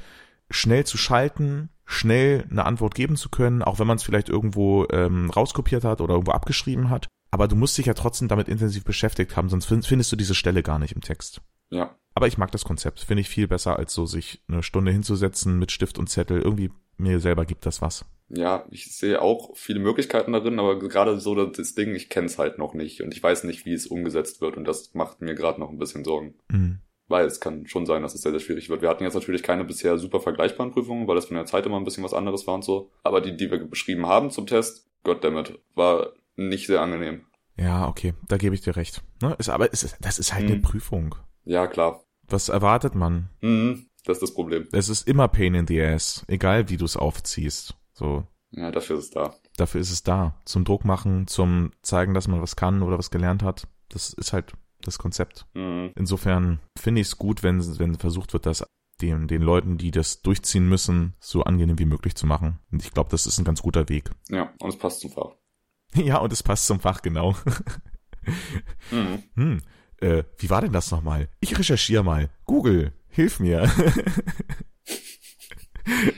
schnell 0.49 0.85
zu 0.85 0.97
schalten, 0.97 1.69
schnell 1.85 2.45
eine 2.49 2.65
Antwort 2.65 2.93
geben 2.95 3.15
zu 3.15 3.29
können, 3.29 3.63
auch 3.63 3.79
wenn 3.79 3.87
man 3.87 3.97
es 3.97 4.03
vielleicht 4.03 4.29
irgendwo 4.29 4.85
ähm, 4.91 5.29
rauskopiert 5.29 5.83
hat 5.83 6.01
oder 6.01 6.13
irgendwo 6.13 6.31
abgeschrieben 6.31 6.89
hat. 6.89 7.07
Aber 7.31 7.47
du 7.47 7.55
musst 7.55 7.77
dich 7.77 7.85
ja 7.85 7.93
trotzdem 7.93 8.27
damit 8.27 8.47
intensiv 8.49 8.83
beschäftigt 8.83 9.35
haben, 9.35 9.49
sonst 9.49 9.65
find- 9.65 9.85
findest 9.85 10.11
du 10.11 10.15
diese 10.17 10.35
Stelle 10.35 10.61
gar 10.63 10.77
nicht 10.79 10.93
im 10.93 11.01
Text. 11.01 11.41
Ja. 11.71 11.95
Aber 12.13 12.27
ich 12.27 12.37
mag 12.37 12.51
das 12.51 12.65
Konzept, 12.65 12.99
finde 12.99 13.21
ich 13.21 13.29
viel 13.29 13.47
besser, 13.47 13.77
als 13.77 13.93
so 13.93 14.05
sich 14.05 14.43
eine 14.47 14.63
Stunde 14.63 14.91
hinzusetzen 14.91 15.57
mit 15.57 15.71
Stift 15.71 15.97
und 15.97 16.07
Zettel. 16.07 16.41
Irgendwie 16.41 16.69
mir 16.97 17.19
selber 17.19 17.45
gibt 17.45 17.65
das 17.65 17.81
was. 17.81 18.05
Ja, 18.29 18.65
ich 18.69 18.95
sehe 18.95 19.21
auch 19.21 19.55
viele 19.57 19.79
Möglichkeiten 19.79 20.31
darin, 20.33 20.59
aber 20.59 20.79
gerade 20.79 21.19
so 21.19 21.35
das 21.45 21.73
Ding, 21.75 21.95
ich 21.95 22.09
kenne 22.09 22.27
es 22.27 22.37
halt 22.37 22.57
noch 22.57 22.73
nicht 22.73 23.01
und 23.01 23.13
ich 23.13 23.21
weiß 23.21 23.43
nicht, 23.45 23.65
wie 23.65 23.73
es 23.73 23.87
umgesetzt 23.87 24.39
wird 24.39 24.55
und 24.55 24.65
das 24.65 24.93
macht 24.93 25.21
mir 25.21 25.35
gerade 25.35 25.59
noch 25.59 25.69
ein 25.69 25.77
bisschen 25.79 26.05
Sorgen. 26.05 26.35
Mhm. 26.49 26.79
Weil 27.07 27.25
es 27.25 27.41
kann 27.41 27.67
schon 27.67 27.85
sein, 27.85 28.03
dass 28.03 28.13
es 28.13 28.21
sehr, 28.21 28.31
sehr 28.31 28.39
schwierig 28.39 28.69
wird. 28.69 28.81
Wir 28.81 28.87
hatten 28.87 29.03
jetzt 29.03 29.15
natürlich 29.15 29.43
keine 29.43 29.65
bisher 29.65 29.97
super 29.97 30.21
vergleichbaren 30.21 30.71
Prüfungen, 30.71 31.07
weil 31.07 31.15
das 31.15 31.25
von 31.25 31.35
der 31.35 31.45
Zeit 31.45 31.65
immer 31.65 31.75
ein 31.77 31.83
bisschen 31.83 32.05
was 32.05 32.13
anderes 32.13 32.47
war 32.47 32.55
und 32.55 32.63
so. 32.63 32.89
Aber 33.03 33.19
die, 33.19 33.35
die 33.35 33.51
wir 33.51 33.57
beschrieben 33.65 34.05
haben 34.05 34.31
zum 34.31 34.47
Test, 34.47 34.87
goddammit, 35.03 35.59
war 35.75 36.13
nicht 36.37 36.67
sehr 36.67 36.79
angenehm. 36.81 37.25
Ja, 37.57 37.87
okay, 37.89 38.13
da 38.29 38.37
gebe 38.37 38.55
ich 38.55 38.61
dir 38.61 38.77
recht. 38.77 39.01
Ne? 39.21 39.35
Ist, 39.39 39.49
aber 39.49 39.73
ist, 39.73 39.97
das 39.99 40.19
ist 40.19 40.33
halt 40.33 40.45
eine 40.45 40.55
Mhm. 40.55 40.61
Prüfung. 40.61 41.15
Ja, 41.43 41.67
klar. 41.67 42.03
Was 42.27 42.49
erwartet 42.49 42.95
man? 42.95 43.29
Mhm, 43.41 43.87
das 44.05 44.17
ist 44.17 44.21
das 44.23 44.33
Problem. 44.33 44.67
Es 44.71 44.89
ist 44.89 45.07
immer 45.07 45.27
Pain 45.27 45.53
in 45.55 45.67
the 45.67 45.81
Ass, 45.81 46.23
egal 46.27 46.69
wie 46.69 46.77
du 46.77 46.85
es 46.85 46.95
aufziehst. 46.97 47.75
So, 47.93 48.25
Ja, 48.51 48.71
dafür 48.71 48.97
ist 48.97 49.05
es 49.05 49.09
da. 49.11 49.35
dafür 49.57 49.81
ist 49.81 49.91
es 49.91 50.03
da. 50.03 50.39
Zum 50.45 50.63
Druck 50.63 50.85
machen, 50.85 51.27
zum 51.27 51.71
zeigen, 51.81 52.13
dass 52.13 52.27
man 52.27 52.41
was 52.41 52.55
kann 52.55 52.81
oder 52.83 52.97
was 52.97 53.11
gelernt 53.11 53.43
hat. 53.43 53.67
Das 53.89 54.13
ist 54.13 54.33
halt 54.33 54.53
das 54.81 54.97
Konzept. 54.97 55.45
Mhm. 55.53 55.91
Insofern 55.95 56.59
finde 56.79 57.01
ich 57.01 57.07
es 57.07 57.17
gut, 57.17 57.43
wenn, 57.43 57.59
wenn 57.79 57.95
versucht 57.95 58.33
wird, 58.33 58.45
das 58.45 58.63
den, 59.01 59.27
den 59.27 59.41
Leuten, 59.41 59.77
die 59.79 59.89
das 59.91 60.21
durchziehen 60.21 60.69
müssen, 60.69 61.15
so 61.19 61.43
angenehm 61.43 61.79
wie 61.79 61.85
möglich 61.85 62.13
zu 62.15 62.27
machen. 62.27 62.59
Und 62.71 62.83
ich 62.83 62.91
glaube, 62.91 63.09
das 63.09 63.25
ist 63.25 63.39
ein 63.39 63.45
ganz 63.45 63.61
guter 63.63 63.89
Weg. 63.89 64.11
Ja, 64.29 64.53
und 64.59 64.69
es 64.69 64.77
passt 64.77 65.01
zum 65.01 65.11
Fach. 65.11 65.31
Ja, 65.95 66.19
und 66.19 66.31
es 66.31 66.41
passt 66.43 66.67
zum 66.67 66.79
Fach 66.79 67.01
genau. 67.01 67.35
Mhm. 68.91 69.23
Hm, 69.35 69.61
äh, 70.01 70.23
wie 70.37 70.49
war 70.49 70.61
denn 70.61 70.73
das 70.73 70.91
nochmal? 70.91 71.27
Ich 71.39 71.57
recherchiere 71.57 72.03
mal. 72.03 72.29
Google, 72.45 72.91
hilf 73.09 73.39
mir. 73.39 73.69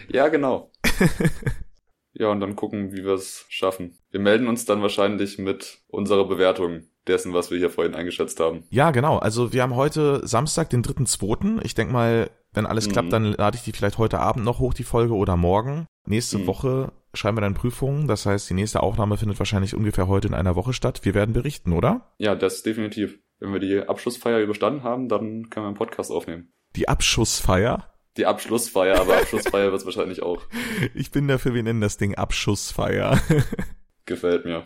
Ja, 0.09 0.27
genau. 0.27 0.71
ja, 2.13 2.27
und 2.27 2.39
dann 2.41 2.55
gucken, 2.55 2.91
wie 2.91 3.03
wir 3.03 3.13
es 3.13 3.45
schaffen. 3.49 3.97
Wir 4.11 4.19
melden 4.19 4.47
uns 4.47 4.65
dann 4.65 4.81
wahrscheinlich 4.81 5.37
mit 5.39 5.79
unserer 5.87 6.27
Bewertung 6.27 6.83
dessen, 7.07 7.33
was 7.33 7.49
wir 7.49 7.57
hier 7.57 7.69
vorhin 7.69 7.95
eingeschätzt 7.95 8.39
haben. 8.39 8.63
Ja, 8.69 8.91
genau. 8.91 9.17
Also 9.17 9.53
wir 9.53 9.63
haben 9.63 9.75
heute 9.75 10.25
Samstag, 10.27 10.69
den 10.69 10.83
3.2. 10.83 11.61
Ich 11.63 11.75
denk 11.75 11.91
mal, 11.91 12.29
wenn 12.53 12.65
alles 12.65 12.87
Mhm. 12.87 12.91
klappt, 12.91 13.13
dann 13.13 13.33
lade 13.33 13.57
ich 13.57 13.63
die 13.63 13.71
vielleicht 13.71 13.97
heute 13.97 14.19
Abend 14.19 14.45
noch 14.45 14.59
hoch, 14.59 14.73
die 14.73 14.83
Folge, 14.83 15.13
oder 15.15 15.37
morgen. 15.37 15.87
Nächste 16.05 16.37
Mhm. 16.39 16.47
Woche 16.47 16.91
schreiben 17.13 17.37
wir 17.37 17.41
dann 17.41 17.53
Prüfungen. 17.55 18.07
Das 18.07 18.25
heißt, 18.25 18.49
die 18.49 18.53
nächste 18.53 18.83
Aufnahme 18.83 19.17
findet 19.17 19.39
wahrscheinlich 19.39 19.75
ungefähr 19.75 20.07
heute 20.07 20.27
in 20.27 20.33
einer 20.33 20.55
Woche 20.55 20.73
statt. 20.73 20.99
Wir 21.03 21.13
werden 21.13 21.33
berichten, 21.33 21.71
oder? 21.73 22.13
Ja, 22.17 22.35
das 22.35 22.63
definitiv. 22.63 23.17
Wenn 23.43 23.51
wir 23.51 23.59
die 23.59 23.77
Abschlussfeier 23.77 24.39
überstanden 24.39 24.83
haben, 24.83 25.09
dann 25.09 25.49
können 25.49 25.65
wir 25.65 25.67
einen 25.67 25.75
Podcast 25.75 26.11
aufnehmen. 26.11 26.53
Die 26.77 26.87
Abschussfeier. 26.87 27.93
Die 28.15 28.25
Abschlussfeier, 28.25 29.01
aber 29.01 29.17
Abschlussfeier 29.17 29.65
wird 29.65 29.81
es 29.81 29.85
wahrscheinlich 29.85 30.23
auch. 30.23 30.41
Ich 30.93 31.11
bin 31.11 31.27
dafür, 31.27 31.53
wir 31.53 31.61
nennen 31.61 31.81
das 31.81 31.97
Ding 31.97 32.15
Abschussfeier. 32.15 33.19
Gefällt 34.05 34.45
mir. 34.45 34.65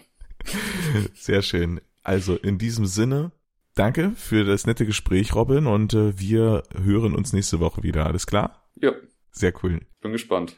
Sehr 1.16 1.42
schön. 1.42 1.82
Also 2.04 2.36
in 2.36 2.60
diesem 2.60 2.86
Sinne, 2.86 3.32
danke 3.74 4.12
für 4.16 4.44
das 4.46 4.68
nette 4.68 4.86
Gespräch, 4.86 5.34
Robin, 5.34 5.66
und 5.66 5.96
äh, 5.96 6.20
wir 6.20 6.62
hören 6.80 7.16
uns 7.16 7.34
nächste 7.34 7.60
Woche 7.60 7.82
wieder. 7.82 8.06
Alles 8.06 8.28
klar? 8.28 8.70
Ja, 8.76 8.92
Sehr 9.32 9.54
cool. 9.63 9.82
bin 10.02 10.12
gespannt. 10.12 10.56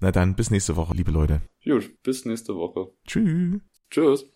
Na 0.00 0.10
dann, 0.10 0.34
bis 0.34 0.50
nächste 0.50 0.74
Woche, 0.74 0.94
liebe 0.96 1.12
Leute. 1.12 1.42
Gut, 1.64 2.02
bis 2.02 2.24
nächste 2.24 2.56
Woche. 2.56 2.88
Tschüss. 3.06 3.60
Tschüss. 3.88 4.26